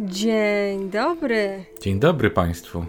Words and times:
Dzień 0.00 0.90
dobry. 0.90 1.64
Dzień 1.80 2.00
dobry 2.00 2.30
Państwu. 2.30 2.84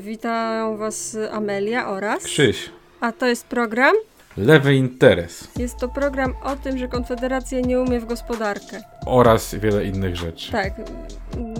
Witam 0.00 0.76
Was 0.76 1.16
Amelia 1.32 1.88
oraz. 1.88 2.24
Krzyś. 2.24 2.70
A 3.00 3.12
to 3.12 3.26
jest 3.26 3.46
program? 3.46 3.94
Lewy 4.36 4.74
interes. 4.74 5.48
Jest 5.56 5.76
to 5.76 5.88
program 5.88 6.34
o 6.44 6.56
tym, 6.56 6.78
że 6.78 6.88
Konfederacja 6.88 7.60
nie 7.60 7.80
umie 7.80 8.00
w 8.00 8.04
gospodarkę. 8.06 8.82
Oraz 9.06 9.54
wiele 9.54 9.84
innych 9.84 10.16
rzeczy. 10.16 10.52
Tak, 10.52 10.72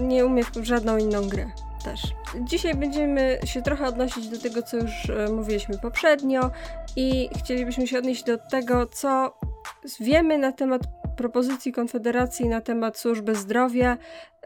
nie 0.01 0.27
umie 0.27 0.45
w 0.45 0.65
żadną 0.65 0.97
inną 0.97 1.29
grę 1.29 1.51
też. 1.85 2.01
Dzisiaj 2.41 2.75
będziemy 2.75 3.39
się 3.45 3.63
trochę 3.63 3.87
odnosić 3.87 4.29
do 4.29 4.39
tego, 4.39 4.63
co 4.63 4.77
już 4.77 5.11
e, 5.11 5.33
mówiliśmy 5.33 5.79
poprzednio 5.79 6.51
i 6.97 7.29
chcielibyśmy 7.39 7.87
się 7.87 7.99
odnieść 7.99 8.25
do 8.25 8.39
tego, 8.39 8.87
co 8.87 9.39
wiemy 10.01 10.39
na 10.39 10.53
temat 10.53 10.83
propozycji 11.19 11.73
Konfederacji 11.73 12.49
na 12.49 12.61
temat 12.61 12.99
służby 12.99 13.35
zdrowia, 13.35 13.97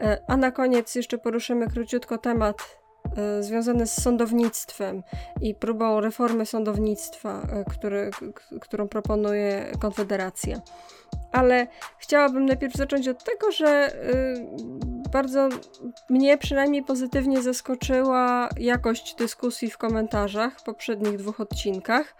e, 0.01 0.17
a 0.27 0.37
na 0.37 0.51
koniec 0.51 0.95
jeszcze 0.95 1.17
poruszymy 1.17 1.67
króciutko 1.67 2.17
temat 2.17 2.79
e, 3.17 3.43
związany 3.43 3.87
z 3.87 4.01
sądownictwem 4.01 5.03
i 5.41 5.55
próbą 5.55 6.01
reformy 6.01 6.45
sądownictwa, 6.45 7.41
e, 7.51 7.63
który, 7.71 8.11
którą 8.61 8.87
proponuje 8.87 9.71
Konfederacja. 9.79 10.61
Ale 11.31 11.67
chciałabym 11.97 12.45
najpierw 12.45 12.73
zacząć 12.73 13.07
od 13.07 13.23
tego, 13.23 13.51
że 13.51 13.91
bardzo 15.11 15.49
mnie 16.09 16.37
przynajmniej 16.37 16.83
pozytywnie 16.83 17.41
zaskoczyła 17.41 18.49
jakość 18.57 19.15
dyskusji 19.15 19.69
w 19.69 19.77
komentarzach 19.77 20.59
w 20.59 20.63
poprzednich 20.63 21.17
dwóch 21.17 21.39
odcinkach 21.39 22.15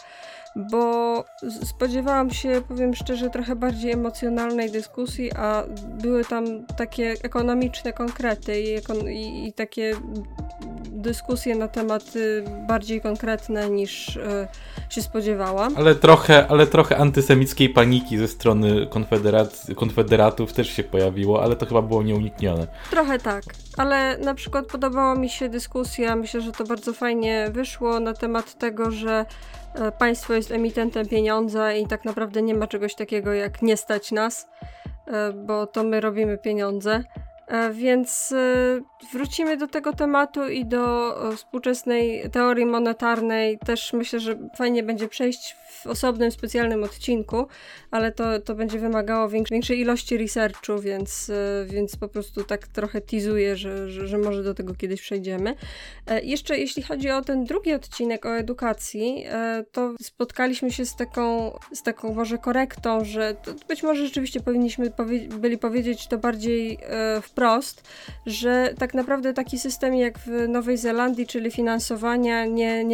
bo 0.55 1.25
spodziewałam 1.63 2.31
się, 2.31 2.61
powiem 2.67 2.95
szczerze, 2.95 3.29
trochę 3.29 3.55
bardziej 3.55 3.91
emocjonalnej 3.91 4.71
dyskusji, 4.71 5.31
a 5.31 5.63
były 6.01 6.25
tam 6.25 6.65
takie 6.77 7.15
ekonomiczne 7.23 7.93
konkrety 7.93 8.61
i, 8.61 8.73
ekon 8.73 9.09
i, 9.09 9.47
i 9.47 9.53
takie 9.53 9.95
dyskusje 11.03 11.55
na 11.55 11.67
tematy 11.67 12.43
bardziej 12.67 13.01
konkretne 13.01 13.69
niż 13.69 14.17
e, 14.17 14.47
się 14.89 15.01
spodziewałam. 15.01 15.77
Ale 15.77 15.95
trochę, 15.95 16.47
ale 16.47 16.67
trochę 16.67 16.97
antysemickiej 16.97 17.69
paniki 17.69 18.17
ze 18.17 18.27
strony 18.27 18.87
konfederatów 19.75 20.53
też 20.53 20.69
się 20.69 20.83
pojawiło, 20.83 21.43
ale 21.43 21.55
to 21.55 21.65
chyba 21.65 21.81
było 21.81 22.03
nieuniknione. 22.03 22.67
Trochę 22.89 23.19
tak, 23.19 23.43
ale 23.77 24.17
na 24.17 24.33
przykład 24.33 24.65
podobała 24.65 25.15
mi 25.15 25.29
się 25.29 25.49
dyskusja, 25.49 26.15
myślę, 26.15 26.41
że 26.41 26.51
to 26.51 26.63
bardzo 26.63 26.93
fajnie 26.93 27.49
wyszło 27.51 27.99
na 27.99 28.13
temat 28.13 28.57
tego, 28.57 28.91
że 28.91 29.25
E, 29.73 29.91
państwo 29.91 30.33
jest 30.33 30.51
emitentem 30.51 31.07
pieniądza 31.07 31.73
i 31.73 31.87
tak 31.87 32.05
naprawdę 32.05 32.41
nie 32.41 32.55
ma 32.55 32.67
czegoś 32.67 32.95
takiego 32.95 33.33
jak 33.33 33.61
nie 33.61 33.77
stać 33.77 34.11
nas, 34.11 34.47
e, 35.07 35.33
bo 35.33 35.67
to 35.67 35.83
my 35.83 36.01
robimy 36.01 36.37
pieniądze. 36.37 37.03
E, 37.53 37.73
więc 37.73 38.33
wrócimy 39.13 39.57
do 39.57 39.67
tego 39.67 39.93
tematu 39.93 40.49
i 40.49 40.65
do 40.65 41.15
współczesnej 41.35 42.29
teorii 42.31 42.65
monetarnej. 42.65 43.59
Też 43.65 43.93
myślę, 43.93 44.19
że 44.19 44.49
fajnie 44.57 44.83
będzie 44.83 45.07
przejść 45.07 45.55
w 45.69 45.87
osobnym, 45.87 46.31
specjalnym 46.31 46.83
odcinku, 46.83 47.47
ale 47.91 48.11
to, 48.11 48.39
to 48.39 48.55
będzie 48.55 48.79
wymagało 48.79 49.29
większej, 49.29 49.79
ilości 49.79 50.17
researchu, 50.17 50.79
więc, 50.79 51.31
więc 51.65 51.95
po 51.95 52.07
prostu 52.07 52.43
tak 52.43 52.67
trochę 52.67 53.01
teasuję, 53.01 53.55
że, 53.57 53.89
że, 53.89 54.07
że 54.07 54.17
może 54.17 54.43
do 54.43 54.53
tego 54.53 54.75
kiedyś 54.75 55.01
przejdziemy. 55.01 55.55
Jeszcze 56.23 56.57
jeśli 56.57 56.83
chodzi 56.83 57.09
o 57.09 57.21
ten 57.21 57.43
drugi 57.43 57.73
odcinek 57.73 58.25
o 58.25 58.37
edukacji, 58.37 59.25
to 59.71 59.93
spotkaliśmy 60.01 60.71
się 60.71 60.85
z 60.85 60.95
taką, 60.95 61.57
z 61.73 61.83
taką 61.83 62.13
może 62.13 62.37
korektą, 62.37 63.05
że 63.05 63.35
być 63.67 63.83
może 63.83 64.05
rzeczywiście 64.05 64.39
powinniśmy 64.39 64.91
powie 64.91 65.19
byli 65.19 65.57
powiedzieć 65.57 66.07
to 66.07 66.17
bardziej 66.17 66.77
w 67.21 67.31
wprost, 67.43 67.83
że 68.25 68.73
tak 68.79 68.93
naprawdę 68.93 69.33
taki 69.33 69.59
system 69.59 69.95
jak 69.95 70.19
w 70.19 70.47
Nowej 70.47 70.77
Zelandii, 70.77 71.27
czyli 71.27 71.51
finansowania 71.51 72.45
nie, 72.45 72.85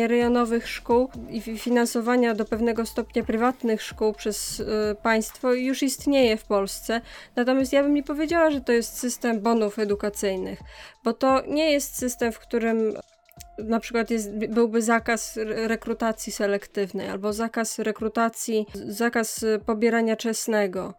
szkół 0.68 1.10
i 1.30 1.42
finansowania 1.42 2.36
do 2.36 2.46
pewnego 2.46 2.86
stopnia 2.86 3.24
prywatnych 3.24 3.82
szkół 3.82 4.14
przez 4.14 4.60
y, 4.60 4.66
państwo 5.04 5.54
już 5.54 5.84
istnieje 5.84 6.38
w 6.38 6.44
Polsce. 6.44 7.02
Natomiast 7.36 7.74
ja 7.74 7.84
bym 7.84 7.94
nie 7.94 8.04
powiedziała, 8.04 8.52
że 8.52 8.62
to 8.62 8.72
jest 8.72 8.98
system 8.98 9.40
bonów 9.40 9.80
edukacyjnych, 9.80 10.60
bo 11.04 11.14
to 11.14 11.42
nie 11.48 11.72
jest 11.72 11.98
system, 11.98 12.32
w 12.32 12.40
którym 12.40 12.94
na 13.58 13.80
przykład 13.80 14.10
jest, 14.10 14.32
byłby 14.32 14.82
zakaz 14.82 15.40
rekrutacji 15.46 16.32
selektywnej 16.32 17.10
albo 17.10 17.34
zakaz 17.34 17.80
rekrutacji, 17.80 18.66
zakaz 18.74 19.46
pobierania 19.66 20.16
czesnego. 20.16 20.94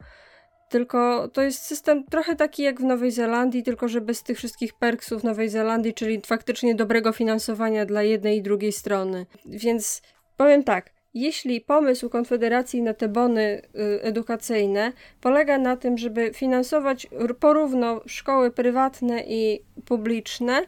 Tylko 0.71 1.29
to 1.29 1.43
jest 1.43 1.63
system 1.63 2.05
trochę 2.05 2.37
taki 2.37 2.63
jak 2.63 2.81
w 2.81 2.85
Nowej 2.85 3.11
Zelandii, 3.11 3.63
tylko 3.63 3.89
że 3.89 4.01
bez 4.01 4.23
tych 4.23 4.39
wszystkich 4.39 4.75
perksów 4.75 5.25
Nowej 5.25 5.49
Zelandii, 5.49 5.95
czyli 5.95 6.21
faktycznie 6.27 6.75
dobrego 6.75 7.13
finansowania 7.13 7.87
dla 7.87 8.03
jednej 8.03 8.39
i 8.39 8.43
drugiej 8.43 8.73
strony. 8.73 9.27
Więc 9.47 10.03
powiem 10.37 10.65
tak, 10.65 10.91
jeśli 11.15 11.61
pomysł 11.61 12.11
Konfederacji 12.11 12.83
na 12.83 12.95
te 12.95 13.09
bony 13.09 13.63
y, 13.63 14.03
edukacyjne 14.03 14.93
polega 15.21 15.59
na 15.59 15.77
tym, 15.77 15.99
żeby 15.99 16.31
finansować 16.35 17.07
porówno 17.41 18.01
szkoły 18.07 18.51
prywatne 18.51 19.23
i 19.27 19.61
publiczne, 19.85 20.67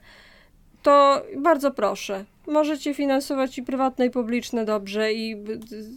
to 0.83 1.23
bardzo 1.37 1.71
proszę. 1.71 2.25
Możecie 2.47 2.95
finansować 2.95 3.59
i 3.59 3.63
prywatne, 3.63 4.07
i 4.07 4.11
publiczne 4.11 4.65
dobrze, 4.65 5.13
i 5.13 5.45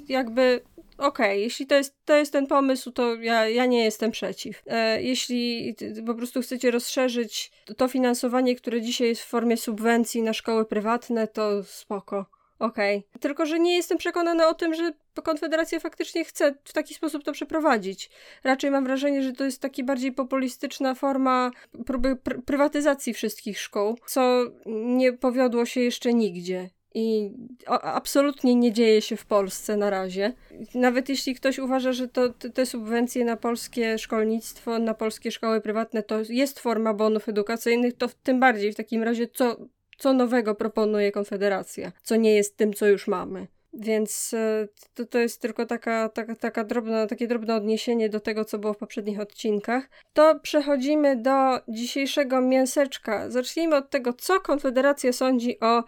jakby 0.08 0.62
okej, 0.98 1.08
okay, 1.08 1.40
jeśli 1.40 1.68
to 1.68 1.76
jest, 1.76 1.96
to 2.06 2.16
jest 2.16 2.32
ten 2.32 2.48
pomysł, 2.48 2.92
to 2.92 3.16
ja, 3.16 3.50
ja 3.50 3.66
nie 3.66 3.84
jestem 3.84 4.12
przeciw. 4.12 4.64
E, 4.68 5.02
jeśli 5.02 5.76
po 6.06 6.16
prostu 6.16 6.42
chcecie 6.42 6.72
rozszerzyć 6.72 7.52
to 7.78 7.88
finansowanie, 7.88 8.56
które 8.56 8.82
dzisiaj 8.82 9.08
jest 9.08 9.22
w 9.22 9.28
formie 9.28 9.58
subwencji 9.58 10.22
na 10.22 10.34
szkoły 10.34 10.66
prywatne, 10.66 11.28
to 11.28 11.64
spoko. 11.64 12.26
Okej. 12.60 12.98
Okay. 12.98 13.20
Tylko, 13.20 13.46
że 13.46 13.60
nie 13.60 13.76
jestem 13.76 13.98
przekonana 13.98 14.48
o 14.48 14.54
tym, 14.54 14.74
że 14.74 14.92
Konfederacja 15.24 15.80
faktycznie 15.80 16.26
chce 16.26 16.56
w 16.64 16.74
taki 16.74 16.94
sposób 16.94 17.24
to 17.24 17.32
przeprowadzić. 17.32 18.10
Raczej 18.44 18.72
mam 18.72 18.84
wrażenie, 18.84 19.24
że 19.24 19.34
to 19.34 19.44
jest 19.44 19.62
taki 19.62 19.84
bardziej 19.84 20.12
populistyczna 20.12 20.96
forma 20.96 21.52
próby 21.86 22.16
pr 22.16 22.44
prywatyzacji 22.46 23.14
wszystkich 23.14 23.60
szkół, 23.60 23.98
co 24.06 24.44
nie 24.66 25.14
powiodło 25.14 25.66
się 25.66 25.82
jeszcze 25.82 26.14
nigdzie 26.14 26.70
i 26.96 27.32
absolutnie 27.68 28.56
nie 28.56 28.74
dzieje 28.74 29.02
się 29.02 29.16
w 29.16 29.26
Polsce 29.26 29.78
na 29.78 29.90
razie. 29.90 30.34
Nawet 30.76 31.10
jeśli 31.10 31.36
ktoś 31.36 31.60
uważa, 31.60 31.94
że 31.94 32.08
to, 32.08 32.30
te 32.30 32.66
subwencje 32.66 33.26
na 33.26 33.38
polskie 33.38 33.98
szkolnictwo, 33.98 34.80
na 34.80 34.94
polskie 34.94 35.32
szkoły 35.32 35.62
prywatne 35.62 36.04
to 36.04 36.20
jest 36.30 36.60
forma 36.60 36.94
bonów 36.94 37.30
edukacyjnych, 37.30 37.98
to 37.98 38.08
tym 38.24 38.40
bardziej 38.40 38.72
w 38.72 38.76
takim 38.76 39.04
razie 39.04 39.28
co, 39.28 39.58
co 39.98 40.14
nowego 40.14 40.56
proponuje 40.56 41.12
Konfederacja, 41.12 41.92
co 42.04 42.16
nie 42.16 42.36
jest 42.36 42.58
tym, 42.58 42.74
co 42.74 42.88
już 42.88 43.08
mamy. 43.08 43.48
Więc 43.74 44.34
e, 44.34 44.68
to, 44.94 45.06
to 45.06 45.20
jest 45.20 45.42
tylko 45.42 45.66
taka, 45.66 46.10
taka, 46.10 46.36
taka 46.36 46.64
drobna, 46.64 47.08
takie 47.08 47.28
drobne 47.28 47.56
odniesienie 47.56 48.10
do 48.10 48.20
tego, 48.20 48.46
co 48.46 48.58
było 48.60 48.74
w 48.74 48.78
poprzednich 48.78 49.20
odcinkach. 49.20 49.90
To 50.14 50.40
przechodzimy 50.40 51.16
do 51.16 51.60
dzisiejszego 51.68 52.42
mięseczka. 52.42 53.30
Zacznijmy 53.30 53.76
od 53.76 53.90
tego, 53.90 54.14
co 54.14 54.40
Konfederacja 54.40 55.14
sądzi 55.14 55.60
o 55.60 55.84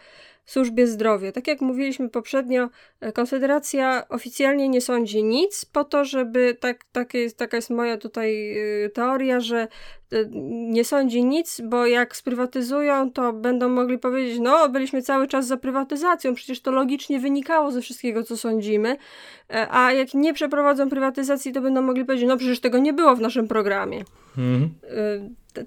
służbie 0.47 0.87
zdrowia. 0.87 1.31
Tak 1.31 1.47
jak 1.47 1.61
mówiliśmy 1.61 2.09
poprzednio, 2.09 2.69
e, 2.99 3.11
Konfederacja 3.11 4.07
oficjalnie 4.09 4.69
nie 4.69 4.81
sądzi 4.81 5.23
nic 5.23 5.65
po 5.65 5.83
to, 5.83 6.05
żeby, 6.05 6.57
tak, 6.59 6.83
tak 6.91 7.13
jest, 7.13 7.37
taka 7.37 7.57
jest 7.57 7.69
moja 7.69 7.97
tutaj 7.97 8.57
e, 8.85 8.89
teoria, 8.89 9.39
że 9.39 9.57
e, 9.57 9.67
nie 10.69 10.83
sądzi 10.83 11.25
nic, 11.25 11.61
bo 11.63 11.85
jak 11.85 12.15
sprywatyzują, 12.15 13.11
to 13.11 13.33
będą 13.33 13.69
mogli 13.69 13.97
powiedzieć, 13.97 14.39
no 14.39 14.69
byliśmy 14.69 15.01
cały 15.01 15.27
czas 15.27 15.47
za 15.47 15.57
prywatyzacją, 15.57 16.35
przecież 16.35 16.61
to 16.61 16.71
logicznie 16.71 17.19
wynikało 17.19 17.71
ze 17.71 17.81
wszystkiego, 17.81 18.23
co 18.23 18.37
sądzimy, 18.37 18.97
a 19.69 19.93
jak 19.93 20.13
nie 20.13 20.33
przeprowadzą 20.33 20.89
prywatyzacji, 20.89 21.53
to 21.53 21.61
będą 21.61 21.81
mogli 21.81 22.05
powiedzieć, 22.05 22.27
no 22.27 22.37
przecież 22.37 22.59
tego 22.59 22.77
nie 22.77 22.93
było 22.93 23.15
w 23.15 23.21
naszym 23.21 23.47
programie. 23.47 24.03
Mhm 24.37 24.69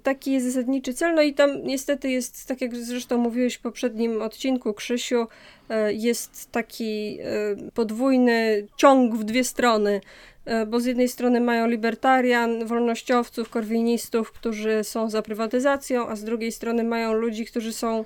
taki 0.02 0.32
jest 0.32 0.46
zasadniczy 0.46 0.94
cel. 0.94 1.14
No 1.14 1.22
i 1.22 1.34
tam 1.34 1.62
niestety 1.62 2.10
jest, 2.10 2.46
tak 2.48 2.60
jak 2.60 2.76
zresztą 2.76 3.18
mówiłeś 3.18 3.54
w 3.54 3.60
poprzednim 3.60 4.22
odcinku, 4.22 4.74
Krzysiu, 4.74 5.26
e, 5.68 5.92
jest 5.92 6.50
taki 6.52 7.18
e, 7.20 7.70
podwójny 7.74 8.66
ciąg 8.76 9.14
w 9.14 9.24
dwie 9.24 9.44
strony, 9.44 10.00
e, 10.44 10.66
bo 10.66 10.80
z 10.80 10.84
jednej 10.84 11.08
strony 11.08 11.40
mają 11.40 11.66
libertarian, 11.66 12.66
wolnościowców, 12.66 13.50
korwinistów, 13.50 14.32
którzy 14.32 14.84
są 14.84 15.10
za 15.10 15.22
prywatyzacją, 15.22 16.08
a 16.08 16.16
z 16.16 16.24
drugiej 16.24 16.52
strony 16.52 16.84
mają 16.84 17.12
ludzi, 17.12 17.46
którzy 17.46 17.72
są 17.72 18.04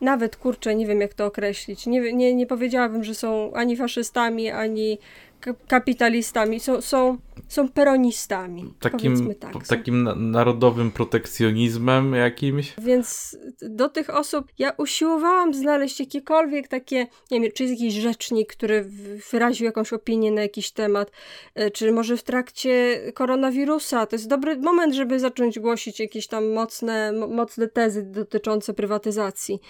nawet 0.00 0.36
kurczę, 0.36 0.74
nie 0.74 0.86
wiem 0.86 1.00
jak 1.00 1.14
to 1.14 1.26
określić. 1.26 1.86
Nie, 1.86 2.12
nie, 2.12 2.34
nie 2.34 2.46
powiedziałabym, 2.46 3.04
że 3.04 3.14
są 3.14 3.52
ani 3.54 3.76
faszystami, 3.76 4.50
ani 4.50 4.98
kapitalistami, 5.68 6.60
są, 6.60 6.80
są, 6.80 7.18
są 7.48 7.68
peronistami. 7.68 8.74
Takim, 8.80 9.34
tak, 9.34 9.66
takim 9.66 10.08
narodowym 10.30 10.90
protekcjonizmem 10.90 12.14
jakimś. 12.14 12.74
Więc 12.78 13.38
do 13.62 13.88
tych 13.88 14.10
osób 14.10 14.46
ja 14.58 14.72
usiłowałam 14.78 15.54
znaleźć 15.54 16.00
jakiekolwiek 16.00 16.68
takie, 16.68 17.06
nie 17.30 17.40
wiem, 17.40 17.50
czy 17.54 17.62
jest 17.62 17.80
jakiś 17.80 17.94
rzecznik, 17.94 18.52
który 18.52 18.84
wyraził 19.32 19.64
jakąś 19.64 19.92
opinię 19.92 20.32
na 20.32 20.42
jakiś 20.42 20.70
temat, 20.70 21.10
e, 21.54 21.70
czy 21.70 21.92
może 21.92 22.16
w 22.16 22.22
trakcie 22.22 23.00
koronawirusa. 23.14 24.06
To 24.06 24.16
jest 24.16 24.28
dobry 24.28 24.56
moment, 24.56 24.94
żeby 24.94 25.20
zacząć 25.20 25.58
głosić 25.58 26.00
jakieś 26.00 26.26
tam 26.26 26.52
mocne, 26.52 27.12
mocne 27.12 27.68
tezy 27.68 28.02
dotyczące 28.02 28.74
prywatyzacji. 28.74 29.60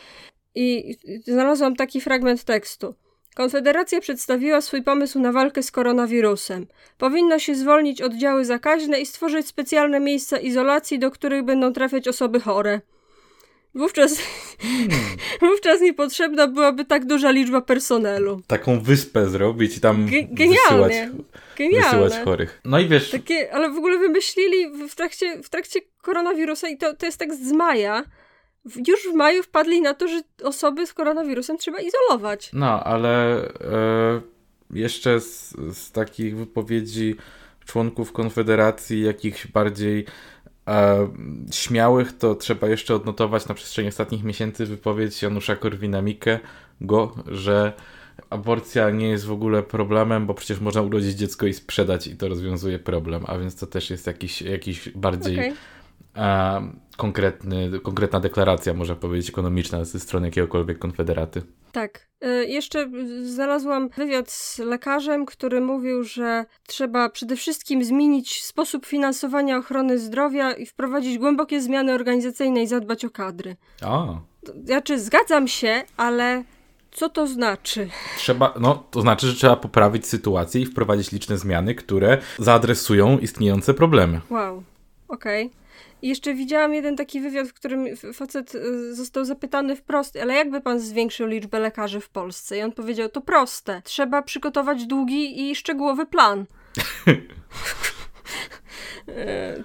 I 0.55 0.97
znalazłam 1.25 1.77
taki 1.77 2.01
fragment 2.01 2.45
tekstu. 2.45 2.95
Konfederacja 3.35 4.01
przedstawiła 4.01 4.61
swój 4.61 4.83
pomysł 4.83 5.21
na 5.21 5.33
walkę 5.33 5.63
z 5.63 5.71
koronawirusem. 5.71 6.67
Powinno 6.99 7.39
się 7.39 7.55
zwolnić 7.55 8.03
oddziały 8.03 8.45
zakaźne 8.45 9.01
i 9.01 9.07
stworzyć 9.07 9.47
specjalne 9.47 10.01
miejsca 10.01 10.39
izolacji, 10.39 10.99
do 10.99 11.11
których 11.11 11.45
będą 11.45 11.73
trafiać 11.73 12.09
osoby 12.09 12.41
chore. 12.41 12.81
Wówczas, 13.75 14.19
hmm. 14.59 14.91
wówczas 15.51 15.81
niepotrzebna 15.81 16.47
byłaby 16.47 16.85
tak 16.85 17.05
duża 17.05 17.31
liczba 17.31 17.61
personelu. 17.61 18.41
Taką 18.47 18.81
wyspę 18.81 19.29
zrobić 19.29 19.77
i 19.77 19.81
tam 19.81 20.07
G 20.07 20.49
wysyłać, 20.49 20.93
wysyłać 21.59 22.13
chorych. 22.25 22.61
No 22.65 22.79
i 22.79 22.89
wiesz... 22.89 23.11
Takie, 23.11 23.55
ale 23.55 23.71
w 23.71 23.77
ogóle 23.77 23.99
wymyślili 23.99 24.89
w 24.89 24.95
trakcie, 24.95 25.43
w 25.43 25.49
trakcie 25.49 25.81
koronawirusa 26.03 26.69
i 26.69 26.79
to, 26.79 26.95
to 26.95 27.07
jest 27.07 27.19
tak 27.19 27.35
z 27.35 27.53
maja, 27.53 28.05
już 28.65 29.13
w 29.13 29.15
maju 29.15 29.43
wpadli 29.43 29.81
na 29.81 29.95
to, 29.95 30.09
że 30.09 30.21
osoby 30.43 30.87
z 30.87 30.95
koronawirusem 30.95 31.59
trzeba 31.59 31.79
izolować. 31.81 32.51
No, 32.53 32.85
ale 32.85 33.45
e, 33.49 34.21
jeszcze 34.71 35.21
z, 35.21 35.57
z, 35.73 35.93
takich 35.93 36.37
wypowiedzi 36.37 37.17
członków 37.67 38.13
Konfederacji, 38.13 39.03
jakichś 39.03 39.47
bardziej 39.47 40.07
e, 40.69 41.09
śmiałych, 41.53 42.19
to 42.19 42.35
trzeba 42.35 42.69
jeszcze 42.69 42.95
odnotować 42.95 43.49
na 43.49 43.55
przestrzeni 43.55 43.89
ostatnich 43.89 44.25
miesięcy 44.25 44.67
wypowiedź 44.67 45.23
Janusza 45.23 45.55
Korwina-Mikke, 45.55 46.39
go, 46.81 47.15
że 47.27 47.73
aborcja 48.31 48.91
nie 48.91 49.09
jest 49.09 49.25
w 49.25 49.33
ogóle 49.33 49.63
problemem, 49.63 50.27
bo 50.27 50.35
przecież 50.35 50.61
można 50.61 50.83
urodzić 50.83 51.15
dziecko 51.15 51.47
i 51.47 51.55
sprzedać 51.55 52.07
i 52.07 52.17
to 52.17 52.29
rozwiązuje 52.29 52.79
problem, 52.79 53.25
a 53.27 53.39
więc 53.39 53.57
to 53.57 53.67
też 53.67 53.91
jest 53.91 54.07
jakiś, 54.07 54.43
jakiś 54.43 54.89
bardziej 54.89 55.39
okay 55.39 55.55
konkretny, 56.97 57.81
konkretna 57.83 58.21
deklaracja, 58.21 58.75
można 58.75 58.95
powiedzieć, 58.95 59.29
ekonomiczna 59.29 59.85
ze 59.85 60.01
strony 60.01 60.27
jakiegokolwiek 60.27 60.79
konfederaty. 60.79 61.43
Tak. 61.73 62.09
E, 62.21 62.45
jeszcze 62.45 62.91
znalazłam 63.23 63.89
wywiad 63.89 64.31
z 64.31 64.59
lekarzem, 64.59 65.27
który 65.27 65.61
mówił, 65.61 66.05
że 66.05 66.45
trzeba 66.67 67.09
przede 67.09 67.37
wszystkim 67.37 67.85
zmienić 67.85 68.45
sposób 68.45 68.87
finansowania 68.87 69.59
ochrony 69.59 69.99
zdrowia 69.99 70.53
i 70.53 70.67
wprowadzić 70.67 71.19
głębokie 71.19 71.61
zmiany 71.61 71.93
organizacyjne 71.93 72.63
i 72.63 72.67
zadbać 72.67 73.05
o 73.05 73.11
kadry. 73.11 73.57
A. 73.83 74.07
Znaczy, 74.65 74.99
zgadzam 74.99 75.49
się, 75.49 75.83
ale 75.97 76.45
co 76.91 77.09
to 77.09 77.27
znaczy? 77.27 77.89
Trzeba, 78.17 78.55
no, 78.61 78.85
to 78.91 79.01
znaczy, 79.01 79.27
że 79.27 79.35
trzeba 79.35 79.57
poprawić 79.57 80.07
sytuację 80.07 80.61
i 80.61 80.67
wprowadzić 80.67 81.13
liczne 81.13 81.39
zmiany, 81.39 81.75
które 81.75 82.19
zaadresują 82.39 83.19
istniejące 83.19 83.75
problemy. 83.75 84.21
Wow, 84.31 84.63
okej. 85.09 85.47
Okay. 85.47 85.64
I 86.05 86.09
jeszcze 86.09 86.35
widziałam 86.35 86.75
jeden 86.75 86.97
taki 86.97 87.21
wywiad, 87.21 87.49
w 87.49 87.55
którym 87.55 87.87
facet 88.15 88.55
y, 88.55 88.95
został 88.95 89.25
zapytany 89.25 89.77
wprost, 89.77 90.17
ale 90.23 90.35
jakby 90.35 90.61
pan 90.61 90.81
zwiększył 90.81 91.27
liczbę 91.27 91.59
lekarzy 91.59 92.01
w 92.01 92.09
Polsce? 92.09 92.59
I 92.59 92.63
on 92.63 92.73
powiedział, 92.73 93.09
to 93.09 93.21
proste. 93.21 93.83
Trzeba 93.85 94.23
przygotować 94.23 94.87
długi 94.87 95.51
i 95.51 95.57
szczegółowy 95.57 96.07
plan. 96.07 96.45
E, 99.09 99.65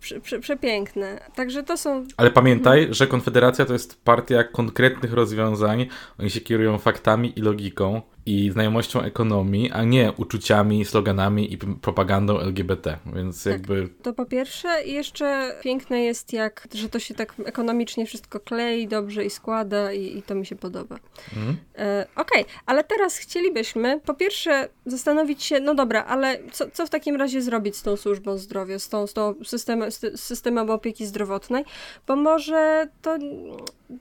prze, 0.00 0.20
prze, 0.20 0.40
przepiękne. 0.40 1.20
Także 1.34 1.62
to 1.62 1.76
są. 1.76 2.06
Ale 2.16 2.30
pamiętaj, 2.30 2.88
że 2.90 3.06
Konfederacja 3.06 3.64
to 3.64 3.72
jest 3.72 4.04
partia 4.04 4.44
konkretnych 4.44 5.12
rozwiązań. 5.12 5.86
Oni 6.18 6.30
się 6.30 6.40
kierują 6.40 6.78
faktami 6.78 7.38
i 7.38 7.42
logiką 7.42 8.02
i 8.28 8.50
znajomością 8.50 9.02
ekonomii, 9.02 9.70
a 9.70 9.84
nie 9.84 10.12
uczuciami, 10.16 10.84
sloganami 10.84 11.52
i 11.52 11.58
propagandą 11.58 12.40
LGBT, 12.40 12.98
więc 13.14 13.44
tak, 13.44 13.52
jakby... 13.52 13.88
To 14.02 14.12
po 14.12 14.26
pierwsze 14.26 14.84
i 14.84 14.92
jeszcze 14.92 15.56
piękne 15.62 16.00
jest 16.00 16.32
jak, 16.32 16.68
że 16.74 16.88
to 16.88 16.98
się 16.98 17.14
tak 17.14 17.34
ekonomicznie 17.44 18.06
wszystko 18.06 18.40
klei 18.40 18.88
dobrze 18.88 19.24
i 19.24 19.30
składa 19.30 19.92
i, 19.92 20.18
i 20.18 20.22
to 20.22 20.34
mi 20.34 20.46
się 20.46 20.56
podoba. 20.56 20.98
Mhm. 21.36 21.56
E, 21.78 22.06
Okej, 22.16 22.42
okay, 22.42 22.54
ale 22.66 22.84
teraz 22.84 23.16
chcielibyśmy 23.16 24.00
po 24.00 24.14
pierwsze 24.14 24.68
zastanowić 24.86 25.44
się, 25.44 25.60
no 25.60 25.74
dobra, 25.74 26.04
ale 26.04 26.38
co, 26.52 26.70
co 26.70 26.86
w 26.86 26.90
takim 26.90 27.16
razie 27.16 27.42
zrobić 27.42 27.76
z 27.76 27.82
tą 27.82 27.96
służbą 27.96 28.38
zdrowia, 28.38 28.78
z 28.78 28.88
tą, 28.88 29.06
z 29.06 29.12
tą 29.12 29.34
systemem, 29.44 29.90
z 29.90 30.20
systemem 30.20 30.70
opieki 30.70 31.06
zdrowotnej, 31.06 31.64
bo 32.06 32.16
może 32.16 32.88
to 33.02 33.18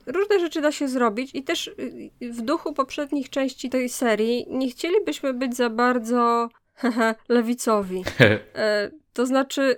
różne 0.05 0.39
rzeczy 0.39 0.61
da 0.61 0.71
się 0.71 0.87
zrobić 0.87 1.31
i 1.33 1.43
też 1.43 1.67
y, 1.67 2.09
w 2.21 2.41
duchu 2.41 2.73
poprzednich 2.73 3.29
części 3.29 3.69
tej 3.69 3.89
serii 3.89 4.45
nie 4.49 4.69
chcielibyśmy 4.69 5.33
być 5.33 5.55
za 5.55 5.69
bardzo 5.69 6.49
lewicowi. 7.29 8.03
E, 8.55 8.91
to 9.13 9.25
znaczy, 9.25 9.77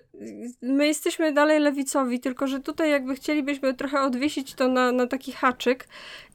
my 0.62 0.88
jesteśmy 0.88 1.34
dalej 1.34 1.60
lewicowi, 1.60 2.20
tylko 2.20 2.48
że 2.48 2.60
tutaj 2.60 2.92
jakby 2.92 3.16
chcielibyśmy 3.16 3.74
trochę 3.74 4.02
odwiesić 4.02 4.54
to 4.54 4.68
na, 4.68 4.92
na 4.92 5.08
taki 5.08 5.32
haczyk 5.32 5.88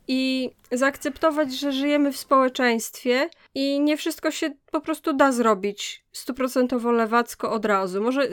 i 0.08 0.50
zaakceptować, 0.72 1.54
że 1.54 1.72
żyjemy 1.72 2.12
w 2.12 2.16
społeczeństwie 2.16 3.28
i 3.54 3.80
nie 3.80 3.96
wszystko 3.96 4.30
się 4.30 4.50
po 4.70 4.80
prostu 4.80 5.12
da 5.12 5.32
zrobić 5.32 6.04
stuprocentowo 6.12 6.92
lewacko 6.92 7.52
od 7.52 7.64
razu. 7.64 8.02
Może 8.02 8.28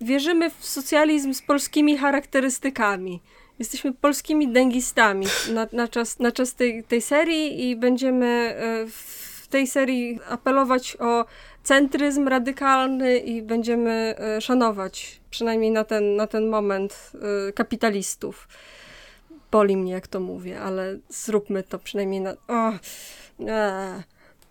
wierzymy 0.00 0.50
w 0.50 0.64
socjalizm 0.64 1.34
z 1.34 1.42
polskimi 1.42 1.98
charakterystykami. 1.98 3.22
Jesteśmy 3.58 3.92
polskimi 3.92 4.48
dęgistami 4.48 5.26
na, 5.52 5.66
na 5.72 5.88
czas, 5.88 6.18
na 6.18 6.32
czas 6.32 6.54
tej, 6.54 6.84
tej 6.84 7.02
serii 7.02 7.70
i 7.70 7.76
będziemy 7.76 8.26
e, 8.26 8.86
w 8.86 9.48
tej 9.50 9.66
serii 9.66 10.20
apelować 10.28 10.96
o 11.00 11.24
centryzm 11.62 12.28
radykalny 12.28 13.18
i 13.18 13.42
będziemy 13.42 14.14
e, 14.18 14.40
szanować, 14.40 15.20
przynajmniej 15.30 15.70
na 15.70 15.84
ten, 15.84 16.16
na 16.16 16.26
ten 16.26 16.48
moment, 16.48 17.12
e, 17.48 17.52
kapitalistów. 17.52 18.48
Boli 19.50 19.76
mnie, 19.76 19.92
jak 19.92 20.06
to 20.06 20.20
mówię, 20.20 20.60
ale 20.60 20.98
zróbmy 21.08 21.62
to 21.62 21.78
przynajmniej 21.78 22.20
na. 22.20 22.32
O, 22.48 22.72
a, 23.50 24.02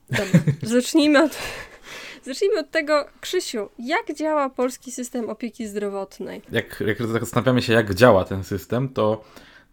dobra, 0.09 0.39
zacznijmy 0.61 1.23
od. 1.23 1.37
Zacznijmy 2.25 2.59
od 2.59 2.71
tego, 2.71 3.05
Krzysiu, 3.21 3.69
jak 3.79 4.13
działa 4.17 4.49
polski 4.49 4.91
system 4.91 5.29
opieki 5.29 5.67
zdrowotnej? 5.67 6.41
Jak, 6.51 6.83
jak 6.87 7.07
zastanawiamy 7.07 7.61
się, 7.61 7.73
jak 7.73 7.93
działa 7.93 8.25
ten 8.25 8.43
system, 8.43 8.89
to 8.89 9.23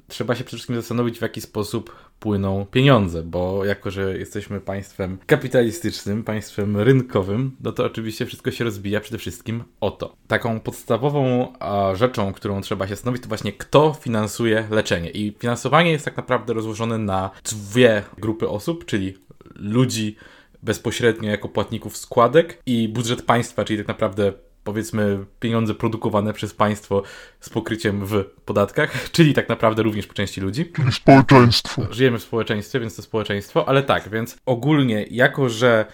trzeba 0.08 0.34
się 0.34 0.44
przede 0.44 0.56
wszystkim 0.56 0.76
zastanowić, 0.76 1.18
w 1.18 1.22
jaki 1.22 1.40
sposób 1.40 1.96
płyną 2.20 2.66
pieniądze, 2.70 3.22
bo 3.22 3.64
jako, 3.64 3.90
że 3.90 4.18
jesteśmy 4.18 4.60
państwem 4.60 5.18
kapitalistycznym, 5.26 6.24
państwem 6.24 6.76
rynkowym, 6.76 7.56
no 7.60 7.72
to 7.72 7.84
oczywiście 7.84 8.26
wszystko 8.26 8.50
się 8.50 8.64
rozbija 8.64 9.00
przede 9.00 9.18
wszystkim 9.18 9.64
o 9.80 9.90
to. 9.90 10.16
Taką 10.28 10.60
podstawową 10.60 11.52
a, 11.58 11.94
rzeczą, 11.94 12.32
którą 12.32 12.60
trzeba 12.60 12.86
się 12.86 12.94
zastanowić, 12.94 13.22
to 13.22 13.28
właśnie 13.28 13.52
kto 13.52 13.94
finansuje 14.00 14.68
leczenie. 14.70 15.10
I 15.10 15.36
finansowanie 15.38 15.90
jest 15.90 16.04
tak 16.04 16.16
naprawdę 16.16 16.52
rozłożone 16.52 16.98
na 16.98 17.30
dwie 17.44 18.02
grupy 18.18 18.48
osób, 18.48 18.84
czyli 18.84 19.18
ludzi 19.54 20.16
bezpośrednio 20.62 21.30
jako 21.30 21.48
płatników 21.48 21.96
składek 21.96 22.62
i 22.66 22.88
budżet 22.88 23.22
państwa, 23.22 23.64
czyli 23.64 23.78
tak 23.78 23.88
naprawdę 23.88 24.32
powiedzmy 24.64 25.24
pieniądze 25.40 25.74
produkowane 25.74 26.32
przez 26.32 26.54
państwo 26.54 27.02
z 27.40 27.48
pokryciem 27.48 28.06
w 28.06 28.24
podatkach, 28.44 28.92
czyli 29.12 29.34
tak 29.34 29.48
naprawdę 29.48 29.82
również 29.82 30.06
po 30.06 30.14
części 30.14 30.40
ludzi. 30.40 30.72
Czyli 30.76 30.92
społeczeństwo. 30.92 31.82
Żyjemy 31.90 32.18
w 32.18 32.22
społeczeństwie, 32.22 32.80
więc 32.80 32.96
to 32.96 33.02
społeczeństwo, 33.02 33.68
ale 33.68 33.82
tak, 33.82 34.08
więc 34.08 34.38
ogólnie 34.46 35.06
jako, 35.10 35.48
że 35.48 35.86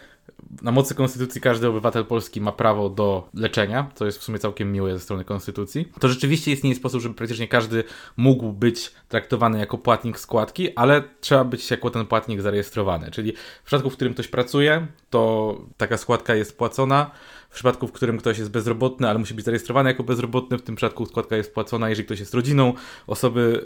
na 0.63 0.73
mocy 0.73 0.95
konstytucji 0.95 1.41
każdy 1.41 1.69
obywatel 1.69 2.05
polski 2.05 2.41
ma 2.41 2.53
prawo 2.53 2.91
do 2.91 3.29
leczenia, 3.35 3.91
co 3.95 4.07
jest 4.07 4.19
w 4.19 4.23
sumie 4.23 4.39
całkiem 4.39 4.73
miłe 4.73 4.93
ze 4.93 5.01
strony 5.01 5.25
konstytucji, 5.25 5.89
to 6.01 6.09
rzeczywiście 6.09 6.53
istnieje 6.53 6.77
sposób, 6.77 7.01
żeby 7.01 7.15
praktycznie 7.15 7.49
każdy 7.49 7.85
mógł 8.17 8.53
być 8.53 8.93
traktowany 9.09 9.59
jako 9.59 9.79
płatnik 9.79 10.19
składki, 10.19 10.75
ale 10.75 11.03
trzeba 11.21 11.45
być 11.45 11.71
jako 11.71 11.91
ten 11.91 12.07
płatnik 12.07 12.41
zarejestrowany. 12.41 13.11
Czyli 13.11 13.33
w 13.63 13.67
przypadku, 13.67 13.91
w 13.91 13.95
którym 13.95 14.15
ktoś 14.15 14.29
pracuje, 14.29 14.87
to 15.11 15.55
taka 15.77 15.97
składka 15.97 16.35
jest 16.35 16.59
płacona. 16.59 17.11
W 17.51 17.55
przypadku, 17.55 17.87
w 17.87 17.93
którym 17.93 18.19
ktoś 18.19 18.39
jest 18.39 18.51
bezrobotny, 18.51 19.09
ale 19.09 19.19
musi 19.19 19.35
być 19.35 19.45
zarejestrowany 19.45 19.91
jako 19.91 20.03
bezrobotny, 20.03 20.59
w 20.59 20.63
tym 20.63 20.77
przypadku 20.77 21.07
składka 21.07 21.37
jest 21.37 21.55
płacona, 21.55 21.89
jeżeli 21.89 22.07
ktoś 22.07 22.21
jest 22.21 22.35
rodziną 22.35 22.73
osoby, 23.07 23.63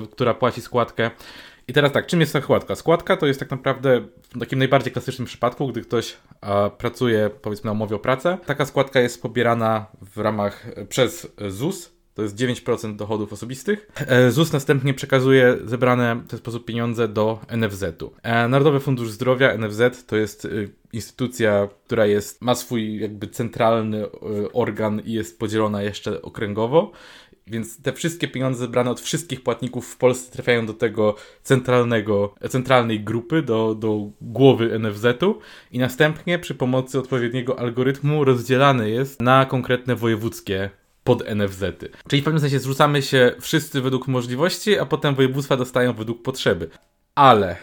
yy, 0.00 0.06
która 0.06 0.34
płaci 0.34 0.60
składkę. 0.60 1.10
I 1.68 1.72
teraz 1.72 1.92
tak, 1.92 2.06
czym 2.06 2.20
jest 2.20 2.32
ta 2.32 2.40
składka? 2.40 2.74
Składka 2.74 3.16
to 3.16 3.26
jest 3.26 3.40
tak 3.40 3.50
naprawdę 3.50 4.00
w 4.34 4.38
takim 4.40 4.58
najbardziej 4.58 4.92
klasycznym 4.92 5.26
przypadku, 5.26 5.68
gdy 5.68 5.82
ktoś 5.82 6.16
pracuje 6.78 7.30
powiedzmy 7.42 7.68
na 7.68 7.72
umowie 7.72 7.96
o 7.96 7.98
pracę. 7.98 8.38
Taka 8.46 8.66
składka 8.66 9.00
jest 9.00 9.22
pobierana 9.22 9.86
w 10.02 10.18
ramach 10.18 10.66
przez 10.88 11.28
ZUS, 11.48 11.94
to 12.14 12.22
jest 12.22 12.36
9% 12.36 12.96
dochodów 12.96 13.32
osobistych. 13.32 13.88
E, 13.96 14.30
ZUS 14.30 14.52
następnie 14.52 14.94
przekazuje 14.94 15.56
zebrane 15.64 16.14
w 16.14 16.28
ten 16.28 16.38
sposób 16.38 16.64
pieniądze 16.64 17.08
do 17.08 17.40
NFZ-u. 17.56 18.12
E, 18.22 18.48
Narodowy 18.48 18.80
Fundusz 18.80 19.10
Zdrowia, 19.10 19.58
NFZ, 19.58 20.06
to 20.06 20.16
jest 20.16 20.48
instytucja, 20.92 21.68
która 21.84 22.06
jest, 22.06 22.42
ma 22.42 22.54
swój 22.54 23.00
jakby 23.00 23.28
centralny 23.28 24.06
organ 24.52 25.00
i 25.04 25.12
jest 25.12 25.38
podzielona 25.38 25.82
jeszcze 25.82 26.22
okręgowo. 26.22 26.92
Więc 27.46 27.82
te 27.82 27.92
wszystkie 27.92 28.28
pieniądze 28.28 28.58
zebrane 28.58 28.90
od 28.90 29.00
wszystkich 29.00 29.42
płatników 29.42 29.88
w 29.88 29.96
Polsce 29.96 30.32
trafiają 30.32 30.66
do 30.66 30.74
tego 30.74 31.16
centralnego, 31.42 32.34
centralnej 32.48 33.00
grupy, 33.00 33.42
do, 33.42 33.74
do 33.74 34.10
głowy 34.20 34.78
NFZ-u 34.78 35.38
i 35.70 35.78
następnie 35.78 36.38
przy 36.38 36.54
pomocy 36.54 36.98
odpowiedniego 36.98 37.58
algorytmu 37.58 38.24
rozdzielany 38.24 38.90
jest 38.90 39.22
na 39.22 39.46
konkretne 39.46 39.96
wojewódzkie 39.96 40.70
pod 41.04 41.22
NFZ-y. 41.34 41.90
Czyli 42.08 42.22
w 42.22 42.24
pewnym 42.24 42.40
sensie 42.40 42.58
zrzucamy 42.58 43.02
się 43.02 43.32
wszyscy 43.40 43.80
według 43.80 44.08
możliwości, 44.08 44.78
a 44.78 44.86
potem 44.86 45.14
województwa 45.14 45.56
dostają 45.56 45.92
według 45.92 46.22
potrzeby. 46.22 46.68
Ale 47.14 47.56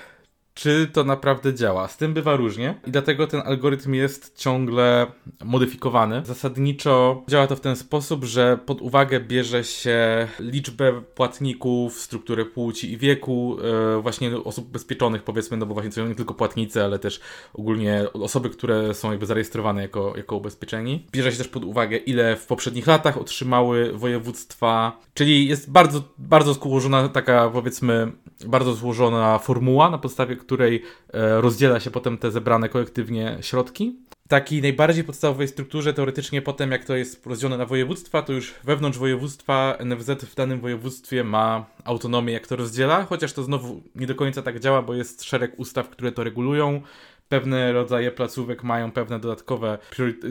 czy 0.54 0.88
to 0.94 1.04
naprawdę 1.04 1.54
działa. 1.54 1.88
Z 1.88 1.98
tym 1.98 2.14
bywa 2.14 2.36
różnie 2.36 2.76
i 2.88 2.92
dlatego 2.92 3.28
ten 3.28 3.42
algorytm 3.46 3.94
jest 3.94 4.38
ciągle 4.38 5.08
modyfikowany. 5.44 6.22
Zasadniczo 6.26 7.24
działa 7.28 7.48
to 7.48 7.56
w 7.56 7.62
ten 7.62 7.76
sposób, 7.76 8.24
że 8.24 8.60
pod 8.66 8.82
uwagę 8.82 9.20
bierze 9.20 9.64
się 9.64 10.28
liczbę 10.40 11.02
płatników, 11.02 12.00
strukturę 12.00 12.46
płci 12.46 12.92
i 12.92 12.98
wieku, 12.98 13.58
e, 13.98 14.02
właśnie 14.02 14.38
osób 14.38 14.70
bezpieczonych 14.70 15.24
powiedzmy, 15.24 15.58
no 15.58 15.66
bo 15.66 15.74
właśnie 15.74 15.92
to 15.92 16.08
nie 16.08 16.16
tylko 16.16 16.34
płatnicy, 16.34 16.84
ale 16.84 17.00
też 17.00 17.20
ogólnie 17.54 18.06
osoby, 18.14 18.50
które 18.50 18.94
są 18.94 19.12
jakby 19.12 19.26
zarejestrowane 19.26 19.82
jako, 19.82 20.14
jako 20.18 20.36
ubezpieczeni. 20.36 21.06
Bierze 21.12 21.32
się 21.32 21.38
też 21.38 21.48
pod 21.48 21.64
uwagę 21.64 21.98
ile 21.98 22.36
w 22.36 22.46
poprzednich 22.46 22.88
latach 22.88 23.18
otrzymały 23.18 23.92
województwa, 23.94 25.00
czyli 25.14 25.48
jest 25.48 25.72
bardzo, 25.72 26.04
bardzo 26.18 26.54
złożona 26.54 27.10
taka 27.10 27.50
powiedzmy, 27.50 28.12
bardzo 28.46 28.74
złożona 28.74 29.40
formuła, 29.40 29.90
na 29.90 29.98
podstawie 29.98 30.36
której 30.42 30.84
e, 31.14 31.42
rozdziela 31.42 31.80
się 31.80 31.92
potem 31.92 32.18
te 32.18 32.32
zebrane 32.32 32.70
kolektywnie 32.70 33.38
środki. 33.42 33.96
Takiej 34.32 34.62
najbardziej 34.62 35.04
podstawowej 35.04 35.48
strukturze 35.48 35.94
teoretycznie 35.94 36.42
potem, 36.42 36.72
jak 36.72 36.86
to 36.86 36.96
jest 36.96 37.26
rozdzielone 37.26 37.58
na 37.58 37.66
województwa, 37.66 38.22
to 38.22 38.34
już 38.34 38.54
wewnątrz 38.64 38.98
województwa 38.98 39.78
NFZ 39.86 40.10
w 40.10 40.36
danym 40.36 40.60
województwie 40.60 41.24
ma 41.24 41.66
autonomię, 41.86 42.34
jak 42.34 42.48
to 42.48 42.56
rozdziela, 42.56 43.06
chociaż 43.06 43.34
to 43.34 43.44
znowu 43.44 43.82
nie 43.96 44.08
do 44.08 44.16
końca 44.16 44.42
tak 44.42 44.60
działa, 44.60 44.82
bo 44.82 44.94
jest 44.94 45.24
szereg 45.24 45.60
ustaw, 45.60 45.90
które 45.90 46.12
to 46.12 46.24
regulują. 46.24 46.82
Pewne 47.30 47.74
rodzaje 47.74 48.12
placówek 48.12 48.64
mają 48.64 48.92
pewne 48.92 49.20
dodatkowe, 49.20 49.78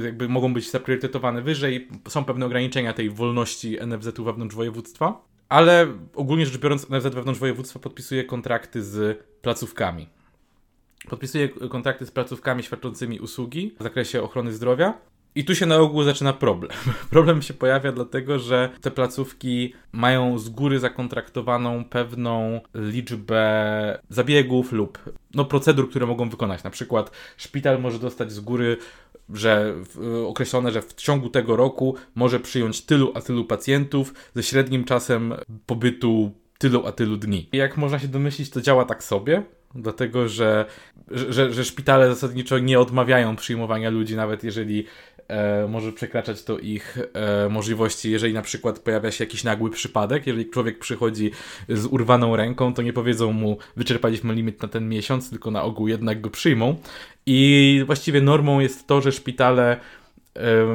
jakby 0.05 0.29
mogą 0.29 0.55
być 0.55 0.71
zapriorytetowane 0.71 1.43
wyżej, 1.43 1.89
są 2.09 2.25
pewne 2.25 2.47
ograniczenia 2.47 2.93
tej 2.93 3.11
wolności 3.11 3.79
NFZ-u 3.87 4.25
wewnątrz 4.25 4.55
województwa 4.55 5.30
ale 5.51 5.87
ogólnie 6.15 6.47
rzecz 6.47 6.59
biorąc 6.59 6.91
NFZ 6.91 7.15
wewnątrz 7.15 7.41
województwa 7.41 7.79
podpisuje 7.79 8.25
kontrakty 8.25 8.83
z 8.83 9.25
placówkami. 9.43 10.07
Podpisuje 11.09 11.49
kontrakty 11.49 12.07
z 12.07 12.11
placówkami 12.11 12.63
świadczącymi 12.63 13.21
usługi 13.21 13.75
w 13.81 13.83
zakresie 13.83 14.23
ochrony 14.23 14.53
zdrowia. 14.53 14.95
I 15.35 15.45
tu 15.45 15.55
się 15.55 15.67
na 15.67 15.77
ogół 15.77 16.03
zaczyna 16.03 16.33
problem. 16.33 16.73
Problem 17.11 17.43
się 17.43 17.55
pojawia 17.55 17.93
dlatego, 17.93 18.39
że 18.39 18.71
te 18.81 18.91
placówki 18.91 19.75
mają 19.93 20.39
z 20.39 20.49
góry 20.49 20.79
zakontraktowaną 20.79 21.85
pewną 21.85 22.61
liczbę 22.75 23.99
zabiegów 24.09 24.73
lub 24.73 24.99
no, 25.35 25.45
procedur, 25.45 25.91
które 25.91 26.07
mogą 26.07 26.29
wykonać. 26.29 26.65
Na 26.65 26.71
przykład 26.71 27.11
szpital 27.37 27.81
może 27.81 27.99
dostać 27.99 28.33
z 28.33 28.41
góry 28.41 28.77
że 29.35 29.75
określone, 30.27 30.73
że 30.73 30.83
w 30.83 30.95
ciągu 30.95 31.29
tego 31.29 31.57
roku 31.57 31.95
może 32.15 32.41
przyjąć 32.41 32.83
tylu 32.83 33.13
a 33.15 33.21
tylu 33.21 33.45
pacjentów 33.45 34.15
ze 34.35 34.43
średnim 34.43 34.85
czasem 34.85 35.35
pobytu 35.67 36.33
tylu 36.59 36.87
a 36.87 36.93
tylu 36.93 37.17
dni. 37.17 37.49
Jak 37.53 37.77
można 37.77 37.99
się 37.99 38.09
domyślić, 38.09 38.51
to 38.51 38.61
działa 38.61 38.85
tak 38.85 39.05
sobie, 39.05 39.43
dlatego 39.75 40.29
że, 40.29 40.67
że, 41.11 41.53
że 41.53 41.65
szpitale 41.65 42.09
zasadniczo 42.09 42.59
nie 42.59 42.81
odmawiają 42.81 43.37
przyjmowania 43.37 43.91
ludzi, 43.91 44.17
nawet 44.17 44.45
jeżeli 44.45 44.85
e, 45.31 45.69
może 45.69 45.93
przekraczać 45.93 46.43
to 46.43 46.59
ich 46.59 46.99
e, 47.15 47.49
możliwości, 47.49 48.11
jeżeli 48.11 48.35
na 48.35 48.43
przykład 48.43 48.79
pojawia 48.79 49.11
się 49.11 49.25
jakiś 49.25 49.45
nagły 49.45 49.71
przypadek, 49.71 50.27
jeżeli 50.27 50.51
człowiek 50.51 50.79
przychodzi 50.79 51.31
z 51.69 51.87
urwaną 51.87 52.37
ręką, 52.37 52.75
to 52.75 52.83
nie 52.83 52.93
powiedzą 52.93 53.33
mu 53.33 53.59
wyczerpaliśmy 53.77 54.35
limit 54.35 54.63
na 54.63 54.69
ten 54.69 54.89
miesiąc, 54.89 55.31
tylko 55.31 55.51
na 55.51 55.63
ogół 55.63 55.89
jednak 55.89 56.21
go 56.21 56.31
przyjmą. 56.31 56.77
I 57.27 57.83
właściwie 57.87 58.21
normą 58.21 58.61
jest 58.61 58.87
to, 58.87 59.01
że 59.01 59.13
szpitale 59.13 59.77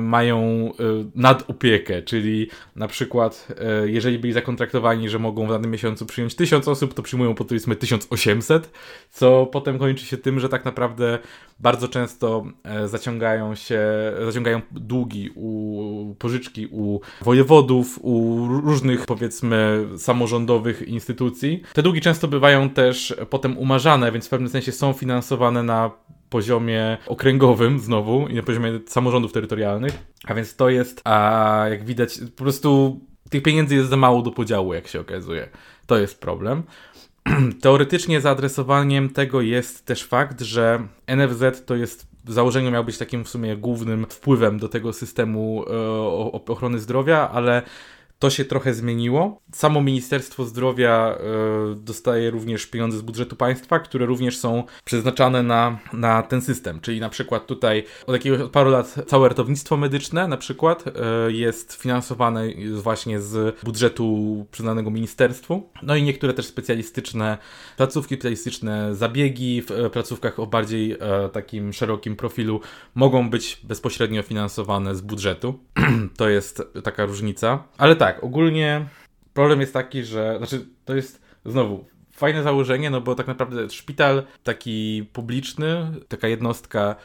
mają 0.01 0.39
e, 0.39 0.83
nadopiekę, 1.15 2.01
czyli 2.01 2.49
na 2.75 2.87
przykład 2.87 3.47
e, 3.59 3.89
jeżeli 3.89 4.19
byli 4.19 4.33
zakontraktowani, 4.33 5.09
że 5.09 5.19
mogą 5.19 5.47
w 5.47 5.49
danym 5.49 5.71
miesiącu 5.71 6.05
przyjąć 6.05 6.35
1000 6.35 6.67
osób, 6.67 6.93
to 6.93 7.03
przyjmują 7.03 7.35
powiedzmy 7.35 7.75
1800, 7.75 8.71
co 9.11 9.45
potem 9.45 9.79
kończy 9.79 10.05
się 10.05 10.17
tym, 10.17 10.39
że 10.39 10.49
tak 10.49 10.65
naprawdę 10.65 11.19
bardzo 11.59 11.87
często 11.87 12.45
zaciągają 12.85 13.55
się, 13.55 13.81
zaciągają 14.25 14.61
długi 14.71 15.29
u 15.35 16.15
pożyczki 16.19 16.67
u 16.71 16.99
wojewodów, 17.21 17.99
u 18.01 18.47
różnych 18.47 19.05
powiedzmy 19.05 19.87
samorządowych 19.97 20.81
instytucji. 20.81 21.61
Te 21.73 21.83
długi 21.83 22.01
często 22.01 22.27
bywają 22.27 22.69
też 22.69 23.15
potem 23.29 23.57
umarzane, 23.57 24.11
więc 24.11 24.25
w 24.25 24.29
pewnym 24.29 24.49
sensie 24.49 24.71
są 24.71 24.93
finansowane 24.93 25.63
na 25.63 25.91
poziomie 26.35 26.97
okręgowym 27.07 27.79
znowu 27.79 28.27
i 28.27 28.33
na 28.33 28.43
poziomie 28.43 28.79
samorządów 28.87 29.33
terytorialnych. 29.33 29.93
A 30.25 30.33
więc 30.33 30.55
to 30.55 30.69
jest, 30.69 31.01
a 31.03 31.65
jak 31.69 31.85
widać, 31.85 32.19
po 32.35 32.43
prostu 32.43 32.99
tych 33.29 33.43
pieniędzy 33.43 33.75
jest 33.75 33.89
za 33.89 33.97
mało 33.97 34.21
do 34.21 34.31
podziału, 34.31 34.73
jak 34.73 34.87
się 34.87 34.99
okazuje. 34.99 35.49
To 35.85 35.97
jest 35.97 36.19
problem. 36.19 36.63
Teoretycznie 37.61 38.21
zaadresowaniem 38.21 39.09
tego 39.09 39.41
jest 39.41 39.85
też 39.85 40.03
fakt, 40.03 40.41
że 40.41 40.87
NFZ 41.07 41.65
to 41.65 41.75
jest 41.75 42.07
w 42.25 42.33
założeniu 42.33 42.71
miał 42.71 42.83
być 42.83 42.97
takim 42.97 43.23
w 43.23 43.29
sumie 43.29 43.57
głównym 43.57 44.05
wpływem 44.09 44.59
do 44.59 44.69
tego 44.69 44.93
systemu 44.93 45.65
e, 45.67 46.51
ochrony 46.51 46.79
zdrowia, 46.79 47.29
ale 47.29 47.61
to 48.19 48.29
się 48.29 48.45
trochę 48.45 48.73
zmieniło. 48.73 49.41
Samo 49.51 49.81
Ministerstwo 49.81 50.45
Zdrowia 50.45 51.17
y, 51.71 51.75
dostaje 51.75 52.31
również 52.31 52.65
pieniądze 52.65 52.97
z 52.97 53.01
budżetu 53.01 53.35
państwa, 53.35 53.79
które 53.79 54.05
również 54.05 54.37
są 54.37 54.63
przeznaczane 54.85 55.43
na, 55.43 55.79
na 55.93 56.23
ten 56.23 56.41
system. 56.41 56.79
Czyli 56.81 56.99
na 56.99 57.09
przykład 57.09 57.45
tutaj 57.45 57.83
od 58.07 58.13
jakiegoś 58.13 58.39
od 58.39 58.51
paru 58.51 58.69
lat 58.69 58.95
całe 59.07 59.29
ratownictwo 59.29 59.77
medyczne 59.77 60.27
na 60.27 60.37
przykład 60.37 60.83
y, 60.87 60.91
jest 61.33 61.73
finansowane 61.73 62.47
właśnie 62.73 63.21
z 63.21 63.59
budżetu 63.63 64.45
przyznanego 64.51 64.91
ministerstwu. 64.91 65.69
No 65.83 65.95
i 65.95 66.03
niektóre 66.03 66.33
też 66.33 66.45
specjalistyczne 66.45 67.37
placówki, 67.77 68.15
specjalistyczne 68.15 68.95
zabiegi 68.95 69.61
w 69.61 69.71
y, 69.71 69.89
placówkach 69.89 70.39
o 70.39 70.47
bardziej 70.47 70.97
takim 71.33 71.73
szerokim 71.73 72.15
profilu 72.15 72.61
mogą 72.95 73.29
być 73.29 73.61
bezpośrednio 73.63 74.21
finansowane 74.23 74.95
z 74.95 75.01
budżetu. 75.01 75.59
to 76.17 76.29
jest 76.29 76.63
taka 76.83 77.05
różnica. 77.05 77.63
Ale 77.77 77.95
tak, 77.95 78.14
tak, 78.15 78.23
ogólnie 78.23 78.85
problem 79.33 79.61
jest 79.61 79.73
taki, 79.73 80.03
że, 80.03 80.37
znaczy 80.37 80.65
to 80.85 80.95
jest 80.95 81.21
znowu 81.45 81.85
fajne 82.11 82.43
założenie, 82.43 82.89
no 82.89 83.01
bo 83.01 83.15
tak 83.15 83.27
naprawdę 83.27 83.69
szpital 83.69 84.23
taki 84.43 85.09
publiczny, 85.13 85.91
taka 86.07 86.27
jednostka, 86.27 86.95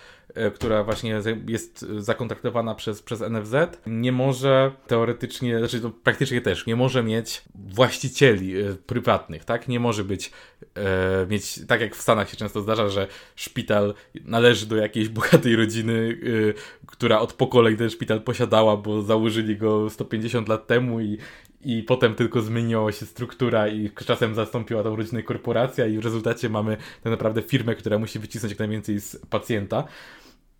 która 0.54 0.84
właśnie 0.84 1.20
jest 1.48 1.80
zakontraktowana 1.98 2.74
przez, 2.74 3.02
przez 3.02 3.20
NFZ, 3.20 3.54
nie 3.86 4.12
może 4.12 4.72
teoretycznie, 4.86 5.58
znaczy 5.58 5.80
to 5.80 5.90
praktycznie 5.90 6.40
też, 6.40 6.66
nie 6.66 6.76
może 6.76 7.02
mieć 7.02 7.42
właścicieli 7.54 8.60
e, 8.60 8.74
prywatnych, 8.74 9.44
tak? 9.44 9.68
Nie 9.68 9.80
może 9.80 10.04
być, 10.04 10.30
e, 10.74 11.26
mieć, 11.30 11.66
tak 11.66 11.80
jak 11.80 11.96
w 11.96 12.00
Stanach 12.00 12.30
się 12.30 12.36
często 12.36 12.60
zdarza, 12.60 12.88
że 12.88 13.06
szpital 13.36 13.94
należy 14.24 14.66
do 14.66 14.76
jakiejś 14.76 15.08
bogatej 15.18 15.56
rodziny, 15.56 16.18
e, 16.50 16.86
która 16.86 17.20
od 17.20 17.32
pokoleń 17.32 17.76
ten 17.76 17.90
szpital 17.90 18.22
posiadała, 18.22 18.76
bo 18.76 19.02
założyli 19.02 19.56
go 19.56 19.90
150 19.90 20.48
lat 20.48 20.66
temu 20.66 21.00
i, 21.00 21.18
i 21.64 21.82
potem 21.82 22.14
tylko 22.14 22.40
zmieniła 22.40 22.92
się 22.92 23.06
struktura 23.06 23.68
i 23.68 23.90
czasem 24.06 24.34
zastąpiła 24.34 24.82
tą 24.82 24.96
rodzinę 24.96 25.22
korporacja 25.22 25.86
i 25.86 25.98
w 25.98 26.04
rezultacie 26.04 26.48
mamy 26.48 26.76
tak 26.76 27.10
naprawdę 27.10 27.42
firmę, 27.42 27.74
która 27.74 27.98
musi 27.98 28.18
wycisnąć 28.18 28.50
jak 28.50 28.58
najwięcej 28.58 29.00
z 29.00 29.16
pacjenta. 29.30 29.84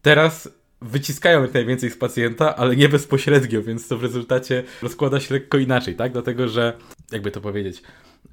Teraz 0.03 0.49
wyciskają 0.83 1.43
jak 1.43 1.55
najwięcej 1.55 1.91
z 1.91 1.97
pacjenta, 1.97 2.57
ale 2.57 2.77
nie 2.77 2.89
bezpośrednio, 2.89 3.63
więc 3.63 3.89
to 3.89 3.99
w 3.99 4.03
rezultacie 4.03 4.63
rozkłada 4.83 5.21
się 5.21 5.35
lekko 5.35 5.59
inaczej, 5.59 5.97
tak? 5.97 6.13
Dlatego, 6.13 6.49
że, 6.49 6.77
jakby 7.13 7.31
to 7.31 7.41
powiedzieć, 7.41 7.83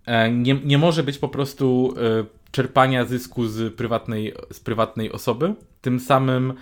e, 0.05 0.31
nie, 0.31 0.53
nie 0.63 0.77
może 0.77 1.03
być 1.03 1.17
po 1.17 1.29
prostu 1.29 1.93
e, 1.97 2.25
czerpania 2.51 3.05
zysku 3.05 3.47
z 3.47 3.75
prywatnej, 3.75 4.33
z 4.51 4.59
prywatnej 4.59 5.11
osoby, 5.11 5.53
tym 5.87 5.99
samym 5.99 6.53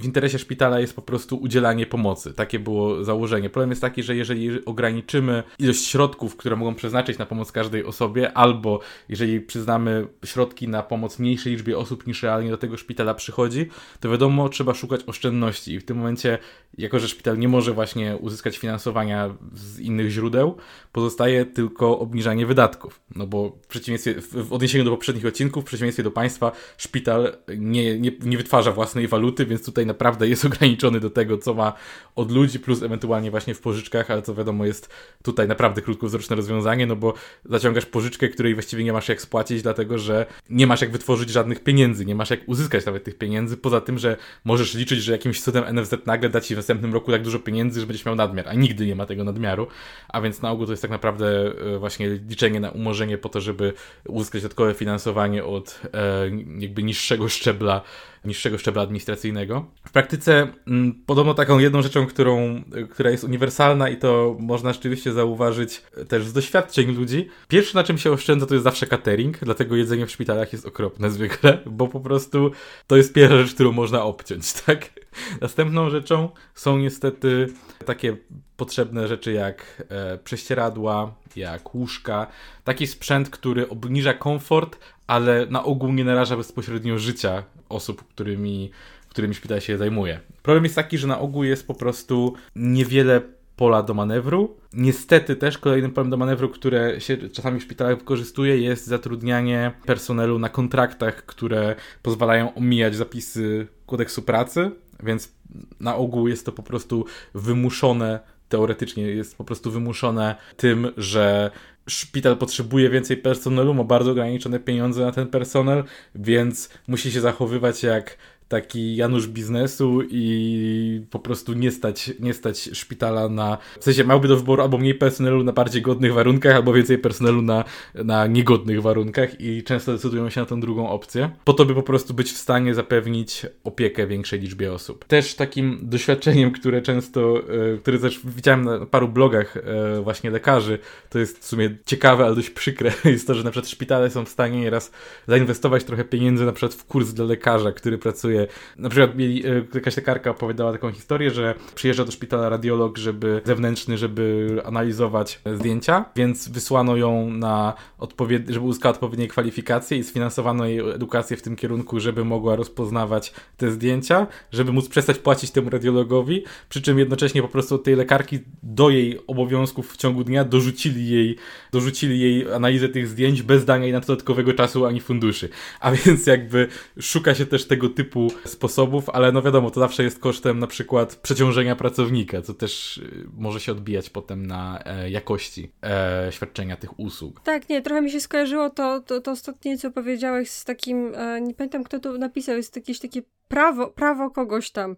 w 0.00 0.04
interesie 0.04 0.38
szpitala 0.38 0.80
jest 0.80 0.96
po 0.96 1.02
prostu 1.02 1.36
udzielanie 1.36 1.86
pomocy. 1.86 2.34
Takie 2.34 2.58
było 2.58 3.04
założenie. 3.04 3.50
Problem 3.50 3.70
jest 3.70 3.82
taki, 3.82 4.02
że 4.02 4.16
jeżeli 4.16 4.64
ograniczymy 4.64 5.42
ilość 5.58 5.86
środków, 5.86 6.36
które 6.36 6.56
mogą 6.56 6.74
przeznaczyć 6.74 7.18
na 7.18 7.26
pomoc 7.26 7.52
każdej 7.52 7.84
osobie, 7.84 8.32
albo 8.32 8.80
jeżeli 9.08 9.40
przyznamy 9.40 10.06
środki 10.24 10.68
na 10.68 10.82
pomoc 10.82 11.18
mniejszej 11.18 11.52
liczbie 11.52 11.78
osób 11.78 12.06
niż 12.06 12.22
realnie 12.22 12.50
do 12.50 12.56
tego 12.56 12.76
szpitala 12.76 13.14
przychodzi, 13.14 13.66
to 14.00 14.10
wiadomo, 14.10 14.48
trzeba 14.48 14.74
szukać 14.74 15.00
oszczędności. 15.06 15.72
I 15.72 15.80
w 15.80 15.84
tym 15.84 15.96
momencie, 15.96 16.38
jako 16.78 16.98
że 16.98 17.08
szpital 17.08 17.38
nie 17.38 17.48
może 17.48 17.72
właśnie 17.72 18.16
uzyskać 18.16 18.58
finansowania 18.58 19.34
z 19.52 19.78
innych 19.78 20.10
źródeł, 20.10 20.56
pozostaje 20.92 21.46
tylko 21.46 21.98
obniżanie 21.98 22.46
wydatków. 22.46 23.00
No 23.16 23.26
bo 23.26 23.58
w 23.62 23.66
przeciwieństwie, 23.66 24.14
w 24.20 24.52
odniesieniu 24.52 24.84
do 24.84 24.90
poprzednich 24.90 25.26
odcinków, 25.26 25.64
w 25.64 25.66
przeciwieństwie 25.66 26.02
do 26.02 26.10
państwa, 26.10 26.52
szpital 26.76 27.36
nie, 27.58 27.98
nie, 27.98 28.12
nie 28.20 28.36
wytwarza 28.36 28.49
własnej 28.74 29.08
waluty, 29.08 29.46
więc 29.46 29.64
tutaj 29.64 29.86
naprawdę 29.86 30.28
jest 30.28 30.44
ograniczony 30.50 31.00
do 31.00 31.10
tego, 31.10 31.38
co 31.38 31.54
ma 31.54 31.72
od 32.16 32.30
ludzi, 32.32 32.60
plus 32.60 32.82
ewentualnie 32.82 33.30
właśnie 33.30 33.54
w 33.54 33.60
pożyczkach, 33.60 34.10
ale 34.10 34.22
co 34.22 34.34
wiadomo 34.34 34.66
jest 34.66 34.90
tutaj 35.22 35.48
naprawdę 35.48 35.82
krótkowzroczne 35.82 36.36
rozwiązanie, 36.36 36.86
no 36.86 36.96
bo 36.96 37.14
zaciągasz 37.44 37.86
pożyczkę, 37.86 38.28
której 38.28 38.54
właściwie 38.54 38.84
nie 38.84 38.92
masz 38.92 39.08
jak 39.08 39.20
spłacić, 39.20 39.62
dlatego 39.62 39.98
że 39.98 40.26
nie 40.50 40.66
masz 40.66 40.80
jak 40.80 40.90
wytworzyć 40.90 41.30
żadnych 41.30 41.62
pieniędzy, 41.62 42.06
nie 42.06 42.14
masz 42.14 42.30
jak 42.30 42.40
uzyskać 42.46 42.86
nawet 42.86 43.04
tych 43.04 43.18
pieniędzy, 43.18 43.56
poza 43.56 43.80
tym, 43.80 43.98
że 43.98 44.16
możesz 44.44 44.74
liczyć, 44.74 45.02
że 45.02 45.12
jakimś 45.12 45.42
cudem 45.42 45.76
NFZ 45.76 45.94
nagle 46.06 46.28
da 46.28 46.40
ci 46.40 46.54
w 46.54 46.56
następnym 46.56 46.94
roku 46.94 47.10
tak 47.10 47.22
dużo 47.22 47.38
pieniędzy, 47.38 47.80
że 47.80 47.86
będziesz 47.86 48.06
miał 48.06 48.14
nadmiar, 48.14 48.48
a 48.48 48.54
nigdy 48.54 48.86
nie 48.86 48.96
ma 48.96 49.06
tego 49.06 49.24
nadmiaru, 49.24 49.66
a 50.08 50.20
więc 50.20 50.42
na 50.42 50.50
ogół 50.50 50.66
to 50.66 50.72
jest 50.72 50.82
tak 50.82 50.90
naprawdę 50.90 51.52
e, 51.74 51.78
właśnie 51.78 52.08
liczenie 52.28 52.60
na 52.60 52.70
umorzenie 52.70 53.18
po 53.18 53.28
to, 53.28 53.40
żeby 53.40 53.72
uzyskać 54.08 54.42
dodatkowe 54.42 54.74
finansowanie 54.74 55.44
od 55.44 55.80
e, 55.94 56.30
jakby 56.58 56.82
niższego 56.82 57.28
szczebla 57.28 57.82
niższego 58.24 58.58
szczebla 58.58 58.82
administracyjnego. 58.82 59.66
W 59.84 59.90
praktyce 59.90 60.42
m, 60.42 60.52
mm, 60.66 61.02
podobno 61.06 61.34
taką 61.34 61.58
jedną 61.58 61.82
rzeczą, 61.82 62.06
którą, 62.06 62.62
która 62.90 63.10
jest 63.10 63.24
uniwersalna 63.24 63.88
i 63.88 63.96
to 63.96 64.36
można 64.40 64.72
rzeczywiście 64.72 65.12
zauważyć 65.12 65.82
też 66.08 66.26
z 66.26 66.32
doświadczeń 66.32 66.92
ludzi. 66.92 67.28
Pierwsze 67.48 67.78
na 67.78 67.84
czym 67.84 67.98
się 67.98 68.12
oszczędza 68.12 68.46
to 68.46 68.54
jest 68.54 68.64
zawsze 68.64 68.86
catering, 68.86 69.38
dlatego 69.38 69.76
jedzenie 69.76 70.06
w 70.06 70.10
szpitalach 70.10 70.52
jest 70.52 70.66
okropne 70.66 71.10
zwykle, 71.10 71.58
bo 71.66 71.88
po 71.88 72.00
prostu 72.00 72.50
to 72.86 72.96
jest 72.96 73.12
pierwsza 73.12 73.38
rzecz, 73.38 73.54
którą 73.54 73.72
można 73.72 74.02
obciąć, 74.02 74.52
tak? 74.66 74.90
Następną 75.40 75.90
rzeczą 75.90 76.28
są 76.54 76.78
niestety 76.78 77.48
takie 77.86 78.16
potrzebne 78.56 79.08
rzeczy 79.08 79.32
jak 79.32 79.82
e, 79.88 80.18
prześcieradła, 80.18 81.14
jak 81.36 81.74
łóżka, 81.74 82.26
taki 82.64 82.86
sprzęt, 82.86 83.30
który 83.30 83.68
obniża 83.68 84.14
komfort, 84.14 84.78
ale 85.06 85.46
na 85.46 85.64
ogół 85.64 85.92
nie 85.92 86.04
naraża 86.04 86.36
bezpośrednio 86.36 86.98
życia 86.98 87.44
osób, 87.68 88.04
którymi, 88.04 88.70
którymi 89.08 89.34
szpital 89.34 89.60
się 89.60 89.78
zajmuje. 89.78 90.20
Problem 90.42 90.64
jest 90.64 90.76
taki, 90.76 90.98
że 90.98 91.06
na 91.06 91.18
ogół 91.18 91.44
jest 91.44 91.66
po 91.66 91.74
prostu 91.74 92.34
niewiele 92.56 93.20
pola 93.56 93.82
do 93.82 93.94
manewru. 93.94 94.56
Niestety 94.72 95.36
też 95.36 95.58
kolejnym 95.58 95.92
polem 95.92 96.10
do 96.10 96.16
manewru, 96.16 96.48
które 96.48 97.00
się 97.00 97.16
czasami 97.16 97.60
w 97.60 97.62
szpitalach 97.62 97.98
wykorzystuje, 97.98 98.58
jest 98.58 98.86
zatrudnianie 98.86 99.72
personelu 99.86 100.38
na 100.38 100.48
kontraktach, 100.48 101.26
które 101.26 101.76
pozwalają 102.02 102.54
omijać 102.54 102.96
zapisy 102.96 103.66
kodeksu 103.86 104.22
pracy, 104.22 104.70
więc 105.02 105.32
na 105.80 105.96
ogół 105.96 106.28
jest 106.28 106.46
to 106.46 106.52
po 106.52 106.62
prostu 106.62 107.04
wymuszone 107.34 108.20
teoretycznie 108.48 109.02
jest 109.02 109.36
po 109.36 109.44
prostu 109.44 109.70
wymuszone 109.70 110.36
tym, 110.56 110.92
że 110.96 111.50
szpital 111.88 112.36
potrzebuje 112.36 112.90
więcej 112.90 113.16
personelu, 113.16 113.74
ma 113.74 113.84
bardzo 113.84 114.10
ograniczone 114.10 114.60
pieniądze 114.60 115.04
na 115.04 115.12
ten 115.12 115.26
personel, 115.26 115.84
więc 116.14 116.68
musi 116.88 117.12
się 117.12 117.20
zachowywać 117.20 117.82
jak 117.82 118.16
taki 118.50 118.96
Janusz 118.96 119.26
biznesu 119.26 120.02
i 120.10 121.02
po 121.10 121.18
prostu 121.18 121.52
nie 121.52 121.70
stać, 121.70 122.12
nie 122.20 122.34
stać 122.34 122.70
szpitala 122.72 123.28
na. 123.28 123.58
W 123.80 123.84
sensie 123.84 124.04
miałby 124.04 124.28
do 124.28 124.36
wyboru 124.36 124.62
albo 124.62 124.78
mniej 124.78 124.94
personelu 124.94 125.44
na 125.44 125.52
bardziej 125.52 125.82
godnych 125.82 126.14
warunkach, 126.14 126.56
albo 126.56 126.72
więcej 126.72 126.98
personelu 126.98 127.42
na, 127.42 127.64
na 127.94 128.26
niegodnych 128.26 128.82
warunkach 128.82 129.40
i 129.40 129.62
często 129.62 129.92
decydują 129.92 130.30
się 130.30 130.40
na 130.40 130.46
tę 130.46 130.60
drugą 130.60 130.88
opcję, 130.88 131.30
po 131.44 131.52
to, 131.52 131.64
by 131.64 131.74
po 131.74 131.82
prostu 131.82 132.14
być 132.14 132.32
w 132.32 132.36
stanie 132.36 132.74
zapewnić 132.74 133.46
opiekę 133.64 134.06
większej 134.06 134.40
liczbie 134.40 134.72
osób. 134.72 135.04
Też 135.04 135.34
takim 135.34 135.78
doświadczeniem, 135.82 136.50
które 136.50 136.82
często, 136.82 137.42
e, 137.74 137.78
które 137.78 137.98
też 137.98 138.20
widziałem 138.24 138.64
na 138.64 138.86
paru 138.86 139.08
blogach 139.08 139.56
e, 139.56 140.00
właśnie 140.02 140.30
lekarzy, 140.30 140.78
to 141.10 141.18
jest 141.18 141.38
w 141.38 141.44
sumie 141.44 141.76
ciekawe, 141.86 142.24
ale 142.24 142.34
dość 142.34 142.50
przykre, 142.50 142.92
jest 143.04 143.26
to, 143.26 143.34
że 143.34 143.44
na 143.44 143.50
przykład 143.50 143.70
szpitale 143.70 144.10
są 144.10 144.24
w 144.24 144.28
stanie 144.28 144.60
nieraz 144.60 144.92
zainwestować 145.28 145.84
trochę 145.84 146.04
pieniędzy 146.04 146.46
na 146.46 146.52
przykład 146.52 146.74
w 146.74 146.84
kurs 146.84 147.12
dla 147.12 147.24
lekarza, 147.24 147.72
który 147.72 147.98
pracuje 147.98 148.39
na 148.76 148.88
przykład 148.88 149.16
mieli, 149.16 149.46
e, 149.46 149.64
jakaś 149.74 149.96
lekarka 149.96 150.30
opowiadała 150.30 150.72
taką 150.72 150.92
historię, 150.92 151.30
że 151.30 151.54
przyjeżdża 151.74 152.04
do 152.04 152.12
szpitala 152.12 152.48
radiolog, 152.48 152.98
żeby 152.98 153.40
zewnętrzny, 153.44 153.98
żeby 153.98 154.56
analizować 154.64 155.40
zdjęcia, 155.54 156.04
więc 156.16 156.48
wysłano 156.48 156.96
ją 156.96 157.30
na 157.30 157.74
odpowiednie, 157.98 158.54
żeby 158.54 158.66
uzyskała 158.66 158.94
odpowiednie 158.94 159.28
kwalifikacje 159.28 159.98
i 159.98 160.04
sfinansowano 160.04 160.66
jej 160.66 160.78
edukację 160.78 161.36
w 161.36 161.42
tym 161.42 161.56
kierunku, 161.56 162.00
żeby 162.00 162.24
mogła 162.24 162.56
rozpoznawać 162.56 163.32
te 163.56 163.70
zdjęcia, 163.70 164.26
żeby 164.52 164.72
móc 164.72 164.88
przestać 164.88 165.18
płacić 165.18 165.50
temu 165.50 165.70
radiologowi, 165.70 166.44
przy 166.68 166.82
czym 166.82 166.98
jednocześnie 166.98 167.42
po 167.42 167.48
prostu 167.48 167.78
tej 167.78 167.96
lekarki 167.96 168.38
do 168.62 168.90
jej 168.90 169.18
obowiązków 169.26 169.92
w 169.92 169.96
ciągu 169.96 170.24
dnia 170.24 170.44
dorzucili 170.44 171.08
jej, 171.10 171.36
dorzucili 171.72 172.20
jej 172.20 172.52
analizę 172.52 172.88
tych 172.88 173.08
zdjęć 173.08 173.42
bez 173.42 173.64
dania 173.64 173.84
jej 173.84 173.92
na 173.92 174.00
dodatkowego 174.00 174.54
czasu 174.54 174.86
ani 174.86 175.00
funduszy. 175.00 175.48
A 175.80 175.92
więc 175.92 176.26
jakby 176.26 176.68
szuka 177.00 177.34
się 177.34 177.46
też 177.46 177.66
tego 177.66 177.88
typu 177.88 178.29
sposobów, 178.44 179.10
ale 179.10 179.32
no 179.32 179.42
wiadomo, 179.42 179.70
to 179.70 179.80
zawsze 179.80 180.02
jest 180.02 180.18
kosztem 180.18 180.58
na 180.58 180.66
przykład 180.66 181.16
przeciążenia 181.16 181.76
pracownika, 181.76 182.42
co 182.42 182.54
też 182.54 182.96
y, 182.96 183.26
może 183.38 183.60
się 183.60 183.72
odbijać 183.72 184.10
potem 184.10 184.46
na 184.46 184.82
e, 184.84 185.10
jakości 185.10 185.72
e, 185.82 186.32
świadczenia 186.32 186.76
tych 186.76 187.00
usług. 187.00 187.40
Tak, 187.40 187.68
nie, 187.68 187.82
trochę 187.82 188.02
mi 188.02 188.10
się 188.10 188.20
skojarzyło 188.20 188.70
to, 188.70 189.00
to, 189.00 189.20
to 189.20 189.30
ostatnie, 189.30 189.78
co 189.78 189.90
powiedziałeś 189.90 190.50
z 190.50 190.64
takim, 190.64 191.14
e, 191.14 191.40
nie 191.40 191.54
pamiętam 191.54 191.84
kto 191.84 192.00
to 192.00 192.18
napisał, 192.18 192.56
jest 192.56 192.76
jakieś 192.76 192.98
takie 192.98 193.22
prawo, 193.48 193.86
prawo 193.86 194.30
kogoś 194.30 194.70
tam, 194.70 194.96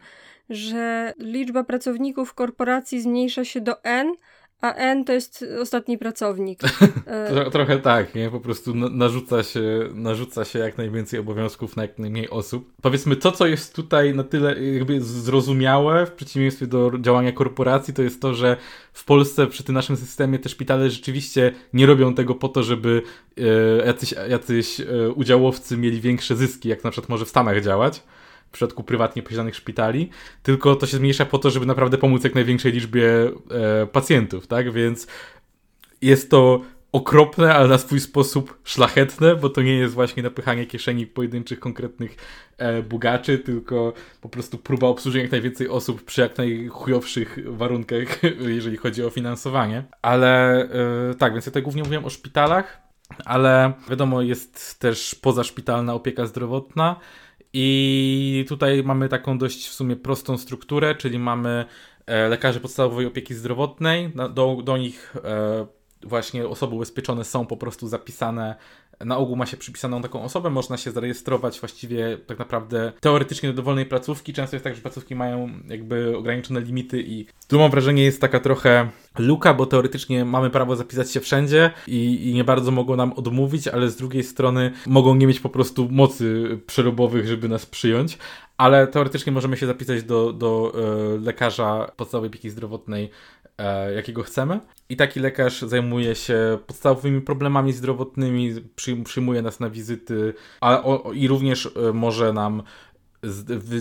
że 0.50 1.14
liczba 1.18 1.64
pracowników 1.64 2.34
korporacji 2.34 3.00
zmniejsza 3.00 3.44
się 3.44 3.60
do 3.60 3.84
N, 3.84 4.14
a 4.62 4.74
N 4.74 5.04
to 5.04 5.12
jest 5.12 5.44
ostatni 5.60 5.98
pracownik. 5.98 6.60
E, 7.06 7.50
trochę 7.50 7.78
tak, 7.78 8.14
nie? 8.14 8.30
Po 8.30 8.40
prostu 8.40 8.74
narzuca 8.74 9.42
się, 9.42 9.62
narzuca 9.94 10.44
się 10.44 10.58
jak 10.58 10.78
najwięcej 10.78 11.20
obowiązków 11.20 11.76
na 11.76 11.82
jak 11.82 11.98
najmniej 11.98 12.30
osób. 12.30 12.72
Powiedzmy, 12.82 13.16
to 13.16 13.32
co 13.32 13.46
jest 13.46 13.74
tutaj 13.74 14.14
na 14.14 14.24
tyle 14.24 14.62
jakby 14.62 15.00
zrozumiałe, 15.00 16.06
w 16.06 16.12
przeciwieństwie 16.12 16.66
do 16.66 16.92
działania 17.00 17.32
korporacji, 17.32 17.94
to 17.94 18.02
jest 18.02 18.22
to, 18.22 18.34
że 18.34 18.56
w 18.92 19.04
Polsce 19.04 19.46
przy 19.46 19.62
tym 19.64 19.74
naszym 19.74 19.96
systemie 19.96 20.38
te 20.38 20.48
szpitale 20.48 20.90
rzeczywiście 20.90 21.52
nie 21.72 21.86
robią 21.86 22.14
tego 22.14 22.34
po 22.34 22.48
to, 22.48 22.62
żeby 22.62 23.02
e, 23.38 23.86
jacyś, 23.86 24.14
jacyś 24.28 24.80
e, 24.80 25.10
udziałowcy 25.10 25.76
mieli 25.76 26.00
większe 26.00 26.36
zyski, 26.36 26.68
jak 26.68 26.84
na 26.84 26.90
przykład 26.90 27.08
może 27.08 27.24
w 27.24 27.28
Stanach 27.28 27.62
działać 27.62 28.02
przypadku 28.52 28.84
prywatnie 28.84 29.22
posiadanych 29.22 29.56
szpitali, 29.56 30.10
tylko 30.42 30.76
to 30.76 30.86
się 30.86 30.96
zmniejsza 30.96 31.24
po 31.24 31.38
to, 31.38 31.50
żeby 31.50 31.66
naprawdę 31.66 31.98
pomóc 31.98 32.24
jak 32.24 32.34
największej 32.34 32.72
liczbie 32.72 33.30
e, 33.50 33.86
pacjentów, 33.86 34.46
tak? 34.46 34.72
Więc 34.72 35.06
jest 36.02 36.30
to 36.30 36.60
okropne, 36.92 37.54
ale 37.54 37.68
na 37.68 37.78
swój 37.78 38.00
sposób 38.00 38.58
szlachetne, 38.64 39.36
bo 39.36 39.48
to 39.48 39.62
nie 39.62 39.74
jest 39.74 39.94
właśnie 39.94 40.22
napychanie 40.22 40.66
kieszeni 40.66 41.06
pojedynczych, 41.06 41.60
konkretnych 41.60 42.16
e, 42.58 42.82
bugaczy, 42.82 43.38
tylko 43.38 43.92
po 44.20 44.28
prostu 44.28 44.58
próba 44.58 44.86
obsłużenia 44.86 45.22
jak 45.22 45.32
najwięcej 45.32 45.68
osób 45.68 46.04
przy 46.04 46.20
jak 46.20 46.38
najchujowszych 46.38 47.38
warunkach, 47.56 48.22
jeżeli 48.56 48.76
chodzi 48.76 49.04
o 49.04 49.10
finansowanie. 49.10 49.84
Ale 50.02 50.62
e, 51.10 51.14
tak, 51.14 51.32
więc 51.32 51.46
ja 51.46 51.50
tutaj 51.50 51.62
głównie 51.62 51.82
mówiłem 51.82 52.04
o 52.04 52.10
szpitalach, 52.10 52.82
ale 53.24 53.72
wiadomo, 53.90 54.22
jest 54.22 54.80
też 54.80 55.14
pozaszpitalna 55.14 55.94
opieka 55.94 56.26
zdrowotna, 56.26 56.96
i 57.52 58.44
tutaj 58.48 58.82
mamy 58.82 59.08
taką 59.08 59.38
dość 59.38 59.68
w 59.68 59.72
sumie 59.72 59.96
prostą 59.96 60.38
strukturę, 60.38 60.94
czyli 60.94 61.18
mamy 61.18 61.64
e, 62.06 62.28
lekarzy 62.28 62.60
podstawowej 62.60 63.06
opieki 63.06 63.34
zdrowotnej, 63.34 64.12
do, 64.34 64.58
do 64.64 64.76
nich 64.76 65.16
e, 65.24 65.66
właśnie 66.02 66.48
osoby 66.48 66.74
ubezpieczone 66.74 67.24
są 67.24 67.46
po 67.46 67.56
prostu 67.56 67.88
zapisane 67.88 68.56
na 69.00 69.16
ogół 69.16 69.36
ma 69.36 69.46
się 69.46 69.56
przypisaną 69.56 70.02
taką 70.02 70.22
osobę, 70.22 70.50
można 70.50 70.76
się 70.76 70.90
zarejestrować 70.90 71.60
właściwie 71.60 72.18
tak 72.26 72.38
naprawdę 72.38 72.92
teoretycznie 73.00 73.48
do 73.48 73.54
dowolnej 73.54 73.86
placówki. 73.86 74.32
Często 74.32 74.56
jest 74.56 74.64
tak, 74.64 74.74
że 74.74 74.82
placówki 74.82 75.14
mają 75.14 75.50
jakby 75.68 76.16
ograniczone 76.16 76.60
limity 76.60 77.02
i 77.02 77.26
tu 77.48 77.58
mam 77.58 77.70
wrażenie 77.70 78.04
jest 78.04 78.20
taka 78.20 78.40
trochę 78.40 78.88
luka, 79.18 79.54
bo 79.54 79.66
teoretycznie 79.66 80.24
mamy 80.24 80.50
prawo 80.50 80.76
zapisać 80.76 81.10
się 81.10 81.20
wszędzie 81.20 81.70
i, 81.86 82.30
i 82.30 82.34
nie 82.34 82.44
bardzo 82.44 82.70
mogą 82.70 82.96
nam 82.96 83.12
odmówić, 83.12 83.68
ale 83.68 83.90
z 83.90 83.96
drugiej 83.96 84.24
strony 84.24 84.72
mogą 84.86 85.14
nie 85.14 85.26
mieć 85.26 85.40
po 85.40 85.48
prostu 85.48 85.88
mocy 85.90 86.58
przerobowych, 86.66 87.26
żeby 87.26 87.48
nas 87.48 87.66
przyjąć, 87.66 88.18
ale 88.56 88.86
teoretycznie 88.86 89.32
możemy 89.32 89.56
się 89.56 89.66
zapisać 89.66 90.02
do, 90.02 90.32
do 90.32 90.72
e, 90.74 91.18
lekarza 91.20 91.92
podstawowej 91.96 92.30
opieki 92.30 92.50
zdrowotnej 92.50 93.10
jakiego 93.94 94.22
chcemy. 94.22 94.60
I 94.88 94.96
taki 94.96 95.20
lekarz 95.20 95.62
zajmuje 95.62 96.14
się 96.14 96.58
podstawowymi 96.66 97.20
problemami 97.20 97.72
zdrowotnymi, 97.72 98.54
przyjmuje 99.04 99.42
nas 99.42 99.60
na 99.60 99.70
wizyty, 99.70 100.34
a, 100.60 100.82
o, 100.82 101.12
i 101.12 101.28
również 101.28 101.66
e, 101.66 101.92
może 101.92 102.32
nam 102.32 102.62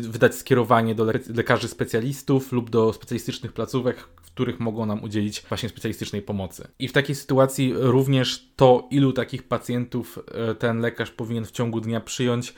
wydać 0.02 0.36
skierowanie 0.36 0.96
do 0.96 1.06
lekarzy 1.36 1.68
specjalistów 1.68 2.52
lub 2.52 2.70
do 2.70 2.94
specjalistycznych 2.94 3.54
placówek, 3.54 4.00
w 4.00 4.32
których 4.32 4.60
mogą 4.60 4.86
nam 4.86 5.04
udzielić 5.04 5.42
właśnie 5.42 5.70
specjalistycznej 5.70 6.22
pomocy. 6.22 6.68
I 6.80 6.88
w 6.88 6.92
takiej 6.92 7.16
sytuacji 7.16 7.74
również 7.76 8.52
to, 8.56 8.88
ilu 8.92 9.14
takich 9.14 9.44
pacjentów 9.44 10.20
e, 10.32 10.56
ten 10.56 10.80
lekarz 10.80 11.12
powinien 11.12 11.46
w 11.46 11.52
ciągu 11.52 11.82
dnia 11.82 12.02
przyjąć, 12.02 12.54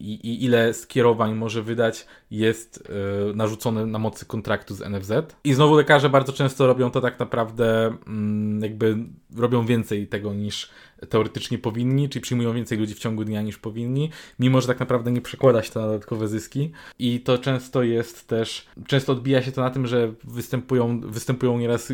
i, 0.00 0.14
i 0.14 0.44
ile 0.44 0.74
skierowań 0.74 1.34
może 1.34 1.62
wydać, 1.62 2.06
jest 2.30 2.90
y, 3.30 3.36
narzucone 3.36 3.86
na 3.86 3.98
mocy 3.98 4.26
kontraktu 4.26 4.74
z 4.74 4.80
NFZ. 4.80 5.12
I 5.44 5.54
znowu 5.54 5.74
lekarze 5.74 6.10
bardzo 6.10 6.32
często 6.32 6.66
robią 6.66 6.90
to 6.90 7.00
tak 7.00 7.18
naprawdę, 7.18 7.88
y, 7.88 8.60
jakby 8.60 8.96
robią 9.36 9.66
więcej 9.66 10.06
tego 10.06 10.34
niż 10.34 10.70
teoretycznie 11.08 11.58
powinni, 11.58 12.08
czyli 12.08 12.22
przyjmują 12.22 12.52
więcej 12.52 12.78
ludzi 12.78 12.94
w 12.94 12.98
ciągu 12.98 13.24
dnia 13.24 13.42
niż 13.42 13.58
powinni, 13.58 14.10
mimo 14.38 14.60
że 14.60 14.66
tak 14.66 14.80
naprawdę 14.80 15.12
nie 15.12 15.20
przekłada 15.20 15.62
się 15.62 15.72
to 15.72 15.80
na 15.80 15.86
dodatkowe 15.86 16.28
zyski. 16.28 16.72
I 16.98 17.20
to 17.20 17.38
często 17.38 17.82
jest 17.82 18.28
też, 18.28 18.66
często 18.86 19.12
odbija 19.12 19.42
się 19.42 19.52
to 19.52 19.60
na 19.60 19.70
tym, 19.70 19.86
że 19.86 20.12
występują, 20.24 21.00
występują 21.00 21.58
nieraz 21.58 21.92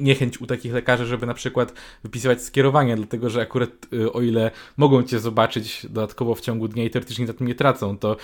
niechęć 0.00 0.40
u 0.40 0.46
takich 0.46 0.72
lekarzy, 0.72 1.06
żeby 1.06 1.26
na 1.26 1.34
przykład 1.34 1.72
wypisywać 2.02 2.42
skierowania, 2.42 2.96
dlatego 2.96 3.30
że 3.30 3.40
akurat 3.40 3.70
y, 3.92 4.12
o 4.12 4.22
ile 4.22 4.50
mogą 4.76 5.02
cię 5.02 5.20
zobaczyć 5.20 5.86
dodatkowo 5.90 6.34
w 6.34 6.40
ciągu 6.40 6.68
dnia 6.68 6.84
i 6.84 6.90
teoretycznie 6.90 7.26
na 7.26 7.32
tym 7.32 7.46
nie 7.46 7.54
tracą, 7.54 7.98
to 7.98 8.16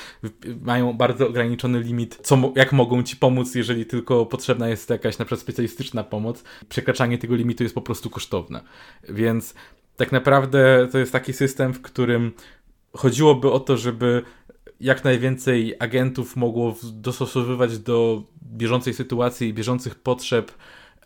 mają 0.62 0.92
bardzo 0.92 1.28
ograniczony 1.28 1.80
limit, 1.80 2.18
co, 2.22 2.52
jak 2.56 2.72
mogą 2.72 3.02
ci 3.02 3.16
pomóc, 3.16 3.54
jeżeli 3.54 3.86
tylko 3.86 4.26
potrzebna 4.26 4.68
jest 4.68 4.90
jakaś 4.90 5.18
na 5.18 5.24
przykład 5.24 5.40
specjalistyczna 5.40 6.04
pomoc. 6.04 6.44
Przekraczanie 6.68 7.18
tego 7.18 7.34
limitu 7.34 7.62
jest 7.62 7.74
po 7.74 7.82
prostu 7.82 8.10
kosztowne. 8.10 8.60
Więc 9.08 9.54
tak 9.98 10.12
naprawdę 10.12 10.88
to 10.92 10.98
jest 10.98 11.12
taki 11.12 11.32
system, 11.32 11.74
w 11.74 11.82
którym 11.82 12.32
chodziłoby 12.92 13.50
o 13.50 13.60
to, 13.60 13.76
żeby 13.76 14.22
jak 14.80 15.04
najwięcej 15.04 15.74
agentów 15.78 16.36
mogło 16.36 16.76
dostosowywać 16.92 17.78
do 17.78 18.22
bieżącej 18.42 18.94
sytuacji 18.94 19.48
i 19.48 19.54
bieżących 19.54 19.94
potrzeb 19.94 20.52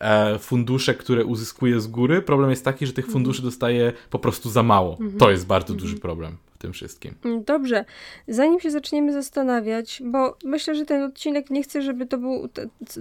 e, 0.00 0.38
fundusze, 0.38 0.94
które 0.94 1.24
uzyskuje 1.24 1.80
z 1.80 1.86
góry. 1.86 2.22
Problem 2.22 2.50
jest 2.50 2.64
taki, 2.64 2.86
że 2.86 2.92
tych 2.92 3.04
mhm. 3.04 3.12
funduszy 3.12 3.42
dostaje 3.42 3.92
po 4.10 4.18
prostu 4.18 4.50
za 4.50 4.62
mało. 4.62 4.92
Mhm. 4.92 5.18
To 5.18 5.30
jest 5.30 5.46
bardzo 5.46 5.74
duży 5.74 5.94
mhm. 5.94 6.00
problem 6.00 6.36
w 6.54 6.58
tym 6.58 6.72
wszystkim. 6.72 7.14
Mm, 7.24 7.44
dobrze. 7.44 7.84
Zanim 8.28 8.60
się 8.60 8.70
zaczniemy 8.70 9.12
zastanawiać, 9.12 10.02
bo 10.04 10.36
myślę, 10.44 10.74
że 10.74 10.84
ten 10.84 11.02
odcinek 11.02 11.50
nie 11.50 11.62
chcę, 11.62 11.82
żeby 11.82 12.06
to 12.06 12.18
był, 12.18 12.48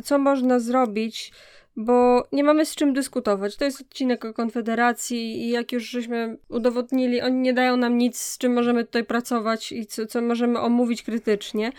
co 0.04 0.19
można 0.19 0.60
zrobić 0.60 1.32
bo 1.75 2.27
nie 2.31 2.43
mamy 2.43 2.65
z 2.65 2.75
czym 2.75 2.93
dyskutować. 2.93 3.57
To 3.57 3.65
jest 3.65 3.81
odcinek 3.81 4.25
o 4.25 4.34
Konfederacji 4.34 5.43
i 5.43 5.49
jak 5.49 5.71
już 5.71 5.84
żeśmy 5.84 6.38
udowodnili, 6.49 7.21
oni 7.21 7.36
nie 7.36 7.53
dają 7.53 7.77
nam 7.77 7.97
nic, 7.97 8.17
z 8.17 8.38
czym 8.38 8.53
możemy 8.53 8.86
tutaj 8.86 9.03
pracować 9.03 9.71
i 9.71 9.86
co, 9.86 10.05
co 10.05 10.21
możemy 10.21 10.60
omówić 10.60 11.03
krytycznie. 11.03 11.71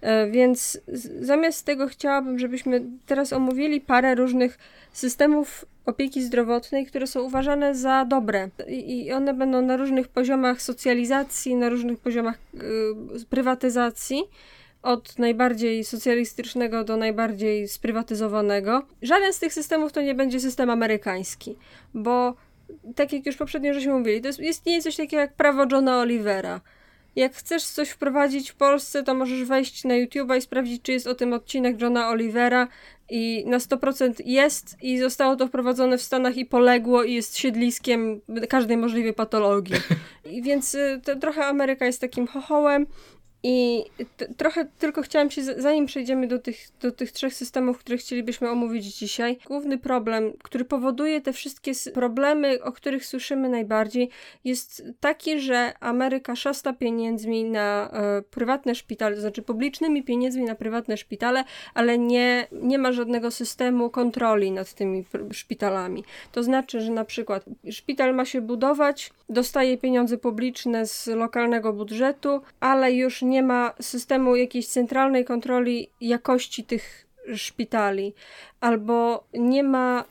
E, 0.00 0.30
więc 0.30 0.80
zamiast 1.20 1.66
tego 1.66 1.86
chciałabym, 1.86 2.38
żebyśmy 2.38 2.82
teraz 3.06 3.32
omówili 3.32 3.80
parę 3.80 4.14
różnych 4.14 4.58
systemów 4.92 5.64
opieki 5.86 6.22
zdrowotnej, 6.22 6.86
które 6.86 7.06
są 7.06 7.20
uważane 7.20 7.74
za 7.74 8.04
dobre. 8.04 8.48
I 8.68 9.12
one 9.12 9.34
będą 9.34 9.62
na 9.62 9.76
różnych 9.76 10.08
poziomach 10.08 10.62
socjalizacji, 10.62 11.54
na 11.54 11.68
różnych 11.68 11.98
poziomach 11.98 12.38
y, 12.54 13.26
prywatyzacji 13.30 14.22
od 14.86 15.18
najbardziej 15.18 15.84
socjalistycznego 15.84 16.84
do 16.84 16.96
najbardziej 16.96 17.68
sprywatyzowanego. 17.68 18.86
Żaden 19.02 19.32
z 19.32 19.38
tych 19.38 19.52
systemów 19.52 19.92
to 19.92 20.02
nie 20.02 20.14
będzie 20.14 20.40
system 20.40 20.70
amerykański, 20.70 21.56
bo 21.94 22.34
tak 22.94 23.12
jak 23.12 23.26
już 23.26 23.36
poprzednio 23.36 23.74
żeśmy 23.74 23.92
mówili, 23.92 24.20
to 24.20 24.26
jest, 24.26 24.40
istnieje 24.40 24.82
coś 24.82 24.96
takiego 24.96 25.20
jak 25.20 25.34
prawo 25.34 25.66
Johna 25.72 25.98
Olivera. 26.00 26.60
Jak 27.16 27.34
chcesz 27.34 27.64
coś 27.64 27.88
wprowadzić 27.88 28.50
w 28.50 28.54
Polsce, 28.54 29.02
to 29.02 29.14
możesz 29.14 29.44
wejść 29.44 29.84
na 29.84 29.94
YouTube'a 29.94 30.38
i 30.38 30.42
sprawdzić, 30.42 30.82
czy 30.82 30.92
jest 30.92 31.06
o 31.06 31.14
tym 31.14 31.32
odcinek 31.32 31.80
Johna 31.80 32.08
Olivera 32.08 32.68
i 33.10 33.44
na 33.46 33.58
100% 33.58 34.12
jest 34.24 34.76
i 34.82 34.98
zostało 34.98 35.36
to 35.36 35.46
wprowadzone 35.46 35.98
w 35.98 36.02
Stanach 36.02 36.36
i 36.36 36.46
poległo 36.46 37.04
i 37.04 37.14
jest 37.14 37.38
siedliskiem 37.38 38.20
każdej 38.48 38.76
możliwej 38.76 39.14
patologii. 39.14 39.76
I 40.36 40.42
więc 40.42 40.74
y, 40.74 41.00
to, 41.04 41.16
trochę 41.16 41.46
Ameryka 41.46 41.86
jest 41.86 42.00
takim 42.00 42.26
chochołem, 42.26 42.86
i 43.48 43.84
trochę 44.36 44.64
tylko 44.78 45.02
chciałam 45.02 45.30
się, 45.30 45.42
zanim 45.42 45.86
przejdziemy 45.86 46.26
do 46.26 46.38
tych, 46.38 46.56
do 46.80 46.92
tych 46.92 47.12
trzech 47.12 47.34
systemów, 47.34 47.78
które 47.78 47.98
chcielibyśmy 47.98 48.50
omówić 48.50 48.84
dzisiaj, 48.84 49.38
główny 49.46 49.78
problem, 49.78 50.32
który 50.42 50.64
powoduje 50.64 51.20
te 51.20 51.32
wszystkie 51.32 51.72
problemy, 51.94 52.62
o 52.62 52.72
których 52.72 53.06
słyszymy 53.06 53.48
najbardziej, 53.48 54.10
jest 54.44 54.82
taki, 55.00 55.40
że 55.40 55.72
Ameryka 55.80 56.36
szasta 56.36 56.72
pieniędzmi 56.72 57.44
na 57.44 57.90
e, 57.92 58.22
prywatne 58.22 58.74
szpitale, 58.74 59.14
to 59.14 59.20
znaczy 59.20 59.42
publicznymi 59.42 60.02
pieniędzmi 60.02 60.44
na 60.44 60.54
prywatne 60.54 60.96
szpitale, 60.96 61.44
ale 61.74 61.98
nie, 61.98 62.46
nie 62.52 62.78
ma 62.78 62.92
żadnego 62.92 63.30
systemu 63.30 63.90
kontroli 63.90 64.50
nad 64.50 64.74
tymi 64.74 65.04
szpitalami. 65.32 66.04
To 66.32 66.42
znaczy, 66.42 66.80
że 66.80 66.92
na 66.92 67.04
przykład 67.04 67.44
szpital 67.70 68.14
ma 68.14 68.24
się 68.24 68.40
budować, 68.40 69.10
dostaje 69.28 69.78
pieniądze 69.78 70.18
publiczne 70.18 70.86
z 70.86 71.06
lokalnego 71.06 71.72
budżetu, 71.72 72.40
ale 72.60 72.92
już 72.92 73.22
nie 73.22 73.35
ma 73.42 73.74
systemu 73.80 74.36
jakiejś 74.36 74.68
centralnej 74.68 75.24
kontroli 75.24 75.90
jakości 76.00 76.64
tych 76.64 77.06
szpitali, 77.34 78.14
albo 78.60 79.24
nie 79.34 79.62
ma 79.62 80.04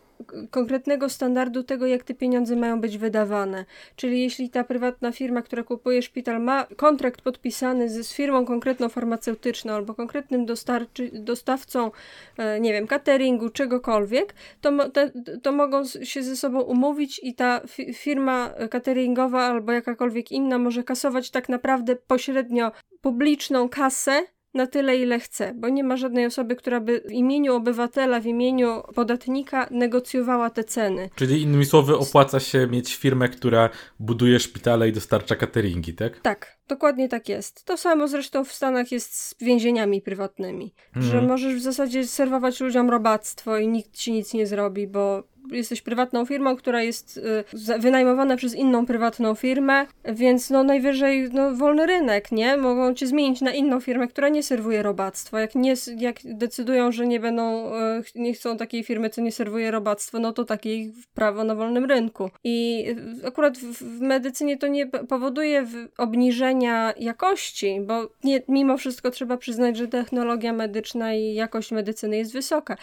konkretnego 0.51 1.09
standardu 1.09 1.63
tego, 1.63 1.87
jak 1.87 2.03
te 2.03 2.13
pieniądze 2.13 2.55
mają 2.55 2.81
być 2.81 2.97
wydawane. 2.97 3.65
Czyli 3.95 4.21
jeśli 4.21 4.49
ta 4.49 4.63
prywatna 4.63 5.11
firma, 5.11 5.41
która 5.41 5.63
kupuje 5.63 6.01
szpital, 6.01 6.41
ma 6.41 6.67
kontrakt 6.75 7.21
podpisany 7.21 7.89
z, 7.89 8.07
z 8.07 8.13
firmą 8.13 8.45
konkretną 8.45 8.89
farmaceutyczną 8.89 9.73
albo 9.73 9.93
konkretnym 9.93 10.45
dostarczy, 10.45 11.09
dostawcą, 11.13 11.91
e, 12.37 12.59
nie 12.59 12.73
wiem, 12.73 12.87
cateringu, 12.87 13.49
czegokolwiek, 13.49 14.33
to, 14.61 14.89
te, 14.89 15.11
to 15.43 15.51
mogą 15.51 15.85
się 15.85 16.23
ze 16.23 16.35
sobą 16.35 16.61
umówić 16.61 17.19
i 17.23 17.35
ta 17.35 17.61
firma 17.93 18.53
cateringowa 18.69 19.43
albo 19.43 19.71
jakakolwiek 19.71 20.31
inna 20.31 20.57
może 20.57 20.83
kasować 20.83 21.31
tak 21.31 21.49
naprawdę 21.49 21.95
pośrednio 21.95 22.71
publiczną 23.01 23.69
kasę 23.69 24.34
na 24.55 24.67
tyle, 24.67 24.97
ile 24.97 25.19
chce, 25.19 25.53
bo 25.55 25.69
nie 25.69 25.83
ma 25.83 25.97
żadnej 25.97 26.25
osoby, 26.25 26.55
która 26.55 26.79
by 26.79 27.01
w 27.07 27.11
imieniu 27.11 27.55
obywatela, 27.55 28.19
w 28.19 28.25
imieniu 28.25 28.81
podatnika 28.95 29.67
negocjowała 29.71 30.49
te 30.49 30.63
ceny. 30.63 31.09
Czyli 31.15 31.41
innymi 31.41 31.65
słowy, 31.65 31.97
opłaca 31.97 32.39
się 32.39 32.67
mieć 32.67 32.95
firmę, 32.95 33.29
która 33.29 33.69
buduje 33.99 34.39
szpitale 34.39 34.89
i 34.89 34.91
dostarcza 34.91 35.35
cateringi, 35.35 35.93
tak? 35.93 36.19
Tak, 36.19 36.57
dokładnie 36.67 37.09
tak 37.09 37.29
jest. 37.29 37.65
To 37.65 37.77
samo 37.77 38.07
zresztą 38.07 38.45
w 38.45 38.53
Stanach 38.53 38.91
jest 38.91 39.15
z 39.15 39.35
więzieniami 39.41 40.01
prywatnymi, 40.01 40.73
mhm. 40.95 41.11
że 41.11 41.21
możesz 41.27 41.55
w 41.55 41.61
zasadzie 41.61 42.07
serwować 42.07 42.61
ludziom 42.61 42.89
robactwo 42.89 43.57
i 43.57 43.67
nikt 43.67 43.91
ci 43.91 44.11
nic 44.11 44.33
nie 44.33 44.47
zrobi, 44.47 44.87
bo 44.87 45.23
jesteś 45.51 45.81
prywatną 45.81 46.25
firmą, 46.25 46.55
która 46.55 46.83
jest 46.83 47.17
y, 47.17 47.79
wynajmowana 47.79 48.37
przez 48.37 48.55
inną 48.55 48.85
prywatną 48.85 49.35
firmę, 49.35 49.85
więc 50.05 50.49
no 50.49 50.63
najwyżej 50.63 51.29
no, 51.33 51.55
wolny 51.55 51.85
rynek, 51.85 52.31
nie? 52.31 52.57
Mogą 52.57 52.93
cię 52.93 53.07
zmienić 53.07 53.41
na 53.41 53.51
inną 53.51 53.79
firmę, 53.79 54.07
która 54.07 54.29
nie 54.29 54.43
serwuje 54.43 54.83
robactwa. 54.83 55.39
Jak, 55.39 55.55
nie, 55.55 55.73
jak 55.97 56.15
decydują, 56.23 56.91
że 56.91 57.07
nie 57.07 57.19
będą, 57.19 57.73
y, 57.73 58.03
nie 58.15 58.33
chcą 58.33 58.57
takiej 58.57 58.83
firmy, 58.83 59.09
co 59.09 59.21
nie 59.21 59.31
serwuje 59.31 59.71
robactwo, 59.71 60.19
no 60.19 60.33
to 60.33 60.45
takie 60.45 60.69
prawo 61.13 61.43
na 61.43 61.55
wolnym 61.55 61.85
rynku. 61.85 62.29
I 62.43 62.85
akurat 63.27 63.57
w, 63.57 63.83
w 63.83 64.01
medycynie 64.01 64.57
to 64.57 64.67
nie 64.67 64.87
powoduje 64.87 65.67
obniżenia 65.97 66.93
jakości, 66.99 67.81
bo 67.81 68.09
nie, 68.23 68.41
mimo 68.47 68.77
wszystko 68.77 69.11
trzeba 69.11 69.37
przyznać, 69.37 69.77
że 69.77 69.87
technologia 69.87 70.53
medyczna 70.53 71.13
i 71.13 71.33
jakość 71.33 71.71
medycyny 71.71 72.17
jest 72.17 72.33
wysoka. 72.33 72.77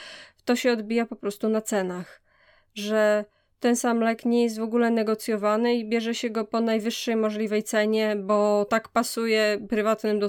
To 0.45 0.57
się 0.57 0.73
odbija 0.73 1.07
po 1.07 1.17
prostu 1.17 1.49
na 1.49 1.61
cenach 1.61 2.22
że 2.75 3.25
ten 3.63 3.77
sam 3.77 4.01
lek 4.01 4.25
nie 4.25 4.43
jest 4.43 4.59
w 4.59 4.63
ogóle 4.63 4.91
negocjowany 4.91 5.75
i 5.75 5.89
bierze 5.89 6.15
się 6.15 6.31
go 6.31 6.45
po 6.45 6.61
najwyższej 6.61 7.17
możliwej 7.17 7.63
cenie, 7.63 8.17
bo 8.17 8.67
tak 8.71 8.89
pasuje 8.89 9.59
prywatnym 9.69 10.21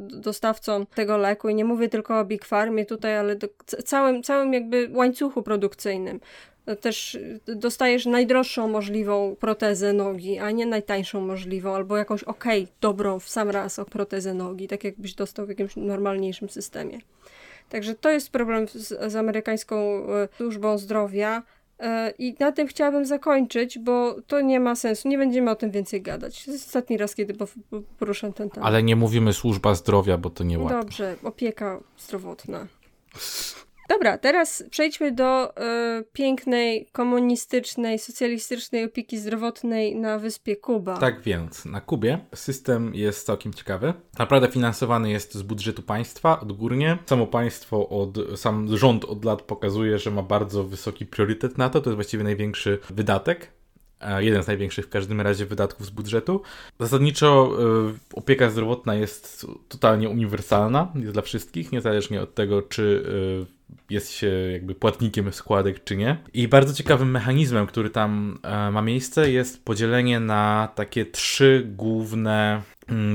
dostawcom 0.00 0.86
tego 0.86 1.16
leku. 1.16 1.48
I 1.48 1.54
nie 1.54 1.64
mówię 1.64 1.88
tylko 1.88 2.20
o 2.20 2.24
Big 2.24 2.44
Farmie 2.44 2.86
tutaj, 2.86 3.16
ale 3.16 3.36
całym, 3.84 4.22
całym 4.22 4.52
jakby 4.52 4.90
łańcuchu 4.92 5.42
produkcyjnym. 5.42 6.20
Też 6.80 7.18
dostajesz 7.46 8.06
najdroższą 8.06 8.68
możliwą 8.68 9.36
protezę 9.40 9.92
nogi, 9.92 10.38
a 10.38 10.50
nie 10.50 10.66
najtańszą 10.66 11.20
możliwą, 11.20 11.74
albo 11.74 11.96
jakąś 11.96 12.24
okej, 12.24 12.62
okay, 12.62 12.74
dobrą 12.80 13.18
w 13.18 13.28
sam 13.28 13.50
raz 13.50 13.78
o 13.78 13.84
protezę 13.84 14.34
nogi, 14.34 14.68
tak 14.68 14.84
jakbyś 14.84 15.14
dostał 15.14 15.46
w 15.46 15.48
jakimś 15.48 15.76
normalniejszym 15.76 16.48
systemie. 16.48 16.98
Także 17.68 17.94
to 17.94 18.10
jest 18.10 18.30
problem 18.30 18.68
z, 18.68 19.12
z 19.12 19.16
amerykańską 19.16 19.76
e, 19.76 20.28
służbą 20.36 20.78
zdrowia 20.78 21.42
I 22.18 22.34
na 22.40 22.52
tym 22.52 22.66
chciałabym 22.66 23.06
zakończyć, 23.06 23.78
bo 23.78 24.16
to 24.26 24.40
nie 24.40 24.60
ma 24.60 24.74
sensu. 24.74 25.08
Nie 25.08 25.18
będziemy 25.18 25.50
o 25.50 25.54
tym 25.54 25.70
więcej 25.70 26.02
gadać. 26.02 26.44
To 26.44 26.50
jest 26.50 26.66
ostatni 26.66 26.96
raz, 26.96 27.14
kiedy 27.14 27.34
poruszam 27.98 28.32
ten 28.32 28.50
temat. 28.50 28.66
Ale 28.66 28.82
nie 28.82 28.96
mówimy 28.96 29.32
służba 29.32 29.74
zdrowia, 29.74 30.18
bo 30.18 30.30
to 30.30 30.44
nie 30.44 30.58
łatwo. 30.58 30.78
Dobrze, 30.78 31.16
opieka 31.22 31.80
zdrowotna. 31.98 32.66
Dobra, 33.90 34.18
teraz 34.18 34.64
przejdźmy 34.70 35.12
do 35.12 35.50
y, 35.50 36.04
pięknej, 36.12 36.88
komunistycznej, 36.92 37.98
socjalistycznej 37.98 38.84
opieki 38.84 39.18
zdrowotnej 39.18 39.96
na 39.96 40.18
wyspie 40.18 40.56
Kuba. 40.56 40.96
Tak 40.96 41.20
więc, 41.20 41.64
na 41.64 41.80
Kubie 41.80 42.18
system 42.34 42.94
jest 42.94 43.26
całkiem 43.26 43.54
ciekawy. 43.54 43.94
Naprawdę 44.18 44.48
finansowany 44.48 45.10
jest 45.10 45.34
z 45.34 45.42
budżetu 45.42 45.82
państwa 45.82 46.40
odgórnie. 46.40 46.98
Samo 47.06 47.26
państwo, 47.26 47.88
od, 47.88 48.18
sam 48.40 48.76
rząd 48.76 49.04
od 49.04 49.24
lat 49.24 49.42
pokazuje, 49.42 49.98
że 49.98 50.10
ma 50.10 50.22
bardzo 50.22 50.64
wysoki 50.64 51.06
priorytet 51.06 51.58
na 51.58 51.70
to. 51.70 51.80
To 51.80 51.90
jest 51.90 51.96
właściwie 51.96 52.24
największy 52.24 52.78
wydatek 52.90 53.50
jeden 54.18 54.42
z 54.42 54.46
największych 54.46 54.86
w 54.86 54.88
każdym 54.88 55.20
razie 55.20 55.46
wydatków 55.46 55.86
z 55.86 55.90
budżetu. 55.90 56.42
Zasadniczo 56.80 57.52
y, 57.90 58.18
opieka 58.18 58.50
zdrowotna 58.50 58.94
jest 58.94 59.46
totalnie 59.68 60.08
uniwersalna, 60.08 60.92
jest 60.94 61.12
dla 61.12 61.22
wszystkich, 61.22 61.72
niezależnie 61.72 62.22
od 62.22 62.34
tego, 62.34 62.62
czy 62.62 62.82
y, 63.46 63.59
jest 63.90 64.12
się 64.12 64.28
jakby 64.52 64.74
płatnikiem 64.74 65.32
składek, 65.32 65.84
czy 65.84 65.96
nie. 65.96 66.16
I 66.34 66.48
bardzo 66.48 66.74
ciekawym 66.74 67.10
mechanizmem, 67.10 67.66
który 67.66 67.90
tam 67.90 68.38
e, 68.42 68.70
ma 68.70 68.82
miejsce, 68.82 69.30
jest 69.30 69.64
podzielenie 69.64 70.20
na 70.20 70.68
takie 70.74 71.06
trzy 71.06 71.66
główne 71.76 72.62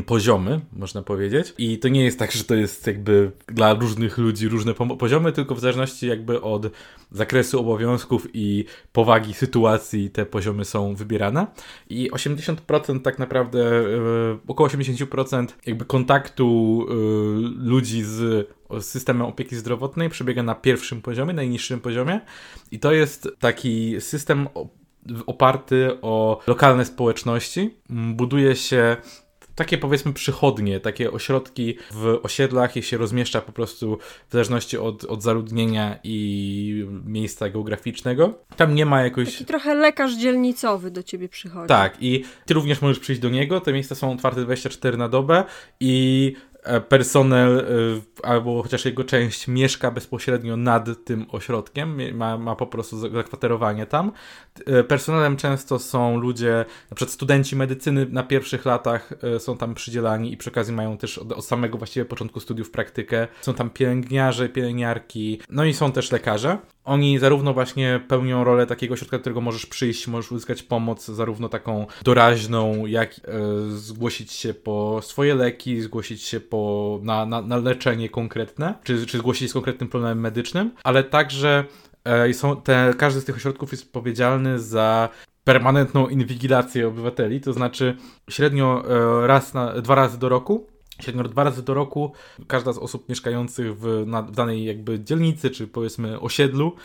poziomy, 0.06 0.62
można 0.74 1.02
powiedzieć. 1.02 1.54
I 1.58 1.80
to 1.80 1.88
nie 1.88 2.04
jest 2.04 2.20
tak, 2.20 2.32
że 2.32 2.44
to 2.44 2.56
jest 2.56 2.88
jakby 2.88 3.32
dla 3.48 3.74
różnych 3.74 4.18
ludzi 4.18 4.48
różne 4.48 4.74
poziomy, 4.74 5.32
tylko 5.32 5.56
w 5.56 5.60
zależności 5.60 6.08
jakby 6.08 6.42
od 6.42 6.68
zakresu 7.12 7.60
obowiązków 7.60 8.28
i 8.34 8.66
powagi 8.92 9.34
sytuacji 9.34 10.10
te 10.10 10.26
poziomy 10.26 10.66
są 10.66 10.96
wybierane. 10.96 11.48
I 11.90 12.12
80% 12.12 13.02
tak 13.02 13.20
naprawdę, 13.20 13.60
yy, 13.60 14.38
około 14.48 14.70
80% 14.70 15.48
jakby 15.66 15.86
kontaktu 15.86 16.80
yy, 16.90 17.70
ludzi 17.70 18.04
z 18.04 18.48
systemem 18.80 19.28
opieki 19.28 19.56
zdrowotnej 19.56 20.10
przebiega 20.10 20.44
na 20.44 20.56
pierwszym 20.56 21.02
poziomie, 21.02 21.34
najniższym 21.34 21.80
poziomie. 21.80 22.22
I 22.72 22.80
to 22.80 22.92
jest 22.92 23.30
taki 23.40 24.02
system 24.02 24.48
oparty 25.26 25.98
o 26.02 26.40
lokalne 26.48 26.86
społeczności. 26.86 27.78
Buduje 27.90 28.56
się 28.56 28.98
takie 29.56 29.78
powiedzmy 29.78 30.14
przychodnie, 30.14 30.80
takie 30.80 31.12
ośrodki 31.12 31.78
w 31.92 32.20
osiedlach, 32.24 32.76
je 32.76 32.84
się 32.84 32.98
rozmieszcza 32.98 33.42
po 33.42 33.52
prostu 33.52 33.98
w 34.30 34.32
zależności 34.32 34.78
od, 34.78 35.04
od 35.04 35.24
zaludnienia 35.24 36.00
i 36.04 36.88
miejsca 37.06 37.50
geograficznego. 37.50 38.34
Tam 38.58 38.76
nie 38.76 38.86
ma 38.86 39.04
jakoś... 39.04 39.32
Taki 39.32 39.46
trochę 39.46 39.76
lekarz 39.76 40.14
dzielnicowy 40.14 40.92
do 40.92 41.04
ciebie 41.04 41.30
przychodzi. 41.30 41.68
Tak, 41.68 41.98
i 42.00 42.24
ty 42.46 42.54
również 42.54 42.82
możesz 42.82 43.00
przyjść 43.00 43.22
do 43.22 43.30
niego, 43.30 43.62
te 43.62 43.74
miejsca 43.74 43.96
są 43.96 44.12
otwarte 44.12 44.42
24 44.42 44.98
na 44.98 45.10
dobę 45.10 45.44
i 45.80 46.34
personel 46.90 47.60
e, 47.60 48.26
albo 48.28 48.64
chociaż 48.64 48.86
jego 48.86 49.04
część 49.04 49.48
mieszka 49.48 49.92
bezpośrednio 49.92 50.58
nad 50.58 51.06
tym 51.06 51.26
ośrodkiem, 51.32 52.18
ma, 52.18 52.38
ma 52.38 52.56
po 52.56 52.68
prostu 52.68 53.00
zakwaterowanie 53.00 53.86
tam. 53.86 54.12
E, 54.66 54.84
personelem 54.84 55.38
często 55.38 55.80
są 55.80 56.18
ludzie, 56.18 56.66
na 56.90 56.96
przykład 56.96 57.14
studenci 57.14 57.56
medycyny 57.56 58.06
na 58.10 58.24
pierwszych 58.24 58.66
latach 58.66 59.14
są 59.40 59.58
tam 59.58 59.74
przydzielani 59.74 60.34
i 60.34 60.38
przy 60.38 60.50
okazji 60.50 60.74
mają 60.74 60.98
też 60.98 61.18
od, 61.18 61.32
od 61.32 61.46
samego 61.46 61.78
właściwie 61.78 62.06
początku 62.06 62.40
studiów 62.40 62.72
praktykę. 62.72 63.28
Są 63.42 63.54
tam 63.54 63.70
pielęgniarze, 63.70 64.50
pielęgniarki, 64.50 65.40
no 65.50 65.66
i 65.66 65.74
są 65.74 65.92
też 65.92 66.12
lekarze. 66.12 66.58
Oni 66.86 67.20
zarówno 67.20 67.54
właśnie 67.54 68.02
pełnią 68.08 68.44
rolę 68.44 68.68
takiego 68.68 68.94
ośrodka, 68.94 69.18
do 69.18 69.22
którego 69.22 69.42
możesz 69.42 69.66
przyjść, 69.66 70.08
możesz 70.08 70.32
uzyskać 70.32 70.64
pomoc, 70.64 71.06
zarówno 71.06 71.50
taką 71.50 71.88
doraźną, 72.04 72.86
jak 72.86 73.10
e, 73.10 73.22
zgłosić 73.70 74.32
się 74.32 74.54
po 74.54 75.00
swoje 75.04 75.36
leki, 75.36 75.82
zgłosić 75.82 76.24
się 76.24 76.40
po, 76.40 76.55
na, 77.04 77.26
na, 77.26 77.42
na 77.42 77.58
leczenie 77.58 78.10
konkretne, 78.10 78.74
czy, 78.84 79.06
czy 79.06 79.18
zgłosić 79.18 79.42
się 79.42 79.48
z 79.48 79.54
konkretnym 79.54 79.90
problemem 79.90 80.20
medycznym, 80.20 80.72
ale 80.84 81.04
także 81.04 81.66
e, 82.04 82.34
są 82.34 82.62
te, 82.62 82.94
każdy 82.98 83.22
z 83.22 83.26
tych 83.26 83.36
ośrodków 83.36 83.72
jest 83.72 83.84
odpowiedzialny 83.84 84.60
za 84.60 85.10
permanentną 85.44 86.08
inwigilację 86.08 86.88
obywateli, 86.88 87.42
to 87.42 87.54
znaczy 87.54 87.98
średnio 88.30 88.84
e, 89.24 89.28
raz 89.28 89.54
na, 89.54 89.82
dwa 89.82 89.96
razy 89.96 90.20
do 90.20 90.30
roku 90.30 90.68
średnio 91.02 91.24
dwa 91.24 91.44
razy 91.44 91.64
do 91.64 91.74
roku 91.74 92.12
każda 92.48 92.74
z 92.74 92.78
osób 92.78 93.10
mieszkających 93.10 93.78
w, 93.80 94.04
na, 94.08 94.22
w 94.22 94.32
danej 94.32 94.66
jakby 94.66 95.00
dzielnicy, 95.00 95.50
czy 95.50 95.68
powiedzmy 95.68 96.20
osiedlu, 96.20 96.76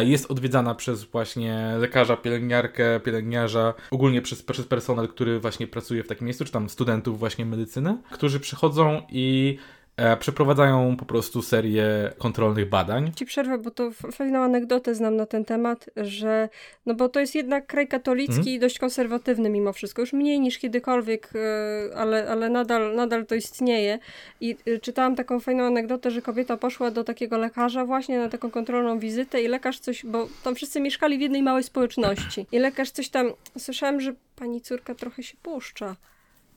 jest 0.00 0.30
odwiedzana 0.30 0.74
przez 0.74 1.04
właśnie 1.04 1.74
lekarza, 1.78 2.16
pielęgniarkę, 2.16 3.00
pielęgniarza, 3.00 3.74
ogólnie 3.90 4.22
przez, 4.22 4.42
przez 4.42 4.66
personel, 4.66 5.08
który 5.08 5.40
właśnie 5.40 5.66
pracuje 5.66 6.04
w 6.04 6.08
takim 6.08 6.24
miejscu, 6.24 6.44
czy 6.44 6.52
tam 6.52 6.68
studentów 6.68 7.18
właśnie 7.18 7.46
medycyny, 7.46 7.96
którzy 8.10 8.40
przychodzą 8.40 9.02
i 9.08 9.58
E, 9.58 9.79
przeprowadzają 10.20 10.96
po 10.96 11.04
prostu 11.04 11.42
serię 11.42 12.12
kontrolnych 12.18 12.68
badań. 12.68 13.12
Ci 13.16 13.26
przerwę, 13.26 13.58
bo 13.58 13.70
to 13.70 13.90
fajną 13.90 14.42
anegdotę 14.42 14.94
znam 14.94 15.16
na 15.16 15.26
ten 15.26 15.44
temat, 15.44 15.90
że 15.96 16.48
no 16.86 16.94
bo 16.94 17.08
to 17.08 17.20
jest 17.20 17.34
jednak 17.34 17.66
kraj 17.66 17.88
katolicki 17.88 18.38
mhm. 18.38 18.56
i 18.56 18.58
dość 18.58 18.78
konserwatywny 18.78 19.50
mimo 19.50 19.72
wszystko, 19.72 20.02
już 20.02 20.12
mniej 20.12 20.40
niż 20.40 20.58
kiedykolwiek, 20.58 21.30
e, 21.34 21.96
ale, 21.96 22.28
ale 22.28 22.48
nadal, 22.48 22.94
nadal 22.94 23.26
to 23.26 23.34
istnieje. 23.34 23.98
I 24.40 24.56
e, 24.66 24.78
czytałam 24.78 25.16
taką 25.16 25.40
fajną 25.40 25.64
anegdotę, 25.64 26.10
że 26.10 26.22
kobieta 26.22 26.56
poszła 26.56 26.90
do 26.90 27.04
takiego 27.04 27.38
lekarza 27.38 27.84
właśnie 27.84 28.18
na 28.18 28.28
taką 28.28 28.50
kontrolną 28.50 28.98
wizytę 28.98 29.42
i 29.42 29.48
lekarz 29.48 29.78
coś, 29.78 30.06
bo 30.06 30.28
tam 30.44 30.54
wszyscy 30.54 30.80
mieszkali 30.80 31.18
w 31.18 31.20
jednej 31.20 31.42
małej 31.42 31.62
społeczności 31.62 32.46
i 32.52 32.58
lekarz 32.58 32.90
coś 32.90 33.08
tam, 33.08 33.32
słyszałam, 33.58 34.00
że 34.00 34.14
pani 34.36 34.60
córka 34.60 34.94
trochę 34.94 35.22
się 35.22 35.36
puszcza 35.42 35.96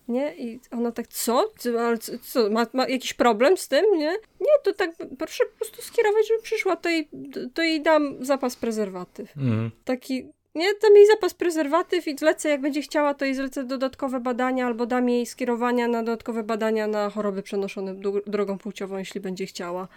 nie? 0.08 0.36
I 0.36 0.60
ona 0.72 0.92
tak, 0.92 1.08
co? 1.08 1.52
Co, 2.22 2.50
ma, 2.50 2.68
ma, 2.74 2.88
jakiś 2.88 3.14
problem 3.14 3.58
z 3.58 3.68
tym, 3.68 3.86
nie? 3.98 4.12
Nie, 4.40 4.54
to 4.64 4.74
tak, 4.74 4.92
proszę 5.18 5.44
po 5.46 5.58
prostu 5.58 5.82
skierować, 5.82 6.28
żeby 6.28 6.42
przyszła, 6.42 6.76
to 6.76 6.90
jej, 6.90 7.10
to 7.54 7.62
jej 7.62 7.82
dam 7.82 8.26
zapas 8.26 8.56
prezerwatyw. 8.56 9.38
Mm. 9.38 9.72
Taki, 9.86 10.28
nie, 10.56 10.68
dam 10.82 10.96
jej 10.96 11.08
zapas 11.08 11.34
prezerwatyw 11.34 12.08
i 12.08 12.18
zlecę, 12.18 12.50
jak 12.50 12.62
będzie 12.62 12.82
chciała, 12.82 13.14
to 13.14 13.26
jej 13.26 13.36
zlecę 13.36 13.64
dodatkowe 13.64 14.20
badania 14.20 14.66
albo 14.66 14.86
dam 14.86 15.10
jej 15.10 15.26
skierowania 15.26 15.88
na 15.88 16.04
dodatkowe 16.04 16.44
badania 16.44 16.88
na 16.88 17.10
choroby 17.10 17.44
przenoszone 17.44 17.96
drogą 18.28 18.58
płciową, 18.58 18.98
jeśli 18.98 19.22
będzie 19.22 19.46
chciała. 19.46 19.88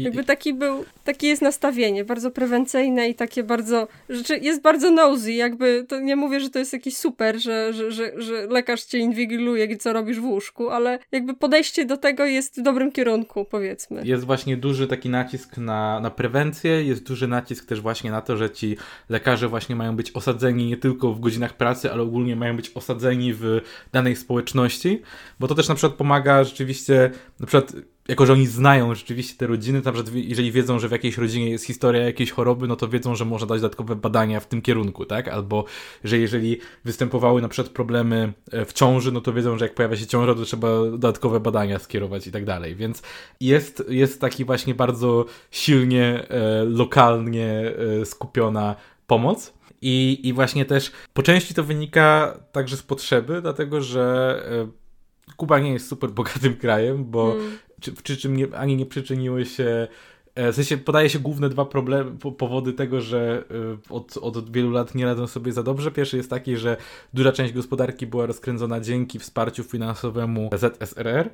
Jakby 0.00 0.24
taki 0.24 0.54
był, 0.54 0.84
takie 1.04 1.28
jest 1.28 1.42
nastawienie, 1.42 2.04
bardzo 2.04 2.30
prewencyjne 2.30 3.08
i 3.08 3.14
takie 3.14 3.42
bardzo, 3.42 3.88
rzeczy, 4.08 4.38
jest 4.38 4.62
bardzo 4.62 4.90
nosy, 4.90 5.32
jakby, 5.32 5.84
to 5.88 6.00
nie 6.00 6.16
mówię, 6.16 6.40
że 6.40 6.50
to 6.50 6.58
jest 6.58 6.72
jakiś 6.72 6.96
super, 6.96 7.38
że, 7.38 7.72
że, 7.72 7.90
że, 7.90 8.12
że 8.16 8.46
lekarz 8.46 8.84
cię 8.84 8.98
inwigiluje, 8.98 9.76
co 9.76 9.92
robisz 9.92 10.20
w 10.20 10.24
łóżku, 10.24 10.70
ale 10.70 10.98
jakby 11.12 11.34
podejście 11.34 11.84
do 11.84 11.96
tego 11.96 12.24
jest 12.24 12.60
w 12.60 12.62
dobrym 12.62 12.92
kierunku, 12.92 13.44
powiedzmy. 13.44 14.02
Jest 14.04 14.24
właśnie 14.24 14.56
duży 14.56 14.86
taki 14.86 15.08
nacisk 15.08 15.56
na, 15.56 16.00
na 16.00 16.10
prewencję, 16.10 16.84
jest 16.84 17.02
duży 17.02 17.28
nacisk 17.28 17.66
też 17.66 17.80
właśnie 17.80 18.10
na 18.10 18.20
to, 18.20 18.36
że 18.36 18.50
ci 18.50 18.76
lekarze 19.08 19.48
właśnie 19.48 19.76
mają 19.76 19.83
mają 19.84 19.96
być 19.96 20.10
osadzeni 20.10 20.66
nie 20.66 20.76
tylko 20.76 21.12
w 21.12 21.20
godzinach 21.20 21.56
pracy, 21.56 21.92
ale 21.92 22.02
ogólnie 22.02 22.36
mają 22.36 22.56
być 22.56 22.70
osadzeni 22.74 23.34
w 23.34 23.60
danej 23.92 24.16
społeczności, 24.16 25.02
bo 25.40 25.48
to 25.48 25.54
też 25.54 25.68
na 25.68 25.74
przykład 25.74 25.98
pomaga 25.98 26.44
rzeczywiście, 26.44 27.10
na 27.40 27.46
przykład 27.46 27.72
jako, 28.08 28.26
że 28.26 28.32
oni 28.32 28.46
znają 28.46 28.94
rzeczywiście 28.94 29.36
te 29.36 29.46
rodziny, 29.46 29.82
na 29.84 29.92
przykład 29.92 30.14
jeżeli 30.14 30.52
wiedzą, 30.52 30.78
że 30.78 30.88
w 30.88 30.92
jakiejś 30.92 31.18
rodzinie 31.18 31.50
jest 31.50 31.64
historia 31.64 32.02
jakiejś 32.02 32.30
choroby, 32.30 32.66
no 32.66 32.76
to 32.76 32.88
wiedzą, 32.88 33.14
że 33.14 33.24
można 33.24 33.46
dać 33.46 33.60
dodatkowe 33.60 33.96
badania 33.96 34.40
w 34.40 34.46
tym 34.46 34.62
kierunku, 34.62 35.04
tak? 35.04 35.28
Albo, 35.28 35.64
że 36.04 36.18
jeżeli 36.18 36.58
występowały 36.84 37.42
na 37.42 37.48
przykład 37.48 37.74
problemy 37.74 38.32
e, 38.52 38.64
w 38.64 38.72
ciąży, 38.72 39.12
no 39.12 39.20
to 39.20 39.32
wiedzą, 39.32 39.58
że 39.58 39.64
jak 39.64 39.74
pojawia 39.74 39.96
się 39.96 40.06
ciąża, 40.06 40.34
to 40.34 40.44
trzeba 40.44 40.68
dodatkowe 40.68 41.40
badania 41.40 41.78
skierować 41.78 42.26
i 42.26 42.32
tak 42.32 42.44
dalej. 42.44 42.74
Więc 42.74 43.02
jest, 43.40 43.84
jest 43.88 44.20
taki 44.20 44.44
właśnie 44.44 44.74
bardzo 44.74 45.24
silnie, 45.50 46.28
e, 46.28 46.64
lokalnie 46.64 47.72
e, 48.00 48.06
skupiona 48.06 48.76
pomoc. 49.06 49.52
I, 49.82 50.20
I 50.22 50.32
właśnie 50.32 50.64
też 50.64 50.92
po 51.12 51.22
części 51.22 51.54
to 51.54 51.64
wynika 51.64 52.38
także 52.52 52.76
z 52.76 52.82
potrzeby, 52.82 53.42
dlatego 53.42 53.80
że 53.80 54.42
e, 54.50 55.34
Kuba 55.36 55.58
nie 55.58 55.72
jest 55.72 55.88
super 55.88 56.10
bogatym 56.10 56.56
krajem, 56.56 57.04
bo 57.04 57.32
hmm. 57.32 57.58
czy, 57.80 57.92
przy 57.92 58.16
czym 58.16 58.36
nie, 58.36 58.56
ani 58.56 58.76
nie 58.76 58.86
przyczyniły 58.86 59.46
się 59.46 59.88
w 60.36 60.54
sensie 60.54 60.76
podaje 60.76 61.10
się 61.10 61.18
główne 61.18 61.48
dwa 61.48 61.64
problemy, 61.64 62.10
powody 62.38 62.72
tego, 62.72 63.00
że 63.00 63.44
e, 63.88 63.92
od, 63.92 64.16
od 64.16 64.52
wielu 64.52 64.70
lat 64.70 64.94
nie 64.94 65.04
radzą 65.04 65.26
sobie 65.26 65.52
za 65.52 65.62
dobrze. 65.62 65.90
Pierwszy 65.90 66.16
jest 66.16 66.30
taki, 66.30 66.56
że 66.56 66.76
duża 67.14 67.32
część 67.32 67.52
gospodarki 67.52 68.06
była 68.06 68.26
rozkręcona 68.26 68.80
dzięki 68.80 69.18
wsparciu 69.18 69.64
finansowemu 69.64 70.50
ZSRR 70.52 71.30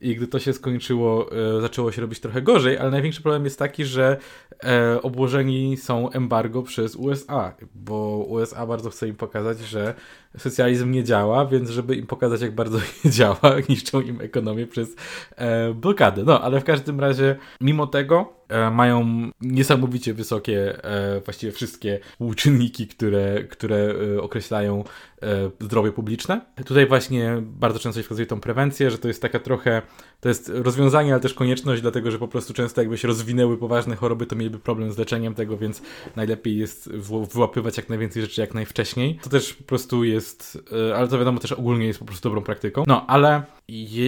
i 0.00 0.16
gdy 0.16 0.26
to 0.26 0.38
się 0.38 0.52
skończyło, 0.52 1.30
e, 1.32 1.60
zaczęło 1.60 1.92
się 1.92 2.00
robić 2.02 2.20
trochę 2.20 2.42
gorzej, 2.42 2.78
ale 2.78 2.90
największy 2.90 3.22
problem 3.22 3.44
jest 3.44 3.58
taki, 3.58 3.84
że 3.84 4.16
e, 4.64 5.02
obłożeni 5.02 5.76
są 5.76 6.10
embargo 6.10 6.62
przez 6.62 6.96
USA, 6.96 7.54
bo 7.74 8.26
USA 8.28 8.66
bardzo 8.66 8.90
chce 8.90 9.08
im 9.08 9.14
pokazać, 9.14 9.58
że 9.58 9.94
socjalizm 10.38 10.90
nie 10.90 11.04
działa, 11.04 11.46
więc 11.46 11.70
żeby 11.70 11.96
im 11.96 12.06
pokazać, 12.06 12.40
jak 12.40 12.54
bardzo 12.54 12.78
nie 13.04 13.10
działa, 13.10 13.38
niszczą 13.68 14.00
im 14.00 14.20
ekonomię 14.20 14.66
przez 14.66 14.96
e, 15.36 15.74
blokadę. 15.74 16.22
No, 16.24 16.40
ale 16.40 16.60
w 16.60 16.64
każdym 16.64 17.00
razie, 17.00 17.36
mimo 17.60 17.86
tego, 17.86 18.32
e, 18.43 18.43
mają 18.72 19.30
niesamowicie 19.40 20.14
wysokie, 20.14 20.84
e, 20.84 21.20
właściwie 21.20 21.52
wszystkie 21.52 22.00
współczynniki, 22.12 22.86
które, 22.86 23.44
które 23.44 23.94
e, 24.16 24.22
określają 24.22 24.84
e, 25.22 25.50
zdrowie 25.60 25.92
publiczne. 25.92 26.40
Tutaj 26.66 26.86
właśnie 26.86 27.42
bardzo 27.42 27.78
często 27.78 27.98
się 28.00 28.02
wskazuje 28.02 28.26
tą 28.26 28.40
prewencję, 28.40 28.90
że 28.90 28.98
to 28.98 29.08
jest 29.08 29.22
taka 29.22 29.38
trochę, 29.38 29.82
to 30.20 30.28
jest 30.28 30.52
rozwiązanie, 30.54 31.12
ale 31.12 31.20
też 31.20 31.34
konieczność, 31.34 31.82
dlatego 31.82 32.10
że 32.10 32.18
po 32.18 32.28
prostu 32.28 32.54
często 32.54 32.80
jakby 32.80 32.98
się 32.98 33.08
rozwinęły 33.08 33.58
poważne 33.58 33.96
choroby, 33.96 34.26
to 34.26 34.36
mieliby 34.36 34.58
problem 34.58 34.92
z 34.92 34.98
leczeniem 34.98 35.34
tego, 35.34 35.56
więc 35.56 35.82
najlepiej 36.16 36.58
jest 36.58 36.92
wyłapywać 37.32 37.76
jak 37.76 37.88
najwięcej 37.88 38.22
rzeczy 38.22 38.40
jak 38.40 38.54
najwcześniej. 38.54 39.18
To 39.22 39.30
też 39.30 39.54
po 39.54 39.64
prostu 39.64 40.04
jest, 40.04 40.58
e, 40.90 40.96
ale 40.96 41.08
to 41.08 41.18
wiadomo 41.18 41.40
też 41.40 41.52
ogólnie 41.52 41.86
jest 41.86 41.98
po 41.98 42.04
prostu 42.04 42.28
dobrą 42.28 42.42
praktyką. 42.42 42.84
No, 42.86 43.06
ale 43.06 43.42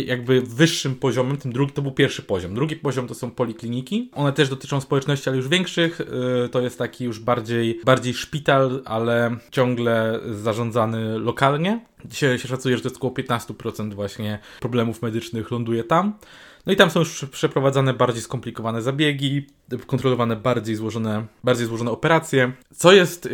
jakby 0.07 0.41
wyższym 0.41 0.95
poziomem, 0.95 1.37
tym 1.37 1.53
drugi, 1.53 1.73
to 1.73 1.83
był 1.83 1.93
pierwszy 1.93 2.23
poziom. 2.23 2.55
Drugi 2.55 2.77
poziom 2.77 3.09
to 3.09 3.15
są 3.15 3.31
polikliniki. 3.31 4.11
One 4.15 4.26
też 4.33 4.49
dotyczą 4.49 4.81
społeczności, 4.81 5.29
ale 5.29 5.37
już 5.37 5.49
większych. 5.49 6.01
E, 6.01 6.49
to 6.49 6.61
jest 6.61 6.79
taki 6.79 7.05
już 7.05 7.21
bardziej, 7.21 7.81
bardziej 7.85 8.15
szpital, 8.15 8.83
ale 8.85 9.37
ciągle 9.51 10.21
zarządzany 10.31 11.19
lokalnie. 11.19 11.81
Dzisiaj 12.05 12.39
się 12.39 12.49
szacuje, 12.49 12.77
że 12.77 12.83
to 12.83 12.89
jest 12.89 12.97
około 12.97 13.13
15% 13.13 13.95
właśnie 13.95 14.39
problemów 14.61 15.03
medycznych 15.03 15.51
ląduje 15.51 15.85
tam. 15.85 16.15
No 16.67 16.73
i 16.73 16.77
tam 16.77 16.91
są 16.91 17.01
już 17.01 17.25
przeprowadzane 17.31 17.95
bardziej 17.95 18.23
skomplikowane 18.23 18.83
zabiegi, 18.83 19.47
kontrolowane 19.87 20.37
bardziej 20.37 20.77
złożone, 20.77 21.27
bardziej 21.45 21.67
złożone 21.67 21.91
operacje. 21.91 22.53
Co 22.75 22.93
jest 22.93 23.27
y, 23.27 23.31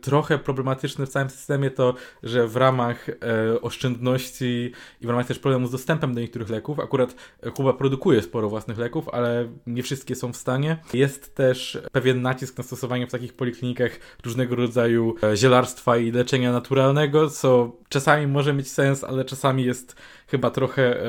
trochę 0.00 0.38
problematyczne 0.38 1.06
w 1.06 1.08
całym 1.08 1.30
systemie, 1.30 1.70
to 1.70 1.94
że 2.22 2.48
w 2.48 2.56
ramach 2.56 3.08
y, 3.08 3.14
oszczędności 3.60 4.72
i 5.00 5.06
w 5.06 5.10
ramach 5.10 5.26
też 5.26 5.38
problemu 5.38 5.66
z 5.66 5.70
dostępem 5.70 6.14
do 6.14 6.20
niektórych 6.20 6.50
leków, 6.50 6.80
akurat 6.80 7.14
Kuba 7.54 7.72
produkuje 7.72 8.22
sporo 8.22 8.48
własnych 8.48 8.78
leków, 8.78 9.08
ale 9.08 9.48
nie 9.66 9.82
wszystkie 9.82 10.14
są 10.14 10.32
w 10.32 10.36
stanie. 10.36 10.78
Jest 10.94 11.34
też 11.34 11.78
pewien 11.92 12.22
nacisk 12.22 12.58
na 12.58 12.64
stosowanie 12.64 13.06
w 13.06 13.12
takich 13.12 13.34
poliklinikach 13.34 13.92
różnego 14.24 14.56
rodzaju 14.56 15.14
e, 15.22 15.36
zielarstwa 15.36 15.96
i 15.96 16.10
leczenia 16.10 16.52
naturalnego, 16.52 17.30
co 17.30 17.72
czasami 17.88 18.26
może 18.26 18.54
mieć 18.54 18.70
sens, 18.70 19.04
ale 19.04 19.24
czasami 19.24 19.64
jest 19.64 19.96
chyba 20.26 20.50
trochę 20.50 21.00
e, 21.00 21.06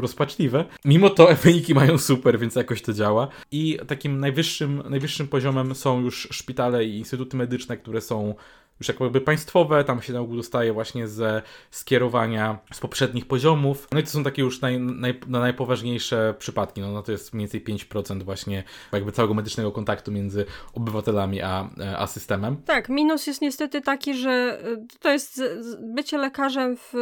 rozpaczliwe. 0.00 0.64
Mimo 0.96 1.10
to 1.10 1.28
wyniki 1.42 1.74
mają 1.74 1.98
super, 1.98 2.38
więc 2.38 2.54
jakoś 2.54 2.82
to 2.82 2.92
działa. 2.92 3.28
I 3.50 3.78
takim 3.86 4.20
najwyższym, 4.20 4.82
najwyższym 4.90 5.28
poziomem 5.28 5.74
są 5.74 6.00
już 6.00 6.28
szpitale 6.30 6.84
i 6.84 6.98
instytuty 6.98 7.36
medyczne, 7.36 7.76
które 7.76 8.00
są 8.00 8.34
już 8.80 8.88
jakby 8.88 9.20
państwowe, 9.20 9.84
tam 9.84 10.02
się 10.02 10.12
na 10.12 10.20
ogół 10.20 10.36
dostaje 10.36 10.72
właśnie 10.72 11.08
ze 11.08 11.42
skierowania 11.70 12.58
z 12.72 12.80
poprzednich 12.80 13.26
poziomów. 13.26 13.88
No 13.92 14.00
i 14.00 14.02
to 14.02 14.08
są 14.08 14.24
takie 14.24 14.42
już 14.42 14.60
naj, 14.60 14.80
naj, 14.80 15.20
najpoważniejsze 15.26 16.34
przypadki, 16.38 16.80
no, 16.80 16.92
no 16.92 17.02
to 17.02 17.12
jest 17.12 17.34
mniej 17.34 17.48
więcej 17.48 17.64
5% 17.64 18.22
właśnie 18.22 18.64
jakby 18.92 19.12
całego 19.12 19.34
medycznego 19.34 19.72
kontaktu 19.72 20.12
między 20.12 20.44
obywatelami 20.74 21.42
a, 21.42 21.70
a 21.98 22.06
systemem. 22.06 22.56
Tak, 22.56 22.88
minus 22.88 23.26
jest 23.26 23.40
niestety 23.40 23.80
taki, 23.80 24.14
że 24.14 24.60
y, 24.66 24.98
to 25.00 25.10
jest 25.10 25.42
bycie 25.80 26.18
lekarzem 26.18 26.76
w, 26.76 26.92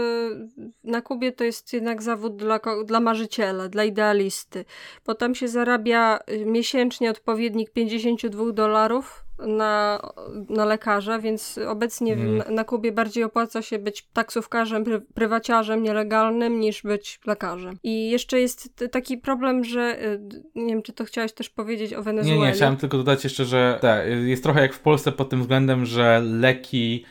na 0.84 1.00
Kubie 1.02 1.32
to 1.32 1.44
jest 1.44 1.72
jednak 1.72 2.02
zawód 2.02 2.36
dla, 2.36 2.60
dla 2.84 3.00
marzyciela, 3.00 3.68
dla 3.68 3.84
idealisty, 3.84 4.64
bo 5.06 5.14
tam 5.14 5.34
się 5.34 5.48
zarabia 5.48 6.18
y, 6.30 6.46
miesięcznie 6.46 7.10
odpowiednik 7.10 7.70
52 7.70 8.52
dolarów 8.52 9.23
na, 9.38 10.00
na 10.48 10.64
lekarza, 10.64 11.18
więc 11.18 11.58
obecnie 11.68 12.16
na, 12.16 12.44
na, 12.50 12.64
Kubie 12.64 12.92
bardziej 12.92 13.24
opłaca 13.24 13.62
się 13.62 13.78
być 13.78 14.08
taksówkarzem, 14.12 14.84
pry, 14.84 15.00
prywaciarzem 15.00 15.82
nielegalnym 15.82 16.60
niż 16.60 16.82
być 16.82 17.20
lekarzem. 17.26 17.78
I 17.82 18.10
jeszcze 18.10 18.40
jest 18.40 18.84
taki 18.90 19.18
problem, 19.18 19.64
że 19.64 20.04
y, 20.04 20.20
nie 20.54 20.74
wiem, 20.74 20.82
czy 20.82 20.92
to 20.92 21.04
chciałeś 21.04 21.32
też 21.32 21.50
powiedzieć 21.50 21.94
o 21.94 22.02
Wenezueli. 22.02 22.40
Nie, 22.40 22.46
nie, 22.46 22.52
chciałem 22.52 22.76
tylko 22.76 22.96
dodać 22.96 23.24
jeszcze, 23.24 23.44
że 23.44 23.78
te, 23.80 24.10
jest 24.10 24.42
trochę 24.42 24.60
jak 24.60 24.74
w 24.74 24.80
Polsce 24.80 25.12
pod 25.12 25.28
tym 25.28 25.40
względem, 25.40 25.86
że 25.86 26.22
leki 26.24 27.04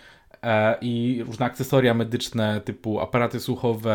e, 0.44 0.78
i 0.82 1.24
różne 1.26 1.46
akcesoria 1.46 1.94
medyczne 1.94 2.62
typu 2.62 3.00
aparaty 3.00 3.40
słuchowe, 3.40 3.94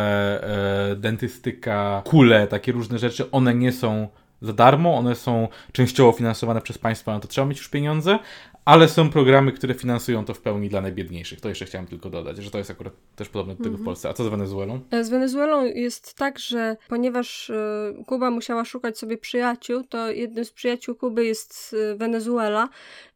e, 0.93 0.97
dentystyka, 0.97 2.03
kule, 2.05 2.47
takie 2.47 2.73
różne 2.73 2.99
rzeczy, 2.99 3.31
one 3.31 3.55
nie 3.55 3.73
są 3.73 4.09
za 4.42 4.53
darmo, 4.53 4.96
one 4.96 5.14
są 5.14 5.48
częściowo 5.72 6.12
finansowane 6.12 6.61
przez 6.61 6.79
państwo, 6.79 7.12
na 7.12 7.20
to 7.20 7.29
trzeba 7.29 7.46
mieć 7.46 7.59
już 7.59 7.68
pieniądze, 7.68 8.18
ale 8.64 8.88
są 8.88 9.11
programy, 9.11 9.53
które 9.53 9.74
finansują 9.74 10.24
to 10.24 10.35
w 10.35 10.40
pełni 10.40 10.68
dla 10.68 10.81
najbiedniejszych. 10.81 11.40
To 11.40 11.48
jeszcze 11.48 11.64
chciałem 11.64 11.87
tylko 11.87 12.11
dodać, 12.11 12.37
że 12.37 12.51
to 12.51 12.59
jest 12.59 12.70
akurat 12.70 12.92
też 13.16 13.29
podobne 13.29 13.55
do 13.55 13.59
tego 13.59 13.70
w 13.70 13.81
mhm. 13.81 13.85
Polsce. 13.85 14.09
A 14.09 14.12
co 14.12 14.24
z 14.24 14.29
Wenezuelą? 14.29 14.81
E, 14.90 15.05
z 15.05 15.09
Wenezuelą 15.09 15.64
jest 15.64 16.14
tak, 16.14 16.38
że 16.38 16.77
ponieważ 16.88 17.51
e, 17.51 17.94
Kuba 18.07 18.31
musiała 18.31 18.64
szukać 18.64 18.98
sobie 18.98 19.18
przyjaciół, 19.18 19.85
to 19.85 20.11
jednym 20.11 20.44
z 20.44 20.53
przyjaciół 20.53 20.94
Kuby 20.94 21.24
jest 21.24 21.77
e, 21.92 21.96
Wenezuela 21.96 22.68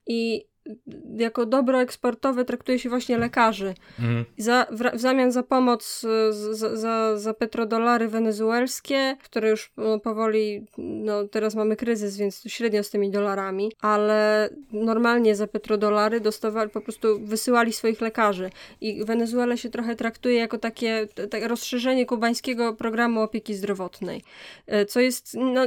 i 0.07 0.45
jako 1.17 1.47
dobro 1.47 1.81
eksportowe 1.81 2.45
traktuje 2.45 2.79
się 2.79 2.89
właśnie 2.89 3.19
lekarzy. 3.19 3.75
Mhm. 3.99 4.25
Za, 4.39 4.67
w, 4.71 4.97
w, 4.97 5.01
zamian 5.01 5.33
za 5.33 5.43
pomoc 5.43 6.07
za, 6.31 6.77
za, 6.77 7.19
za 7.19 7.35
petrodolary 7.35 8.09
wenezuelskie, 8.09 9.17
które 9.25 9.51
już 9.51 9.73
no, 9.77 9.99
powoli, 9.99 10.67
no 10.79 11.29
teraz 11.29 11.55
mamy 11.55 11.77
kryzys, 11.77 12.17
więc 12.17 12.43
średnio 12.47 12.83
z 12.83 12.91
tymi 12.91 13.11
dolarami, 13.11 13.73
ale 13.81 14.49
normalnie 14.73 15.37
za 15.37 15.47
petrodolary 15.47 16.21
dostawali, 16.21 16.71
po 16.71 16.81
prostu 16.81 17.21
wysyłali 17.21 17.73
swoich 17.73 18.01
lekarzy. 18.01 18.51
I 18.81 19.05
Wenezuela 19.05 19.57
się 19.57 19.71
trochę 19.71 19.97
traktuje 19.97 20.39
jako 20.39 20.59
takie, 20.59 21.09
takie 21.31 21.49
rozszerzenie 21.49 22.07
kubańskiego 22.07 22.75
programu 22.75 23.21
opieki 23.21 23.55
zdrowotnej, 23.55 24.23
e, 24.67 24.87
co 24.87 25.01
jest 25.01 25.37
no, 25.41 25.67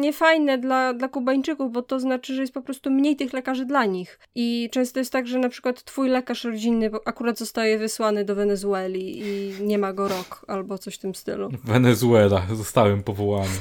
niefajne 0.00 0.58
dla, 0.58 0.94
dla 0.94 1.08
Kubańczyków, 1.08 1.72
bo 1.72 1.82
to 1.82 2.00
znaczy, 2.00 2.34
że 2.34 2.40
jest 2.40 2.54
po 2.54 2.62
prostu 2.62 2.90
mniej 2.90 3.16
tych 3.16 3.32
lekarzy 3.32 3.64
dla 3.64 3.84
nich. 3.84 4.18
I 4.34 4.41
często 4.72 4.98
jest 4.98 5.12
tak, 5.12 5.26
że 5.26 5.38
na 5.38 5.48
przykład 5.48 5.84
twój 5.84 6.08
lekarz 6.08 6.44
rodzinny 6.44 6.90
akurat 7.04 7.38
zostaje 7.38 7.78
wysłany 7.78 8.24
do 8.24 8.34
Wenezueli 8.34 9.18
i 9.18 9.52
nie 9.62 9.78
ma 9.78 9.92
go 9.92 10.08
rok 10.08 10.44
albo 10.48 10.78
coś 10.78 10.94
w 10.94 10.98
tym 10.98 11.14
stylu. 11.14 11.50
Wenezuela, 11.64 12.42
zostałem 12.54 13.02
powołany. 13.02 13.48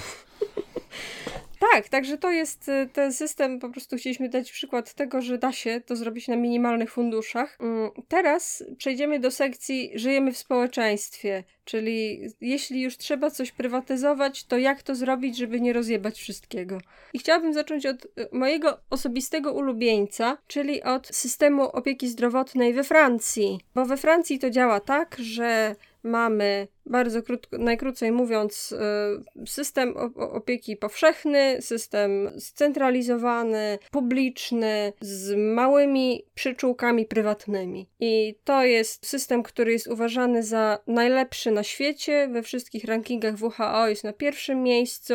Tak, 1.71 1.89
także 1.89 2.17
to 2.17 2.31
jest 2.31 2.69
y, 2.69 2.89
ten 2.93 3.13
system, 3.13 3.59
po 3.59 3.69
prostu 3.69 3.97
chcieliśmy 3.97 4.29
dać 4.29 4.51
przykład 4.51 4.93
tego, 4.93 5.21
że 5.21 5.37
da 5.37 5.51
się 5.51 5.81
to 5.85 5.95
zrobić 5.95 6.27
na 6.27 6.35
minimalnych 6.35 6.91
funduszach. 6.91 7.57
Mm, 7.61 7.91
teraz 8.07 8.63
przejdziemy 8.77 9.19
do 9.19 9.31
sekcji 9.31 9.91
Żyjemy 9.95 10.31
w 10.31 10.37
społeczeństwie, 10.37 11.43
czyli 11.65 12.21
jeśli 12.41 12.81
już 12.81 12.97
trzeba 12.97 13.31
coś 13.31 13.51
prywatyzować, 13.51 14.43
to 14.43 14.57
jak 14.57 14.83
to 14.83 14.95
zrobić, 14.95 15.37
żeby 15.37 15.61
nie 15.61 15.73
rozjebać 15.73 16.19
wszystkiego. 16.19 16.77
I 17.13 17.19
chciałabym 17.19 17.53
zacząć 17.53 17.85
od 17.85 18.05
y, 18.05 18.09
mojego 18.31 18.79
osobistego 18.89 19.53
ulubieńca, 19.53 20.37
czyli 20.47 20.83
od 20.83 21.07
systemu 21.07 21.63
opieki 21.63 22.07
zdrowotnej 22.07 22.73
we 22.73 22.83
Francji. 22.83 23.59
Bo 23.75 23.85
we 23.85 23.97
Francji 23.97 24.39
to 24.39 24.49
działa 24.49 24.79
tak, 24.79 25.17
że 25.19 25.75
mamy 26.03 26.67
bardzo 26.85 27.23
krótko, 27.23 27.57
najkrócej 27.57 28.11
mówiąc, 28.11 28.71
y, 28.71 29.47
system 29.47 29.93
opieki 30.15 30.77
powszechny, 30.77 31.57
system 31.61 32.31
scentralizowany, 32.39 33.79
publiczny, 33.91 34.93
z 35.01 35.37
małymi 35.55 36.25
przyczółkami 36.33 37.05
prywatnymi. 37.05 37.89
I 37.99 38.35
to 38.43 38.63
jest 38.65 39.05
system, 39.05 39.43
który 39.43 39.71
jest 39.71 39.87
uważany 39.87 40.43
za 40.43 40.79
najlepszy 40.87 41.51
na 41.51 41.63
świecie. 41.63 42.27
We 42.31 42.43
wszystkich 42.43 42.85
rankingach 42.85 43.35
WHO 43.41 43.87
jest 43.87 44.03
na 44.03 44.13
pierwszym 44.13 44.63
miejscu. 44.63 45.13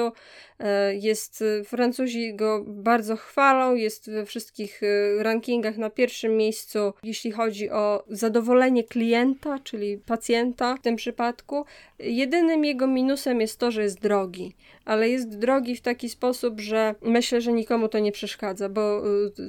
Y, 0.61 0.97
jest, 0.97 1.45
Francuzi 1.65 2.35
go 2.35 2.65
bardzo 2.67 3.17
chwalą, 3.17 3.75
jest 3.75 4.11
we 4.11 4.27
wszystkich 4.27 4.83
y, 4.83 5.17
rankingach 5.23 5.77
na 5.77 5.91
pierwszym 5.91 6.37
miejscu, 6.37 6.93
jeśli 7.03 7.33
chodzi 7.33 7.71
o 7.71 8.05
zadowolenie 8.09 8.85
klienta, 8.85 9.59
czyli 9.59 9.99
pacjenta 9.99 10.77
w 10.77 10.81
tym 10.81 10.97
przypadku. 10.97 11.56
Jedynym 11.99 12.65
jego 12.65 12.87
minusem 12.87 13.41
jest 13.41 13.59
to, 13.59 13.71
że 13.71 13.83
jest 13.83 14.01
drogi, 14.01 14.55
ale 14.85 15.09
jest 15.09 15.39
drogi 15.39 15.77
w 15.77 15.81
taki 15.81 16.09
sposób, 16.09 16.61
że 16.61 16.95
myślę, 17.03 17.41
że 17.41 17.53
nikomu 17.53 17.89
to 17.89 17.99
nie 17.99 18.13
przeszkadza, 18.13 18.69
bo 18.69 19.03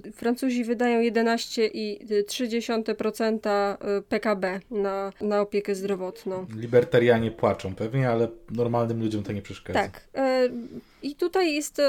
y, 0.07 0.11
Francuzi 0.11 0.63
wydają 0.63 1.01
11,3% 1.01 3.97
y, 3.99 4.01
PKB 4.01 4.59
na, 4.71 5.11
na 5.21 5.41
opiekę 5.41 5.75
zdrowotną. 5.75 6.45
Libertarianie 6.55 7.31
płaczą 7.31 7.75
pewnie, 7.75 8.09
ale 8.09 8.27
normalnym 8.51 8.99
ludziom 8.99 9.23
to 9.23 9.31
nie 9.31 9.41
przeszkadza. 9.41 9.79
Tak. 9.79 10.07
Y, 10.45 10.51
I 11.01 11.15
tutaj 11.15 11.53
jest 11.55 11.75
to, 11.75 11.83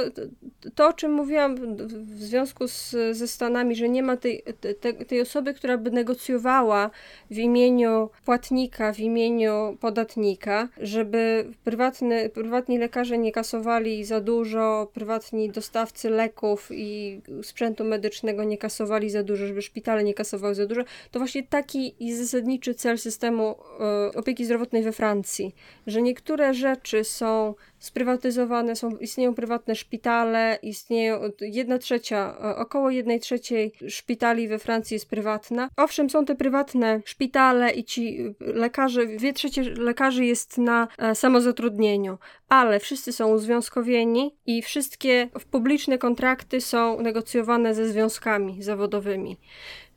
to, 0.75 0.89
o 0.89 0.93
czym 0.93 1.13
mówiłam 1.13 1.77
w 1.87 2.23
związku 2.23 2.69
z, 2.69 2.97
ze 3.13 3.29
Stanami, 3.29 3.77
że 3.77 3.89
nie 3.89 4.03
ma 4.03 4.17
tej, 4.17 4.43
tej, 4.81 4.95
tej 4.95 5.21
osoby, 5.21 5.55
która 5.55 5.79
by 5.79 5.91
negocjowała 5.91 6.91
w 7.31 7.39
imieniu 7.39 8.11
płatnika, 8.25 8.93
w 8.93 8.99
imieniu 8.99 9.77
podatnika, 9.81 10.69
żeby 10.81 11.47
prywatny, 11.65 12.29
prywatni 12.29 12.79
lekarze 12.79 13.19
nie 13.19 13.33
kasowali 13.33 14.05
za 14.05 14.21
dużo, 14.21 14.91
prywatni 14.95 15.51
dostawcy 15.51 16.11
leków 16.11 16.69
i 16.73 17.21
sprzętu 17.43 17.85
medycznego 17.85 18.45
nie 18.45 18.59
kasowali 18.59 19.11
za 19.11 19.23
dużo, 19.23 19.47
żeby 19.47 19.63
szpitale 19.63 20.05
nie 20.05 20.15
kasowały 20.15 20.55
za 20.55 20.67
dużo. 20.67 20.83
To 21.11 21.19
właśnie 21.19 21.43
taki 21.43 21.95
jest 22.01 22.21
zasadniczy 22.21 22.75
cel 22.75 22.99
systemu 22.99 23.55
e, 23.81 24.19
opieki 24.19 24.45
zdrowotnej 24.45 24.83
we 24.83 24.93
Francji, 24.93 25.55
że 25.87 26.03
niektóre 26.03 26.55
rzeczy 26.55 27.05
są 27.05 27.55
sprywatyzowane, 27.79 28.77
są, 28.77 28.97
istnieją 28.97 29.35
prywatne 29.35 29.75
szpitale, 29.75 30.59
istnieją 30.63 31.21
jedna 31.41 31.79
trzecia, 31.79 32.37
e, 32.41 32.57
około 32.57 32.91
jednej 32.91 33.21
trzeciej 33.21 33.73
szpitali 33.89 34.49
we 34.49 34.59
Francji 34.59 34.95
jest 34.95 35.11
prywatna. 35.11 35.69
Owszem, 35.77 36.11
są 36.11 36.25
te 36.25 36.35
prywatne 36.35 37.01
szpitale 37.05 37.71
i 37.71 37.85
ci 37.85 38.21
e, 38.21 38.35
lekarze, 38.53 39.07
dwie 39.07 39.33
trzecie 39.33 39.63
lekarzy 39.63 40.25
jest 40.25 40.59
na 40.59 40.89
e, 40.99 41.15
samozatrudnieniu, 41.15 42.19
ale 42.49 42.81
wszyscy 42.81 43.13
są 43.13 43.29
uzwiązkowieni 43.35 44.37
i 44.47 44.63
wszystkie 44.63 45.29
publiczne 45.51 45.99
kontrakty 45.99 46.61
są 46.61 47.01
negocjowane 47.01 47.75
ze 47.75 47.89
związkami 47.89 48.63
zawodowymi. 48.63 49.37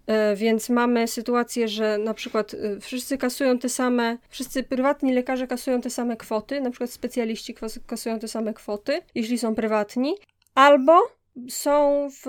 E, 0.07 0.35
więc 0.35 0.69
mamy 0.69 1.07
sytuację, 1.07 1.67
że 1.67 1.97
na 1.97 2.13
przykład 2.13 2.53
e, 2.53 2.79
wszyscy 2.79 3.17
kasują 3.17 3.59
te 3.59 3.69
same, 3.69 4.17
wszyscy 4.29 4.63
prywatni 4.63 5.13
lekarze 5.13 5.47
kasują 5.47 5.81
te 5.81 5.89
same 5.89 6.17
kwoty, 6.17 6.61
na 6.61 6.69
przykład 6.69 6.91
specjaliści 6.91 7.55
kasują 7.87 8.19
te 8.19 8.27
same 8.27 8.53
kwoty, 8.53 9.01
jeśli 9.15 9.37
są 9.37 9.55
prywatni, 9.55 10.15
albo 10.55 10.93
są 11.49 12.07
w 12.11 12.25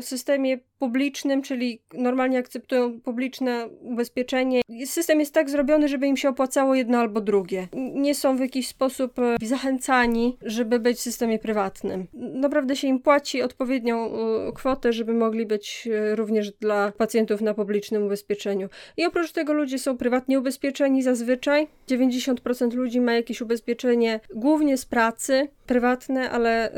systemie 0.00 0.58
publicznym, 0.78 1.42
czyli 1.42 1.80
normalnie 1.94 2.38
akceptują 2.38 3.00
publiczne 3.00 3.68
ubezpieczenie. 3.80 4.60
System 4.84 5.20
jest 5.20 5.34
tak 5.34 5.50
zrobiony, 5.50 5.88
żeby 5.88 6.06
im 6.06 6.16
się 6.16 6.28
opłacało 6.28 6.74
jedno 6.74 6.98
albo 6.98 7.20
drugie. 7.20 7.68
Nie 7.94 8.14
są 8.14 8.36
w 8.36 8.40
jakiś 8.40 8.68
sposób 8.68 9.18
e, 9.18 9.36
zachęcani, 9.42 10.36
żeby 10.42 10.78
być 10.78 10.98
w 10.98 11.00
systemie 11.00 11.38
prywatnym. 11.38 12.06
Naprawdę 12.14 12.76
się 12.76 12.88
im 12.88 13.00
płaci 13.00 13.42
odpowiednią 13.42 14.06
e, 14.06 14.52
kwotę, 14.52 14.92
żeby 14.92 15.14
mogli 15.14 15.46
być 15.46 15.88
e, 15.92 16.16
również 16.16 16.52
dla 16.52 16.92
pacjentów 16.92 17.40
na 17.40 17.54
publicznym 17.54 18.02
ubezpieczeniu. 18.02 18.68
I 18.96 19.06
oprócz 19.06 19.32
tego 19.32 19.52
ludzie 19.52 19.78
są 19.78 19.96
prywatnie 19.96 20.38
ubezpieczeni 20.38 21.02
zazwyczaj. 21.02 21.68
90% 21.88 22.74
ludzi 22.74 23.00
ma 23.00 23.12
jakieś 23.12 23.40
ubezpieczenie 23.40 24.20
głównie 24.34 24.76
z 24.76 24.84
pracy, 24.84 25.48
prywatne, 25.66 26.30
ale 26.30 26.72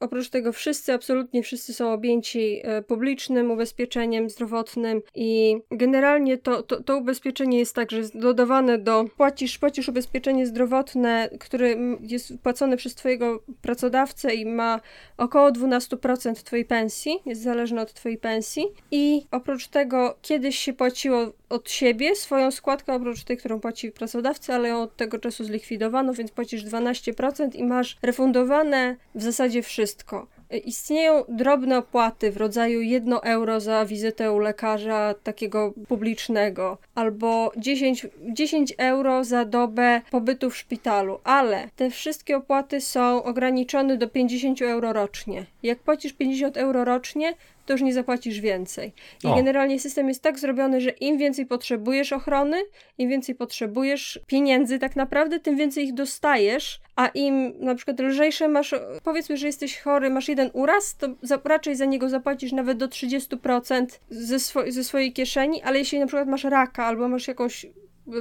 oprócz 0.00 0.28
tego 0.28 0.52
wszyscy, 0.52 0.92
absolutnie 0.92 1.42
wszyscy 1.42 1.74
są 1.74 1.92
objęci 1.92 2.62
publicznym 2.86 3.25
publicznym 3.26 3.50
ubezpieczeniem 3.50 4.30
zdrowotnym 4.30 5.02
i 5.14 5.56
generalnie 5.70 6.38
to, 6.38 6.62
to, 6.62 6.82
to 6.82 6.96
ubezpieczenie 6.96 7.58
jest 7.58 7.74
tak, 7.74 7.90
że 7.90 7.98
jest 7.98 8.18
dodawane 8.18 8.78
do, 8.78 9.04
płacisz, 9.16 9.58
płacisz 9.58 9.88
ubezpieczenie 9.88 10.46
zdrowotne, 10.46 11.28
które 11.40 11.74
jest 12.00 12.38
płacone 12.42 12.76
przez 12.76 12.94
twojego 12.94 13.42
pracodawcę 13.62 14.34
i 14.34 14.46
ma 14.46 14.80
około 15.16 15.50
12% 15.50 16.34
twojej 16.34 16.64
pensji, 16.64 17.18
jest 17.26 17.42
zależne 17.42 17.82
od 17.82 17.92
twojej 17.92 18.18
pensji 18.18 18.66
i 18.90 19.26
oprócz 19.30 19.68
tego 19.68 20.16
kiedyś 20.22 20.58
się 20.58 20.72
płaciło 20.72 21.32
od 21.48 21.70
siebie 21.70 22.16
swoją 22.16 22.50
składkę, 22.50 22.94
oprócz 22.94 23.24
tej, 23.24 23.36
którą 23.36 23.60
płaci 23.60 23.92
pracodawca, 23.92 24.54
ale 24.54 24.68
ją 24.68 24.82
od 24.82 24.96
tego 24.96 25.18
czasu 25.18 25.44
zlikwidowano, 25.44 26.14
więc 26.14 26.30
płacisz 26.30 26.64
12% 26.64 27.54
i 27.54 27.64
masz 27.64 27.96
refundowane 28.02 28.96
w 29.14 29.22
zasadzie 29.22 29.62
wszystko. 29.62 30.35
Istnieją 30.50 31.24
drobne 31.28 31.78
opłaty 31.78 32.32
w 32.32 32.36
rodzaju 32.36 32.80
1 32.80 33.18
euro 33.22 33.60
za 33.60 33.86
wizytę 33.86 34.32
u 34.32 34.38
lekarza 34.38 35.14
takiego 35.22 35.72
publicznego, 35.88 36.78
albo 36.96 37.52
10, 37.56 38.06
10 38.32 38.74
euro 38.78 39.24
za 39.24 39.44
dobę 39.44 40.00
pobytu 40.10 40.50
w 40.50 40.56
szpitalu, 40.56 41.20
ale 41.24 41.68
te 41.76 41.90
wszystkie 41.90 42.36
opłaty 42.36 42.80
są 42.80 43.22
ograniczone 43.22 43.96
do 43.96 44.08
50 44.08 44.62
euro 44.62 44.92
rocznie. 44.92 45.46
Jak 45.62 45.78
płacisz 45.78 46.12
50 46.12 46.56
euro 46.56 46.84
rocznie, 46.84 47.34
to 47.66 47.72
już 47.72 47.82
nie 47.82 47.92
zapłacisz 47.92 48.40
więcej. 48.40 48.92
I 49.24 49.26
o. 49.26 49.34
generalnie 49.34 49.80
system 49.80 50.08
jest 50.08 50.22
tak 50.22 50.38
zrobiony, 50.38 50.80
że 50.80 50.90
im 50.90 51.18
więcej 51.18 51.46
potrzebujesz 51.46 52.12
ochrony, 52.12 52.62
im 52.98 53.10
więcej 53.10 53.34
potrzebujesz 53.34 54.20
pieniędzy 54.26 54.78
tak 54.78 54.96
naprawdę, 54.96 55.40
tym 55.40 55.56
więcej 55.56 55.84
ich 55.84 55.94
dostajesz, 55.94 56.80
a 56.96 57.06
im 57.06 57.52
na 57.60 57.74
przykład 57.74 58.00
lżejsze 58.00 58.48
masz, 58.48 58.74
powiedzmy, 59.04 59.36
że 59.36 59.46
jesteś 59.46 59.80
chory, 59.80 60.10
masz 60.10 60.28
jeden 60.28 60.50
uraz, 60.52 60.96
to 60.96 61.08
za, 61.22 61.40
raczej 61.44 61.76
za 61.76 61.84
niego 61.84 62.08
zapłacisz 62.08 62.52
nawet 62.52 62.78
do 62.78 62.88
30% 62.88 63.86
ze, 64.10 64.38
swo 64.38 64.60
ze 64.68 64.84
swojej 64.84 65.12
kieszeni, 65.12 65.62
ale 65.62 65.78
jeśli 65.78 65.98
na 65.98 66.06
przykład 66.06 66.28
masz 66.28 66.44
raka 66.44 66.85
albo 66.86 67.08
masz 67.08 67.28
jakąś 67.28 67.66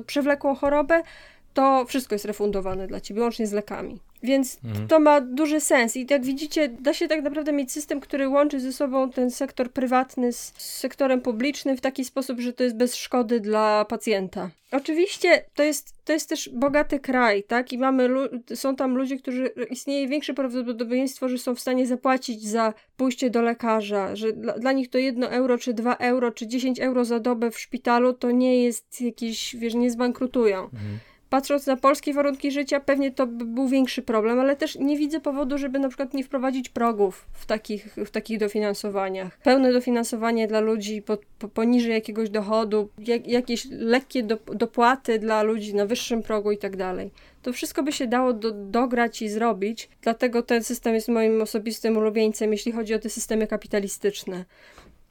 przewlekłą 0.05 0.55
chorobę, 0.55 1.03
to 1.53 1.85
wszystko 1.85 2.15
jest 2.15 2.25
refundowane 2.25 2.87
dla 2.87 2.99
ciebie, 2.99 3.21
łącznie 3.21 3.47
z 3.47 3.51
lekami. 3.51 3.99
Więc 4.25 4.57
mhm. 4.63 4.87
to 4.87 4.99
ma 4.99 5.21
duży 5.21 5.59
sens. 5.59 5.95
I 5.95 6.07
jak 6.09 6.25
widzicie, 6.25 6.69
da 6.69 6.93
się 6.93 7.07
tak 7.07 7.23
naprawdę 7.23 7.53
mieć 7.53 7.71
system, 7.71 7.99
który 7.99 8.29
łączy 8.29 8.59
ze 8.59 8.73
sobą 8.73 9.11
ten 9.11 9.31
sektor 9.31 9.71
prywatny 9.71 10.33
z, 10.33 10.53
z 10.57 10.79
sektorem 10.79 11.21
publicznym 11.21 11.77
w 11.77 11.81
taki 11.81 12.05
sposób, 12.05 12.39
że 12.39 12.53
to 12.53 12.63
jest 12.63 12.75
bez 12.75 12.95
szkody 12.95 13.39
dla 13.39 13.85
pacjenta. 13.85 14.49
Oczywiście 14.71 15.45
to 15.53 15.63
jest, 15.63 16.05
to 16.05 16.13
jest 16.13 16.29
też 16.29 16.49
bogaty 16.53 16.99
kraj, 16.99 17.43
tak? 17.43 17.73
I 17.73 17.77
mamy, 17.77 18.09
są 18.55 18.75
tam 18.75 18.95
ludzie, 18.95 19.17
którzy, 19.17 19.47
istnieje 19.69 20.07
większe 20.07 20.33
prawdopodobieństwo, 20.33 21.29
że 21.29 21.37
są 21.37 21.55
w 21.55 21.59
stanie 21.59 21.87
zapłacić 21.87 22.47
za 22.47 22.73
pójście 22.97 23.29
do 23.29 23.41
lekarza, 23.41 24.15
że 24.15 24.33
dla, 24.33 24.59
dla 24.59 24.71
nich 24.71 24.89
to 24.89 24.97
jedno 24.97 25.29
euro, 25.29 25.57
czy 25.57 25.73
dwa 25.73 25.95
euro, 25.95 26.31
czy 26.31 26.47
10 26.47 26.79
euro 26.79 27.05
za 27.05 27.19
dobę 27.19 27.51
w 27.51 27.59
szpitalu 27.59 28.13
to 28.13 28.31
nie 28.31 28.63
jest 28.63 29.01
jakiś, 29.01 29.55
wiesz, 29.55 29.73
nie 29.73 29.91
zbankrutują. 29.91 30.63
Mhm 30.63 30.99
patrząc 31.35 31.67
na 31.67 31.77
polskie 31.77 32.13
warunki 32.13 32.51
życia, 32.51 32.79
pewnie 32.79 33.11
to 33.11 33.27
by 33.27 33.45
był 33.45 33.67
większy 33.67 34.01
problem, 34.01 34.39
ale 34.39 34.55
też 34.55 34.75
nie 34.75 34.97
widzę 34.97 35.19
powodu, 35.19 35.57
żeby 35.57 35.79
na 35.79 35.87
przykład 35.87 36.13
nie 36.13 36.23
wprowadzić 36.23 36.69
progów 36.69 37.25
w 37.33 37.45
takich, 37.45 37.95
w 37.97 38.09
takich 38.09 38.39
dofinansowaniach. 38.39 39.37
Pełne 39.37 39.73
dofinansowanie 39.73 40.47
dla 40.47 40.59
ludzi 40.59 41.01
po, 41.01 41.17
po, 41.39 41.47
poniżej 41.47 41.91
jakiegoś 41.91 42.29
dochodu, 42.29 42.89
jak, 42.97 43.27
jakieś 43.27 43.67
lekkie 43.71 44.23
do, 44.23 44.37
dopłaty 44.53 45.19
dla 45.19 45.43
ludzi 45.43 45.75
na 45.75 45.85
wyższym 45.85 46.23
progu 46.23 46.51
i 46.51 46.57
tak 46.57 46.75
dalej. 46.77 47.11
To 47.41 47.53
wszystko 47.53 47.83
by 47.83 47.91
się 47.91 48.07
dało 48.07 48.33
do, 48.33 48.51
dograć 48.51 49.21
i 49.21 49.29
zrobić, 49.29 49.89
dlatego 50.01 50.41
ten 50.41 50.63
system 50.63 50.93
jest 50.93 51.07
moim 51.07 51.41
osobistym 51.41 51.97
ulubieńcem, 51.97 52.51
jeśli 52.51 52.71
chodzi 52.71 52.93
o 52.93 52.99
te 52.99 53.09
systemy 53.09 53.47
kapitalistyczne. 53.47 54.45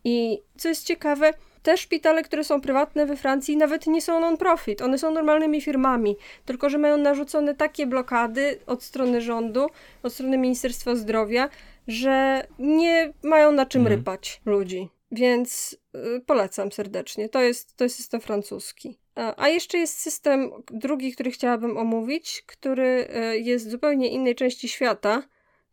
I 0.05 0.43
co 0.57 0.69
jest 0.69 0.87
ciekawe, 0.87 1.33
te 1.65 1.77
szpitale, 1.77 2.23
które 2.23 2.45
są 2.45 2.61
prywatne 2.61 3.07
we 3.07 3.17
Francji, 3.17 3.57
nawet 3.57 3.87
nie 3.87 4.03
są 4.03 4.21
non-profit. 4.21 4.83
One 4.83 4.99
są 4.99 5.11
normalnymi 5.11 5.61
firmami, 5.61 6.17
tylko 6.45 6.71
że 6.71 6.79
mają 6.79 6.97
narzucone 6.97 7.55
takie 7.55 7.87
blokady 7.87 8.59
od 8.67 8.83
strony 8.83 9.21
rządu, 9.21 9.67
od 10.03 10.13
strony 10.13 10.39
Ministerstwa 10.39 10.97
Zdrowia, 10.97 11.49
że 11.89 12.47
nie 12.59 13.13
mają 13.23 13.53
na 13.53 13.67
czym 13.67 13.81
mhm. 13.81 13.99
rypać 13.99 14.41
ludzi. 14.47 14.89
Więc 15.13 15.77
y, 16.17 16.21
polecam 16.27 16.73
serdecznie. 16.73 17.29
To 17.29 17.43
jest, 17.43 17.77
to 17.77 17.85
jest 17.85 17.97
system 17.97 18.21
francuski. 18.21 18.99
A, 19.37 19.49
jeszcze 19.49 19.79
jest 19.79 19.99
system 19.99 20.51
drugi, 20.71 21.13
który 21.13 21.31
chciałabym 21.31 21.77
omówić, 21.77 22.43
który 22.47 23.09
y, 23.33 23.39
jest 23.39 23.67
w 23.67 23.71
zupełnie 23.71 24.09
innej 24.09 24.35
części 24.35 24.69
świata 24.69 25.23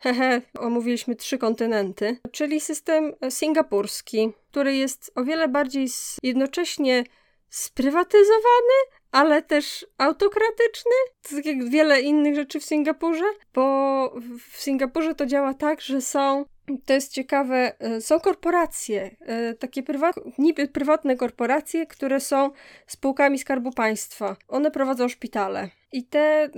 hehe, 0.02 0.42
omówiliśmy 0.60 1.16
trzy 1.16 1.38
kontynenty, 1.38 2.18
czyli 2.32 2.60
system 2.60 3.14
singapurski, 3.30 4.34
który 4.52 4.76
jest 4.76 5.12
o 5.16 5.24
wiele 5.24 5.48
bardziej 5.48 5.88
jednocześnie 6.24 7.04
sprywatyzowany, 7.50 8.78
ale 9.12 9.42
też 9.42 9.86
autokratyczny, 9.98 10.92
tak 11.30 11.46
jak 11.46 11.70
wiele 11.70 12.02
innych 12.02 12.36
rzeczy 12.36 12.60
w 12.60 12.66
Singapurze, 12.66 13.26
bo 13.54 14.14
w 14.52 14.62
Singapurze 14.62 15.16
to 15.16 15.26
działa 15.26 15.54
tak, 15.54 15.82
że 15.82 16.02
są 16.02 16.46
to 16.86 16.94
jest 16.94 17.12
ciekawe, 17.12 17.74
e, 17.80 18.02
są 18.02 18.20
korporacje, 18.20 19.16
e, 19.20 19.54
takie 19.54 19.84
prywat, 19.84 20.16
niby 20.38 20.68
prywatne 20.68 21.16
korporacje, 21.16 21.86
które 21.86 22.20
są 22.20 22.52
spółkami 22.88 23.40
Skarbu 23.40 23.72
Państwa. 23.72 24.36
One 24.48 24.72
prowadzą 24.72 25.08
szpitale. 25.08 25.70
I 25.92 26.04
te 26.04 26.50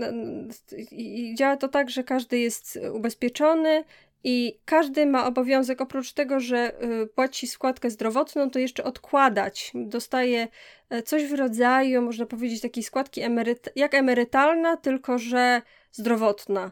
i 0.92 1.36
działa 1.38 1.58
to 1.58 1.68
tak, 1.68 1.90
że 1.90 2.04
każdy 2.04 2.40
jest 2.40 2.80
ubezpieczony 2.94 3.84
i 4.24 4.60
każdy 4.66 5.06
ma 5.06 5.26
obowiązek, 5.26 5.82
oprócz 5.82 6.14
tego, 6.14 6.40
że 6.40 6.58
e, 6.58 7.06
płaci 7.06 7.48
składkę 7.48 7.90
zdrowotną, 7.90 8.50
to 8.50 8.60
jeszcze 8.60 8.84
odkładać. 8.84 9.72
Dostaje 9.76 10.48
coś 11.06 11.26
w 11.26 11.34
rodzaju, 11.34 12.02
można 12.02 12.26
powiedzieć, 12.26 12.62
takiej 12.62 12.84
składki 12.84 13.22
emeryt 13.22 13.70
jak 13.76 13.94
emerytalna, 13.94 14.78
tylko 14.78 15.18
że 15.18 15.62
zdrowotna. 15.92 16.72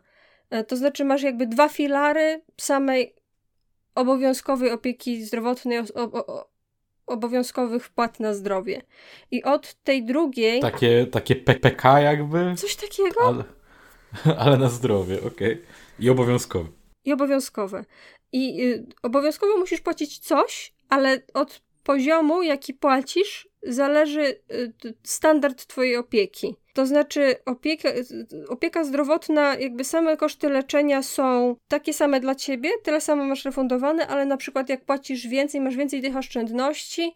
To 0.68 0.76
znaczy, 0.76 1.06
masz 1.06 1.22
jakby 1.22 1.48
dwa 1.48 1.70
filary 1.70 2.42
samej 2.58 3.16
obowiązkowej 3.96 4.72
opieki 4.72 5.26
zdrowotnej, 5.26 5.80
o, 5.80 5.84
o, 5.96 6.50
obowiązkowych 7.08 7.86
wpłat 7.86 8.20
na 8.20 8.34
zdrowie. 8.34 8.82
I 9.32 9.44
od 9.44 9.74
tej 9.74 10.06
drugiej. 10.06 10.62
Takie, 10.62 11.08
takie 11.12 11.36
PPK 11.36 12.00
jakby? 12.00 12.56
Coś 12.58 12.76
takiego? 12.76 13.22
Ale, 13.22 13.44
ale 14.44 14.58
na 14.58 14.70
zdrowie, 14.70 15.18
okej. 15.18 15.54
Okay. 15.54 15.66
I 16.00 16.10
obowiązkowe. 16.10 16.70
I 17.06 17.14
obowiązkowe. 17.14 17.86
I 18.32 18.64
y, 18.64 18.86
obowiązkowo 19.04 19.58
musisz 19.58 19.82
płacić 19.82 20.20
coś, 20.20 20.74
ale 20.90 21.22
od 21.34 21.62
poziomu, 21.84 22.44
jaki 22.44 22.74
płacisz, 22.74 23.51
zależy 23.64 24.22
y, 24.22 24.74
standard 25.04 25.66
Twojej 25.66 25.98
opieki. 25.98 26.56
To 26.74 26.86
znaczy, 26.86 27.36
opieka, 27.46 27.90
opieka 28.50 28.84
zdrowotna, 28.84 29.56
jakby 29.56 29.84
same 29.84 30.18
koszty 30.18 30.50
leczenia 30.50 31.04
są 31.04 31.56
takie 31.68 31.94
same 31.94 32.20
dla 32.20 32.36
ciebie, 32.36 32.70
tyle 32.84 33.02
samo 33.02 33.24
masz 33.24 33.46
refundowane, 33.46 34.08
ale 34.08 34.26
na 34.26 34.38
przykład 34.38 34.70
jak 34.70 34.86
płacisz 34.86 35.28
więcej, 35.28 35.62
masz 35.62 35.76
więcej 35.76 36.02
tych 36.02 36.18
oszczędności, 36.18 37.14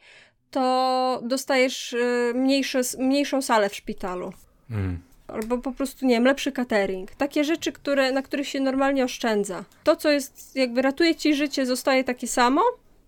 to 0.51 1.21
dostajesz 1.23 1.93
y, 1.93 2.31
mniejsze, 2.35 2.81
mniejszą 2.99 3.41
salę 3.41 3.69
w 3.69 3.75
szpitalu. 3.75 4.33
Mm. 4.71 4.99
albo 5.27 5.57
po 5.57 5.71
prostu, 5.71 6.05
nie 6.05 6.15
wiem, 6.15 6.25
lepszy 6.25 6.51
catering. 6.51 7.11
Takie 7.15 7.43
rzeczy, 7.43 7.71
które, 7.71 8.11
na 8.11 8.21
których 8.21 8.47
się 8.47 8.59
normalnie 8.59 9.03
oszczędza. 9.03 9.63
To, 9.83 9.95
co 9.95 10.09
jest, 10.09 10.55
jakby 10.55 10.81
ratuje 10.81 11.15
ci 11.15 11.35
życie, 11.35 11.65
zostaje 11.65 12.03
takie 12.03 12.27
samo, 12.27 12.61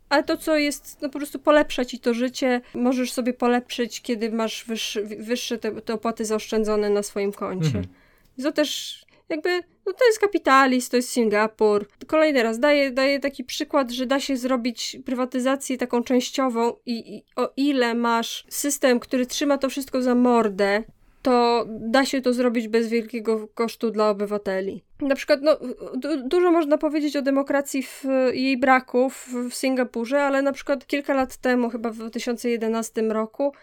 ale 0.10 0.24
to, 0.24 0.38
co 0.38 0.58
jest, 0.58 1.02
no 1.02 1.10
po 1.10 1.20
prostu 1.20 1.40
polepsza 1.40 1.86
ci 1.86 2.00
to 2.00 2.14
życie, 2.14 2.62
możesz 2.74 3.12
sobie 3.12 3.34
polepszyć, 3.34 4.02
kiedy 4.02 4.32
masz 4.32 4.66
wyższy, 4.66 5.04
wyższe 5.04 5.58
te, 5.58 5.82
te 5.82 5.94
opłaty 5.94 6.26
zaoszczędzone 6.26 6.90
na 6.90 7.04
swoim 7.04 7.32
koncie. 7.32 7.68
Mhm. 7.68 7.86
To 8.44 8.52
też 8.52 9.02
jakby, 9.30 9.50
no 9.86 9.94
to 9.94 10.06
jest 10.06 10.20
kapitalizm, 10.20 10.92
to 10.92 10.98
jest 10.98 11.10
Singapur. 11.10 11.88
Kolejny 12.08 12.44
raz 12.44 12.60
daję, 12.60 12.92
daję 12.92 13.20
taki 13.20 13.44
przykład, 13.44 13.92
że 13.92 14.06
da 14.06 14.20
się 14.20 14.38
zrobić 14.38 14.98
prywatyzację 15.06 15.78
taką 15.78 16.04
częściową 16.04 16.74
i, 16.86 17.16
i 17.16 17.24
o 17.36 17.54
ile 17.58 17.96
masz 17.96 18.46
system, 18.50 19.00
który 19.00 19.26
trzyma 19.26 19.58
to 19.58 19.70
wszystko 19.70 20.02
za 20.02 20.16
mordę, 20.16 20.84
to 21.22 21.66
da 21.70 22.06
się 22.06 22.22
to 22.22 22.34
zrobić 22.34 22.68
bez 22.68 22.88
wielkiego 22.88 23.48
kosztu 23.48 23.92
dla 23.92 24.10
obywateli. 24.10 24.84
Na 25.02 25.16
przykład, 25.16 25.40
no, 25.42 25.58
dużo 26.24 26.52
można 26.52 26.78
powiedzieć 26.78 27.16
o 27.16 27.22
demokracji 27.22 27.84
w 27.84 28.04
jej 28.34 28.58
braku 28.58 29.10
w, 29.10 29.28
w 29.50 29.54
Singapurze, 29.54 30.24
ale 30.24 30.42
na 30.42 30.52
przykład 30.52 30.88
kilka 30.88 31.14
lat 31.14 31.38
temu, 31.38 31.70
chyba 31.70 31.90
w 31.90 31.98
2011 31.98 33.02
roku, 33.02 33.54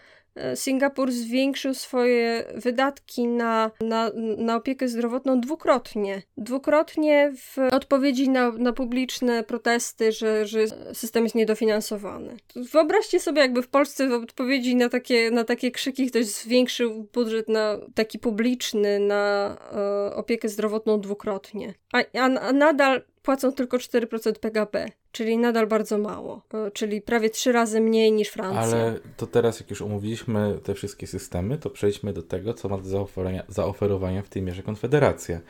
Singapur 0.55 1.11
zwiększył 1.11 1.73
swoje 1.73 2.43
wydatki 2.55 3.27
na, 3.27 3.71
na, 3.81 4.11
na 4.37 4.55
opiekę 4.55 4.87
zdrowotną 4.87 5.41
dwukrotnie. 5.41 6.21
Dwukrotnie 6.37 7.33
w 7.37 7.57
odpowiedzi 7.73 8.29
na, 8.29 8.51
na 8.51 8.73
publiczne 8.73 9.43
protesty, 9.43 10.11
że, 10.11 10.47
że 10.47 10.59
system 10.93 11.23
jest 11.23 11.35
niedofinansowany. 11.35 12.37
Wyobraźcie 12.55 13.19
sobie, 13.19 13.41
jakby 13.41 13.61
w 13.61 13.67
Polsce 13.67 14.07
w 14.07 14.13
odpowiedzi 14.13 14.75
na 14.75 14.89
takie, 14.89 15.31
na 15.31 15.43
takie 15.43 15.71
krzyki 15.71 16.07
ktoś 16.07 16.25
zwiększył 16.25 17.07
budżet 17.13 17.49
na 17.49 17.77
taki 17.95 18.19
publiczny 18.19 18.99
na 18.99 19.57
e, 19.71 20.15
opiekę 20.15 20.49
zdrowotną 20.49 21.01
dwukrotnie. 21.01 21.73
A, 21.93 21.97
a, 22.19 22.23
a 22.23 22.53
nadal 22.53 23.01
płacą 23.21 23.51
tylko 23.51 23.77
4% 23.77 24.33
PKB, 24.39 24.85
czyli 25.15 25.37
nadal 25.37 25.67
bardzo 25.67 25.97
mało, 25.97 26.41
e, 26.53 26.71
czyli 26.71 27.01
prawie 27.01 27.29
trzy 27.29 27.51
razy 27.51 27.81
mniej 27.81 28.11
niż 28.11 28.27
Francja. 28.27 28.61
Ale 28.61 28.99
to 29.17 29.27
teraz, 29.27 29.59
jak 29.59 29.69
już 29.69 29.81
omówiliśmy 29.81 30.59
te 30.63 30.73
wszystkie 30.73 31.07
systemy, 31.07 31.57
to 31.57 31.69
przejdźmy 31.69 32.13
do 32.13 32.21
tego, 32.21 32.53
co 32.53 32.69
ma 32.69 32.77
do 32.77 32.83
zaoferowania, 32.83 33.43
zaoferowania 33.47 34.21
w 34.21 34.29
tej 34.29 34.41
mierze 34.41 34.63
Konfederacja. 34.63 35.41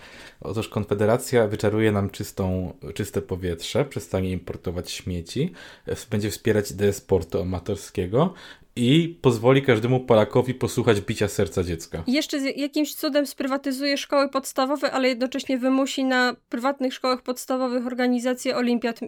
Otóż 0.41 0.67
Konfederacja 0.67 1.47
wyczaruje 1.47 1.91
nam 1.91 2.09
czystą, 2.09 2.73
czyste 2.93 3.21
powietrze, 3.21 3.85
przestanie 3.85 4.31
importować 4.31 4.91
śmieci, 4.91 5.51
e, 5.87 5.95
będzie 6.09 6.31
wspierać 6.31 6.71
ideę 6.71 6.93
sportu 6.93 7.41
amatorskiego 7.41 8.33
i 8.75 9.17
pozwoli 9.21 9.61
każdemu 9.61 9.99
Polakowi 9.99 10.53
posłuchać 10.53 11.01
bicia 11.01 11.27
serca 11.27 11.63
dziecka. 11.63 12.03
Jeszcze 12.07 12.51
jakimś 12.51 12.95
cudem 12.95 13.27
sprywatyzuje 13.27 13.97
szkoły 13.97 14.29
podstawowe, 14.29 14.91
ale 14.91 15.07
jednocześnie 15.07 15.57
wymusi 15.57 16.03
na 16.03 16.35
prywatnych 16.49 16.93
szkołach 16.93 17.21
podstawowych 17.21 17.87
organizację 17.87 18.55
olimpiad 18.55 18.99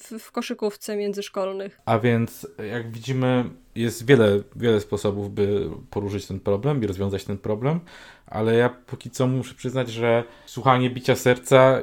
w, 0.00 0.18
w 0.18 0.32
koszykówce 0.32 0.96
międzyszkolnych. 0.96 1.80
A 1.84 1.98
więc, 1.98 2.46
jak 2.70 2.92
widzimy, 2.92 3.44
jest 3.74 4.06
wiele, 4.06 4.42
wiele 4.56 4.80
sposobów, 4.80 5.34
by 5.34 5.70
poruszyć 5.90 6.26
ten 6.26 6.40
problem 6.40 6.84
i 6.84 6.86
rozwiązać 6.86 7.24
ten 7.24 7.38
problem, 7.38 7.80
ale 8.26 8.54
ja 8.54 8.68
póki 8.68 9.10
co 9.10 9.26
muszę 9.26 9.54
przyznać, 9.54 9.90
że 9.90 10.24
słuchanie 10.46 10.90
bicia 10.90 11.16
serca 11.16 11.82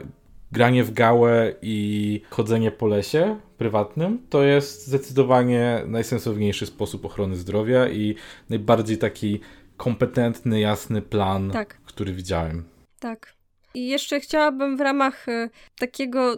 granie 0.51 0.83
w 0.83 0.93
gałę 0.93 1.53
i 1.61 2.21
chodzenie 2.29 2.71
po 2.71 2.87
lesie 2.87 3.39
prywatnym 3.57 4.19
to 4.29 4.43
jest 4.43 4.87
zdecydowanie 4.87 5.83
najsensowniejszy 5.87 6.65
sposób 6.65 7.05
ochrony 7.05 7.35
zdrowia 7.35 7.89
i 7.89 8.15
najbardziej 8.49 8.97
taki 8.97 9.39
kompetentny, 9.77 10.59
jasny 10.59 11.01
plan, 11.01 11.51
tak. 11.51 11.77
który 11.85 12.13
widziałem. 12.13 12.63
Tak. 12.99 13.36
I 13.73 13.87
jeszcze 13.87 14.19
chciałabym 14.19 14.77
w 14.77 14.81
ramach 14.81 15.29
e, 15.29 15.49
takiego, 15.79 16.35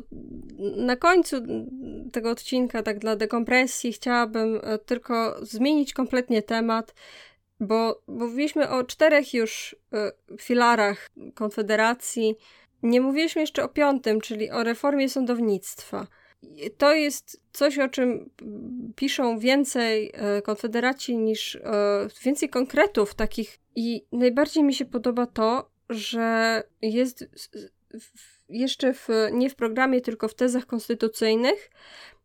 na 0.78 0.96
końcu 0.96 1.36
tego 2.12 2.30
odcinka, 2.30 2.84
tak 2.84 3.00
dla 3.00 3.16
dekompresji, 3.16 3.94
chciałabym 3.94 4.60
e, 4.64 4.78
tylko 4.78 5.46
zmienić 5.46 5.94
kompletnie 5.94 6.42
temat, 6.42 6.94
bo 7.60 8.02
mówiliśmy 8.08 8.70
o 8.70 8.84
czterech 8.84 9.34
już 9.34 9.76
e, 9.94 10.12
filarach 10.42 11.10
Konfederacji, 11.34 12.36
nie 12.84 13.02
mówiliśmy 13.02 13.42
jeszcze 13.42 13.64
o 13.64 13.70
piątym, 13.70 14.22
czyli 14.22 14.52
o 14.52 14.64
reformie 14.64 15.10
sądownictwa. 15.10 16.08
To 16.78 16.94
jest 16.94 17.42
coś, 17.54 17.80
o 17.80 17.90
czym 17.90 18.30
piszą 18.96 19.40
więcej 19.40 20.14
konfederaci 20.44 21.18
niż 21.18 21.60
więcej 22.24 22.50
konkretów 22.50 23.14
takich. 23.14 23.60
I 23.76 24.06
najbardziej 24.12 24.64
mi 24.64 24.74
się 24.74 24.86
podoba 24.86 25.26
to, 25.26 25.70
że 25.90 26.64
jest 26.82 27.26
jeszcze 28.50 28.94
w, 28.94 29.08
nie 29.32 29.50
w 29.50 29.56
programie, 29.56 30.02
tylko 30.02 30.28
w 30.28 30.34
tezach 30.34 30.66
konstytucyjnych 30.66 31.70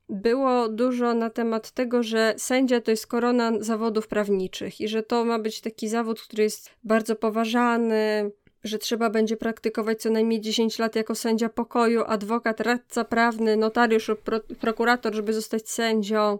było 0.08 0.68
dużo 0.68 1.14
na 1.14 1.30
temat 1.30 1.70
tego, 1.70 2.02
że 2.02 2.34
sędzia 2.36 2.80
to 2.80 2.90
jest 2.90 3.06
korona 3.06 3.52
zawodów 3.60 4.08
prawniczych 4.08 4.80
i 4.80 4.88
że 4.88 5.02
to 5.02 5.24
ma 5.24 5.38
być 5.38 5.60
taki 5.60 5.88
zawód, 5.88 6.22
który 6.22 6.42
jest 6.42 6.70
bardzo 6.84 7.16
poważany, 7.16 8.30
że 8.64 8.78
trzeba 8.78 9.10
będzie 9.10 9.36
praktykować 9.36 10.02
co 10.02 10.10
najmniej 10.10 10.40
10 10.40 10.78
lat 10.78 10.96
jako 10.96 11.14
sędzia 11.14 11.48
pokoju, 11.48 12.04
adwokat, 12.06 12.60
radca 12.60 13.04
prawny, 13.04 13.56
notariusz 13.56 14.10
pro, 14.24 14.40
prokurator, 14.40 15.14
żeby 15.14 15.32
zostać 15.32 15.70
sędzią. 15.70 16.38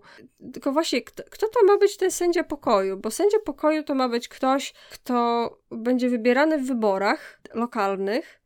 Tylko 0.53 0.72
właśnie, 0.72 1.03
kto, 1.03 1.22
kto, 1.31 1.49
to 1.49 1.66
ma 1.66 1.79
być 1.79 1.97
ten 1.97 2.11
sędzia 2.11 2.45
pokoju? 2.45 2.97
Bo 2.97 3.11
sędzia 3.11 3.39
pokoju 3.45 3.83
to 3.83 3.95
ma 3.95 4.09
być 4.09 4.29
ktoś, 4.29 4.75
kto 4.91 5.51
będzie 5.70 6.09
wybierany 6.09 6.59
w 6.59 6.66
wyborach 6.66 7.41
lokalnych. 7.55 8.41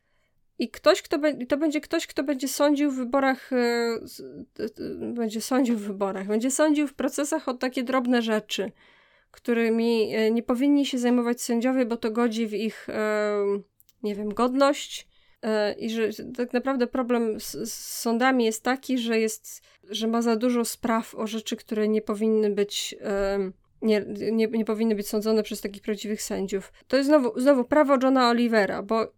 I 0.59 0.71
ktoś, 0.71 1.03
kto 1.03 1.19
be, 1.19 1.47
to 1.47 1.57
będzie 1.57 1.81
ktoś, 1.81 2.07
kto 2.07 2.23
będzie 2.23 2.49
sądził 2.49 2.91
w 2.91 2.97
wyborach, 2.97 3.51
yy, 4.59 5.15
będzie 5.15 5.41
sądził 5.41 5.77
w 5.77 5.83
wyborach, 5.83 6.27
będzie 6.27 6.51
sądził 6.51 6.87
w 6.87 6.95
procesach 6.95 7.49
o 7.49 7.55
takie 7.55 7.83
drobne 7.83 8.23
rzeczy 8.23 8.73
którymi 9.31 10.15
e, 10.15 10.31
nie 10.31 10.43
powinni 10.43 10.87
się 10.87 10.99
zajmować 10.99 11.41
sędziowie, 11.41 11.87
bo 11.87 11.97
to 11.97 12.11
godzi 12.11 12.47
w 12.47 12.55
ich, 12.55 12.87
nie 14.03 14.15
wiem, 14.15 14.35
godność. 14.35 15.09
E, 15.43 15.73
I 15.73 15.91
że 15.91 16.09
tak 16.37 16.53
naprawdę 16.53 16.87
problem 16.87 17.41
z, 17.41 17.53
z 17.53 17.75
sądami 17.75 18.45
jest 18.45 18.63
taki, 18.63 18.99
że 18.99 19.21
jest, 19.21 19.63
że 19.91 20.07
ma 20.09 20.23
za 20.23 20.37
dużo 20.37 20.65
spraw 20.65 21.15
o 21.15 21.27
rzeczy, 21.27 21.57
które 21.57 21.89
nie 21.89 22.03
powinny 22.03 22.51
być 22.51 22.95
nie, 23.83 24.05
nie, 24.33 24.47
nie 24.47 24.65
powinny 24.65 24.95
być 24.95 25.09
sądzone 25.09 25.43
przez 25.43 25.61
takich 25.61 25.83
prawdziwych 25.83 26.23
sędziów. 26.23 26.73
To 26.89 26.97
jest 26.97 27.09
znowu, 27.09 27.41
znowu 27.41 27.65
prawo 27.65 27.97
Johna 28.03 28.31
Olivera, 28.31 28.83
bo 28.83 29.13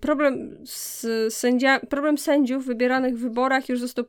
problem, 0.00 0.58
z 0.64 1.06
sędzia, 1.34 1.80
problem 1.80 2.18
sędziów 2.18 2.66
wybieranych 2.66 3.18
w 3.18 3.20
wyborach 3.20 3.68
już 3.68 3.80
został 3.80 4.04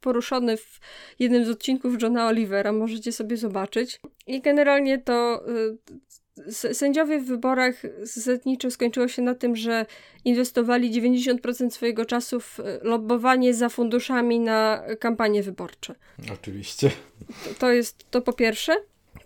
poruszony 0.00 0.56
w 0.56 0.80
jednym 1.18 1.44
z 1.44 1.48
odcinków 1.48 2.02
Johna 2.02 2.26
Olivera, 2.26 2.72
możecie 2.72 3.12
sobie 3.12 3.36
zobaczyć. 3.36 4.00
I 4.26 4.40
generalnie 4.40 4.98
to 4.98 5.42
y, 5.48 6.52
sędziowie 6.74 7.18
w 7.18 7.24
wyborach 7.24 7.82
zasadniczo 8.02 8.70
skończyło 8.70 9.08
się 9.08 9.22
na 9.22 9.34
tym, 9.34 9.56
że 9.56 9.86
inwestowali 10.24 11.02
90% 11.02 11.70
swojego 11.70 12.04
czasu 12.04 12.40
w 12.40 12.58
lobbowanie 12.82 13.54
za 13.54 13.68
funduszami 13.68 14.40
na 14.40 14.82
kampanie 15.00 15.42
wyborcze. 15.42 15.94
Oczywiście. 16.32 16.90
To, 17.28 17.54
to 17.58 17.72
jest 17.72 18.10
to 18.10 18.22
po 18.22 18.32
pierwsze. 18.32 18.76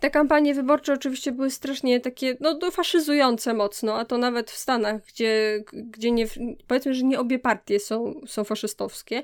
Te 0.00 0.10
kampanie 0.10 0.54
wyborcze 0.54 0.92
oczywiście 0.92 1.32
były 1.32 1.50
strasznie 1.50 2.00
takie, 2.00 2.36
no, 2.40 2.70
faszyzujące 2.70 3.54
mocno, 3.54 3.98
a 3.98 4.04
to 4.04 4.18
nawet 4.18 4.50
w 4.50 4.56
Stanach, 4.56 5.02
gdzie, 5.06 5.64
gdzie 5.72 6.10
nie, 6.10 6.26
powiedzmy, 6.66 6.94
że 6.94 7.02
nie 7.02 7.20
obie 7.20 7.38
partie 7.38 7.80
są, 7.80 8.20
są 8.26 8.44
faszystowskie. 8.44 9.22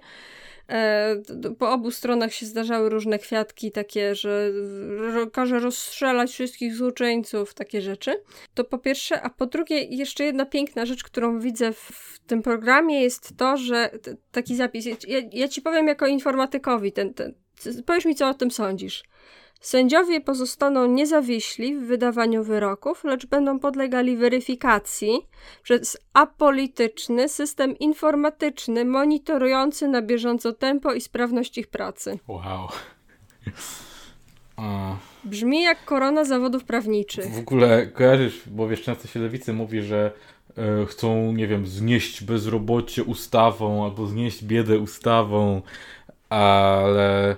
E, 0.68 1.16
po 1.58 1.72
obu 1.72 1.90
stronach 1.90 2.32
się 2.32 2.46
zdarzały 2.46 2.88
różne 2.88 3.18
kwiatki, 3.18 3.72
takie, 3.72 4.14
że 4.14 4.52
każe 5.32 5.58
rozstrzelać 5.58 6.30
wszystkich 6.30 6.74
złoczyńców, 6.74 7.54
takie 7.54 7.80
rzeczy. 7.80 8.22
To 8.54 8.64
po 8.64 8.78
pierwsze, 8.78 9.22
a 9.22 9.30
po 9.30 9.46
drugie, 9.46 9.82
jeszcze 9.82 10.24
jedna 10.24 10.46
piękna 10.46 10.86
rzecz, 10.86 11.04
którą 11.04 11.40
widzę 11.40 11.72
w, 11.72 12.18
tym 12.26 12.42
programie, 12.42 13.02
jest 13.02 13.36
to, 13.36 13.56
że 13.56 13.90
taki 14.32 14.56
zapis. 14.56 14.86
Ja, 14.86 15.18
ja 15.32 15.48
ci 15.48 15.62
powiem 15.62 15.86
jako 15.86 16.06
informatykowi, 16.06 16.92
ten, 16.92 17.14
ten, 17.14 17.34
mi, 18.04 18.14
co 18.14 18.28
o 18.28 18.34
tym 18.34 18.50
sądzisz. 18.50 19.04
Sędziowie 19.60 20.20
pozostaną 20.20 20.86
niezawiśli 20.86 21.76
w 21.76 21.86
wydawaniu 21.86 22.44
wyroków, 22.44 23.04
lecz 23.04 23.26
będą 23.26 23.58
podlegali 23.58 24.16
weryfikacji 24.16 25.26
przez 25.62 25.98
apolityczny 26.12 27.28
system 27.28 27.78
informatyczny 27.78 28.84
monitorujący 28.84 29.88
na 29.88 30.02
bieżąco 30.02 30.52
tempo 30.52 30.92
i 30.92 31.00
sprawność 31.00 31.58
ich 31.58 31.66
pracy. 31.66 32.18
Wow. 32.28 32.68
Brzmi 35.24 35.62
jak 35.62 35.84
korona 35.84 36.24
zawodów 36.24 36.64
prawniczych. 36.64 37.34
W 37.34 37.38
ogóle 37.38 37.86
kojarzysz, 37.86 38.42
bo 38.46 38.68
wiesz, 38.68 38.82
często 38.82 39.08
się 39.08 39.20
lewicy 39.20 39.52
mówi, 39.52 39.82
że 39.82 40.12
e, 40.58 40.86
chcą, 40.86 41.32
nie 41.32 41.46
wiem, 41.46 41.66
znieść 41.66 42.24
bezrobocie 42.24 43.04
ustawą 43.04 43.84
albo 43.84 44.06
znieść 44.06 44.44
biedę 44.44 44.78
ustawą, 44.78 45.62
ale 46.28 47.36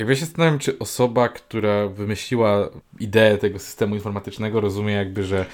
jakby 0.00 0.16
się 0.16 0.24
zastanawiam, 0.24 0.58
czy 0.58 0.78
osoba, 0.78 1.28
która 1.28 1.88
wymyśliła 1.88 2.70
ideę 3.00 3.38
tego 3.38 3.58
systemu 3.58 3.94
informatycznego, 3.94 4.60
rozumie 4.60 4.94
jakby, 4.94 5.24
że 5.24 5.46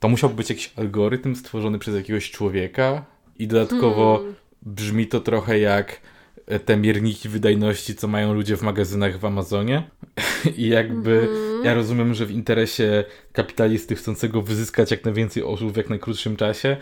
to 0.00 0.08
musiałby 0.08 0.36
być 0.36 0.50
jakiś 0.50 0.72
algorytm 0.76 1.34
stworzony 1.34 1.78
przez 1.78 1.94
jakiegoś 1.94 2.30
człowieka 2.30 3.04
i 3.38 3.46
dodatkowo 3.46 4.16
Hmm. 4.16 4.34
brzmi 4.62 5.06
to 5.06 5.20
trochę 5.20 5.58
jak 5.58 6.00
te 6.64 6.76
mierniki 6.76 7.28
wydajności, 7.28 7.94
co 7.94 8.08
mają 8.08 8.34
ludzie 8.34 8.56
w 8.56 8.62
magazynach 8.62 9.18
w 9.18 9.24
Amazonie. 9.24 9.82
I 10.56 10.68
jakby 10.68 11.20
Mhm. 11.20 11.64
ja 11.64 11.74
rozumiem, 11.74 12.14
że 12.14 12.26
w 12.26 12.30
interesie 12.30 13.04
kapitalisty 13.32 13.94
chcącego 13.94 14.42
wyzyskać 14.42 14.90
jak 14.90 15.04
najwięcej 15.04 15.42
osób 15.42 15.72
w 15.72 15.76
jak 15.76 15.90
najkrótszym 15.90 16.36
czasie, 16.36 16.76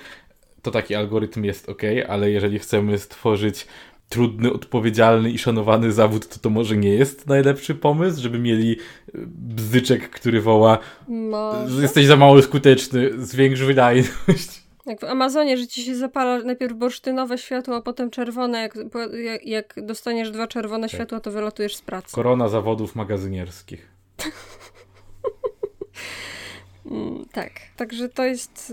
to 0.63 0.71
taki 0.71 0.95
algorytm 0.95 1.45
jest 1.45 1.69
ok, 1.69 1.83
ale 2.09 2.31
jeżeli 2.31 2.59
chcemy 2.59 2.99
stworzyć 2.99 3.67
trudny, 4.09 4.53
odpowiedzialny 4.53 5.31
i 5.31 5.39
szanowany 5.39 5.93
zawód, 5.93 6.29
to 6.29 6.39
to 6.39 6.51
może 6.51 6.77
nie 6.77 6.95
jest 6.95 7.27
najlepszy 7.27 7.75
pomysł, 7.75 8.23
żeby 8.23 8.39
mieli 8.39 8.73
e, 8.73 9.19
bzyczek, 9.27 10.11
który 10.11 10.41
woła 10.41 10.79
Może. 11.09 11.83
jesteś 11.83 12.07
za 12.07 12.17
mało 12.17 12.43
skuteczny, 12.43 13.11
zwiększ 13.19 13.61
wydajność. 13.61 14.63
Jak 14.87 15.01
w 15.01 15.05
Amazonie, 15.05 15.57
że 15.57 15.67
ci 15.67 15.83
się 15.83 15.97
zapala 15.97 16.39
najpierw 16.39 16.75
bursztynowe 16.75 17.39
światło, 17.39 17.77
a 17.77 17.81
potem 17.81 18.11
czerwone. 18.11 18.61
Jak, 18.61 18.75
jak, 19.25 19.47
jak 19.47 19.75
dostaniesz 19.87 20.31
dwa 20.31 20.47
czerwone 20.47 20.89
światła, 20.89 21.21
to 21.21 21.31
wylatujesz 21.31 21.77
z 21.77 21.83
pracy. 21.83 22.15
Korona 22.15 22.49
zawodów 22.49 22.95
magazynierskich. 22.95 23.89
Mm, 26.91 27.25
tak. 27.33 27.51
Także 27.77 28.09
to 28.09 28.25
jest, 28.25 28.73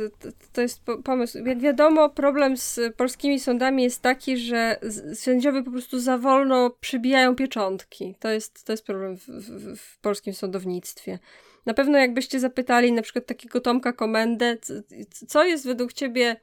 to- 0.53 0.61
jest 0.61 0.84
po- 0.84 0.97
pomysł. 0.97 1.38
Jak 1.45 1.59
wiadomo, 1.59 2.09
problem 2.09 2.57
z 2.57 2.80
polskimi 2.97 3.39
sądami 3.39 3.84
jest 3.84 4.01
taki, 4.01 4.38
że 4.38 4.80
sędziowie 5.13 5.63
po 5.63 5.72
prostu 5.72 5.99
za 5.99 6.18
wolno 6.18 6.70
przybijają 6.70 7.36
pieczątki. 7.36 8.16
To 8.20 8.30
jest, 8.30 8.66
to 8.66 8.74
jest 8.74 8.86
problem 8.86 9.18
w, 9.18 9.28
w, 9.28 9.78
w 9.78 9.99
polskim 9.99 10.34
sądownictwie. 10.34 11.20
Na 11.66 11.74
pewno 11.74 11.97
jakbyście 11.97 12.39
zapytali 12.39 12.91
na 12.91 13.01
przykład 13.01 13.26
takiego 13.26 13.61
Tomka 13.61 13.93
Komendę, 13.93 14.57
co 15.28 15.45
jest 15.45 15.66
według 15.66 15.93
ciebie 15.93 16.36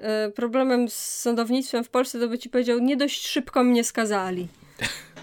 e, 0.00 0.30
problemem 0.30 0.88
z 0.88 0.94
sądownictwem 0.94 1.84
w 1.84 1.88
Polsce, 1.88 2.20
to 2.20 2.28
by 2.28 2.38
ci 2.38 2.50
powiedział, 2.50 2.78
nie 2.78 2.96
dość 2.96 3.26
szybko 3.26 3.64
mnie 3.64 3.84
skazali. 3.84 4.48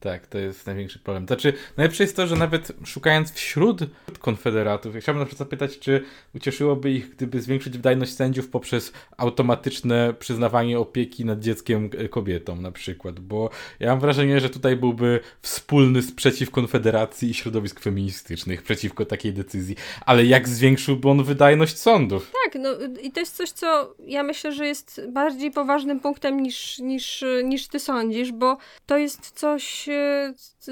Tak, 0.00 0.26
to 0.26 0.38
jest 0.38 0.66
największy 0.66 0.98
problem. 0.98 1.26
Znaczy, 1.26 1.52
najlepsze 1.76 2.04
jest 2.04 2.16
to, 2.16 2.26
że 2.26 2.36
nawet 2.36 2.72
szukając 2.84 3.32
wśród 3.32 3.80
konfederatów, 4.18 4.94
ja 4.94 5.00
chciałbym 5.00 5.20
na 5.20 5.26
przykład 5.26 5.48
zapytać, 5.48 5.78
czy 5.78 6.04
ucieszyłoby 6.34 6.90
ich, 6.90 7.10
gdyby 7.10 7.40
zwiększyć 7.40 7.72
wydajność 7.72 8.14
sędziów 8.14 8.48
poprzez 8.48 8.92
automatyczne 9.16 10.14
przyznawanie 10.18 10.78
opieki 10.78 11.24
nad 11.24 11.40
dzieckiem 11.40 11.90
e, 11.98 12.08
kobietom 12.08 12.62
na 12.62 12.72
przykład, 12.72 13.20
bo 13.20 13.50
ja 13.80 13.88
mam 13.90 14.00
wrażenie, 14.00 14.40
że 14.40 14.50
tutaj 14.50 14.76
byłby 14.76 15.20
wspólny 15.42 16.02
sprzeciw 16.02 16.50
Konfederacji 16.50 17.30
i 17.30 17.34
środowisk 17.34 17.80
feministycznych 17.80 18.62
przeciwko 18.62 19.04
takiej 19.04 19.32
decyzji, 19.32 19.76
ale 20.06 20.24
jak 20.24 20.48
zwiększyłby 20.48 21.08
on 21.08 21.24
wydajność 21.24 21.78
sądów? 21.78 22.32
Tak, 22.44 22.62
no 22.62 22.70
i 23.02 23.12
to 23.12 23.20
jest 23.20 23.36
coś, 23.36 23.50
co 23.50 23.94
ja 24.06 24.22
myślę, 24.22 24.52
że 24.52 24.66
jest 24.66 25.00
bardziej 25.08 25.50
poważnym 25.50 26.00
punktem 26.00 26.42
niż, 26.42 26.78
niż, 26.78 27.24
niż 27.44 27.68
ty 27.68 27.78
sądzisz, 27.80 28.32
bo 28.32 28.56
to 28.86 28.98
jest 28.98 29.30
coś, 29.30 29.89
co 29.89 29.89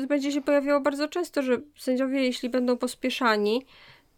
będzie 0.09 0.33
się 0.33 0.43
pojawiało 0.43 0.81
bardzo 0.81 1.09
często, 1.09 1.43
że 1.43 1.61
sędziowie, 1.79 2.25
jeśli 2.25 2.49
będą 2.49 2.77
pospieszani, 2.77 3.67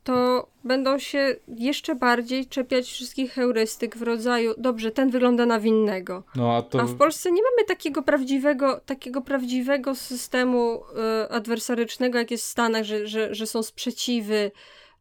to 0.05 0.47
będą 0.65 0.99
się 0.99 1.37
jeszcze 1.49 1.95
bardziej 1.95 2.47
czepiać 2.47 2.87
wszystkich 2.87 3.33
heurystyk 3.33 3.97
w 3.97 4.03
rodzaju, 4.03 4.55
dobrze, 4.59 4.91
ten 4.91 5.11
wygląda 5.11 5.47
na 5.47 5.61
winnego. 5.61 6.23
No 6.37 6.57
a 6.57 6.63
to... 6.63 6.81
A 6.81 6.85
w 6.85 6.97
Polsce 6.97 7.33
nie 7.33 7.43
mamy 7.43 7.69
takiego 7.69 8.03
prawdziwego, 8.03 8.81
takiego 8.87 9.21
prawdziwego 9.21 9.95
systemu 9.95 10.83
e, 10.97 11.29
adwersarycznego, 11.29 12.19
jak 12.19 12.31
jest 12.31 12.45
w 12.45 12.51
Stanach, 12.51 12.85
że, 12.85 13.07
że, 13.07 13.35
że 13.35 13.47
są 13.47 13.63
sprzeciwy, 13.63 14.51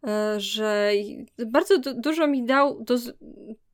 e, 0.08 0.40
że 0.40 0.92
bardzo 1.46 1.78
du- 1.78 2.02
dużo 2.02 2.28
mi 2.28 2.44
dał 2.44 2.84
do, 2.84 2.96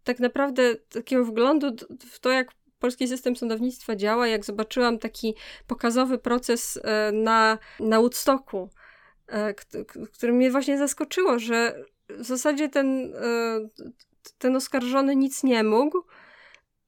tak 0.03 0.19
naprawdę 0.19 0.75
takiego 0.75 1.25
wglądu 1.25 1.67
w 2.09 2.19
to, 2.19 2.29
jak 2.29 2.51
polski 2.79 3.07
system 3.07 3.35
sądownictwa 3.35 3.95
działa, 3.95 4.27
jak 4.27 4.45
zobaczyłam 4.45 4.99
taki 4.99 5.35
pokazowy 5.67 6.17
proces 6.17 6.79
e, 6.83 7.11
na, 7.11 7.57
na 7.79 7.99
Woodstocku, 7.99 8.69
e, 9.27 9.53
który 10.13 10.33
mnie 10.33 10.51
właśnie 10.51 10.77
zaskoczyło, 10.77 11.39
że 11.39 11.83
w 12.09 12.23
zasadzie 12.25 12.69
ten, 12.69 13.13
e, 13.15 13.69
ten 14.37 14.55
oskarżony 14.55 15.15
nic 15.15 15.43
nie 15.43 15.63
mógł, 15.63 15.97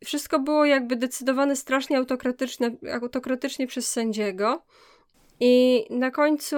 wszystko 0.06 0.40
było 0.40 0.66
jakby 0.66 0.96
decydowane 0.96 1.56
strasznie 1.56 1.98
autokratycznie, 1.98 2.78
autokratycznie 3.02 3.68
przez 3.68 3.92
sędziego. 3.92 4.64
I 5.40 5.86
na 5.90 6.12
końcu 6.12 6.56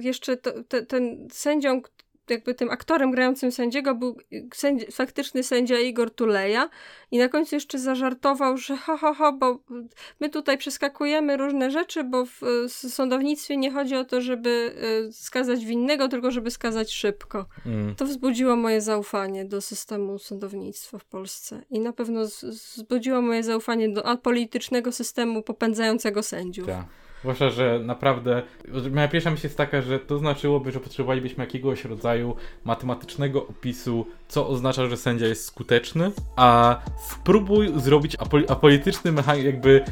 jeszcze 0.00 0.36
to, 0.36 0.62
te, 0.62 0.86
ten 0.86 1.28
sędzią, 1.32 1.82
jakby 2.30 2.54
tym 2.54 2.70
aktorem 2.70 3.10
grającym 3.10 3.52
sędziego 3.52 3.94
był 3.94 4.16
sędzi, 4.54 4.86
faktyczny 4.92 5.42
sędzia 5.42 5.78
Igor 5.78 6.10
Tuleja 6.10 6.68
i 7.10 7.18
na 7.18 7.28
końcu 7.28 7.54
jeszcze 7.54 7.78
zażartował, 7.78 8.56
że 8.56 8.76
ho, 8.76 8.96
ho, 8.96 9.14
ho, 9.14 9.32
bo 9.32 9.58
my 10.20 10.28
tutaj 10.28 10.58
przeskakujemy 10.58 11.36
różne 11.36 11.70
rzeczy, 11.70 12.04
bo 12.04 12.24
w 12.26 12.40
sądownictwie 12.68 13.56
nie 13.56 13.70
chodzi 13.70 13.96
o 13.96 14.04
to, 14.04 14.20
żeby 14.20 14.74
e, 15.08 15.12
skazać 15.12 15.64
winnego, 15.64 16.08
tylko 16.08 16.30
żeby 16.30 16.50
skazać 16.50 16.92
szybko. 16.92 17.46
Mm. 17.66 17.94
To 17.94 18.04
wzbudziło 18.04 18.56
moje 18.56 18.80
zaufanie 18.80 19.44
do 19.44 19.60
systemu 19.60 20.18
sądownictwa 20.18 20.98
w 20.98 21.04
Polsce 21.04 21.62
i 21.70 21.80
na 21.80 21.92
pewno 21.92 22.20
wzbudziło 22.42 23.22
moje 23.22 23.42
zaufanie 23.42 23.88
do 23.88 24.06
apolitycznego 24.06 24.92
systemu 24.92 25.42
popędzającego 25.42 26.22
sędziów. 26.22 26.66
Tak. 26.66 26.86
Zwłaszcza, 27.26 27.50
że 27.50 27.80
naprawdę 27.84 28.42
moja 28.90 29.08
pierwsza 29.08 29.30
myśl 29.30 29.46
jest 29.46 29.56
taka, 29.56 29.82
że 29.82 29.98
to 29.98 30.18
znaczyłoby, 30.18 30.72
że 30.72 30.80
potrzebowalibyśmy 30.80 31.44
jakiegoś 31.44 31.84
rodzaju 31.84 32.36
matematycznego 32.64 33.46
opisu, 33.48 34.06
co 34.28 34.48
oznacza, 34.48 34.86
że 34.86 34.96
sędzia 34.96 35.26
jest 35.26 35.44
skuteczny, 35.44 36.10
a 36.36 36.80
spróbuj 37.10 37.72
zrobić 37.76 38.16
apoli- 38.18 38.44
apolityczny 38.52 39.12
mechanizm, 39.12 39.46
jakby 39.46 39.84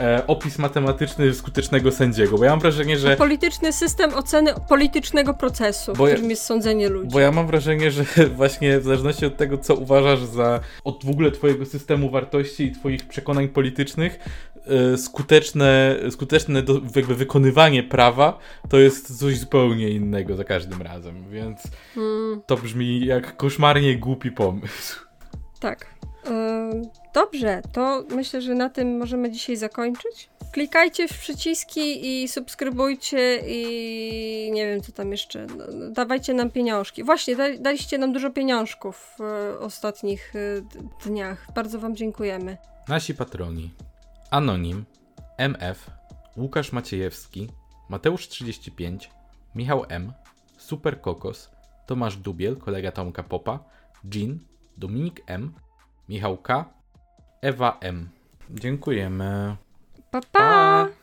e, 0.00 0.26
opis 0.26 0.58
matematyczny 0.58 1.34
skutecznego 1.34 1.92
sędziego, 1.92 2.38
bo 2.38 2.44
ja 2.44 2.50
mam 2.50 2.60
wrażenie, 2.60 2.98
że 2.98 3.16
Polityczny 3.16 3.72
system 3.72 4.14
oceny 4.14 4.54
politycznego 4.68 5.34
procesu, 5.34 5.92
Bo 5.92 6.08
ja- 6.08 6.14
którym 6.14 6.30
jest 6.30 6.42
sądzenie 6.42 6.88
ludzi. 6.88 7.10
Bo 7.12 7.20
ja 7.20 7.32
mam 7.32 7.46
wrażenie, 7.46 7.90
że 7.90 8.04
właśnie 8.36 8.78
w 8.80 8.84
zależności 8.84 9.26
od 9.26 9.36
tego, 9.36 9.58
co 9.58 9.74
uważasz 9.74 10.20
za 10.24 10.60
od 10.84 11.04
w 11.04 11.10
ogóle 11.10 11.30
twojego 11.30 11.66
systemu 11.66 12.10
wartości 12.10 12.64
i 12.64 12.72
twoich 12.72 13.08
przekonań 13.08 13.48
politycznych, 13.48 14.18
skuteczne, 14.96 15.96
skuteczne 16.10 16.62
do, 16.62 16.80
jakby 16.96 17.14
wykonywanie 17.14 17.82
prawa 17.82 18.38
to 18.68 18.78
jest 18.78 19.18
coś 19.18 19.38
zupełnie 19.38 19.88
innego 19.90 20.36
za 20.36 20.44
każdym 20.44 20.82
razem, 20.82 21.30
więc 21.30 21.62
Mm, 21.96 22.42
to 22.46 22.56
brzmi 22.56 23.06
jak 23.06 23.36
koszmarnie 23.36 23.96
głupi 23.98 24.30
pomysł. 24.30 25.00
tak. 25.60 25.86
Ym, 26.28 26.82
Dobrze, 27.14 27.62
to 27.72 28.04
myślę, 28.10 28.42
że 28.42 28.54
na 28.54 28.68
tym 28.70 28.98
możemy 28.98 29.30
dzisiaj 29.30 29.56
zakończyć. 29.56 30.28
Klikajcie 30.52 31.08
w 31.08 31.18
przyciski 31.18 32.06
i 32.22 32.28
subskrybujcie 32.28 33.40
i 33.48 34.50
nie 34.52 34.66
wiem 34.66 34.80
co 34.80 34.92
tam 34.92 35.10
jeszcze. 35.12 35.46
No, 35.56 35.64
no, 35.74 35.90
Dawajcie 35.90 36.34
nam 36.34 36.50
pieniążki. 36.50 37.04
Właśnie, 37.04 37.36
da, 37.36 37.44
daliście 37.58 37.98
nam 37.98 38.12
dużo 38.12 38.30
pieniążków 38.30 39.14
w 39.18 39.22
ostatnich 39.60 40.32
d- 40.34 40.62
dniach. 41.06 41.46
Bardzo 41.54 41.78
Wam 41.78 41.96
dziękujemy. 41.96 42.56
Nasi 42.88 43.14
patroni 43.14 43.70
Anonim, 44.30 44.84
MF, 45.38 45.90
Łukasz 46.36 46.72
Maciejewski, 46.72 47.48
Mateusz 47.88 48.28
35, 48.28 49.10
Michał 49.54 49.84
M, 49.88 50.12
Super 50.58 51.00
Kokos, 51.00 51.50
Tomasz 51.86 52.16
Dubiel, 52.16 52.56
kolega 52.56 52.92
Tomka 52.92 53.22
Popa, 53.22 53.58
Jean, 54.14 54.38
Dominik 54.76 55.22
M, 55.26 55.52
Michał 56.08 56.36
K, 56.36 56.64
Ewa 57.42 57.78
M. 57.80 58.08
Dziękujemy. 58.50 59.56
Pa, 60.10 60.20
pa! 60.20 60.26
Pa! 60.32 60.88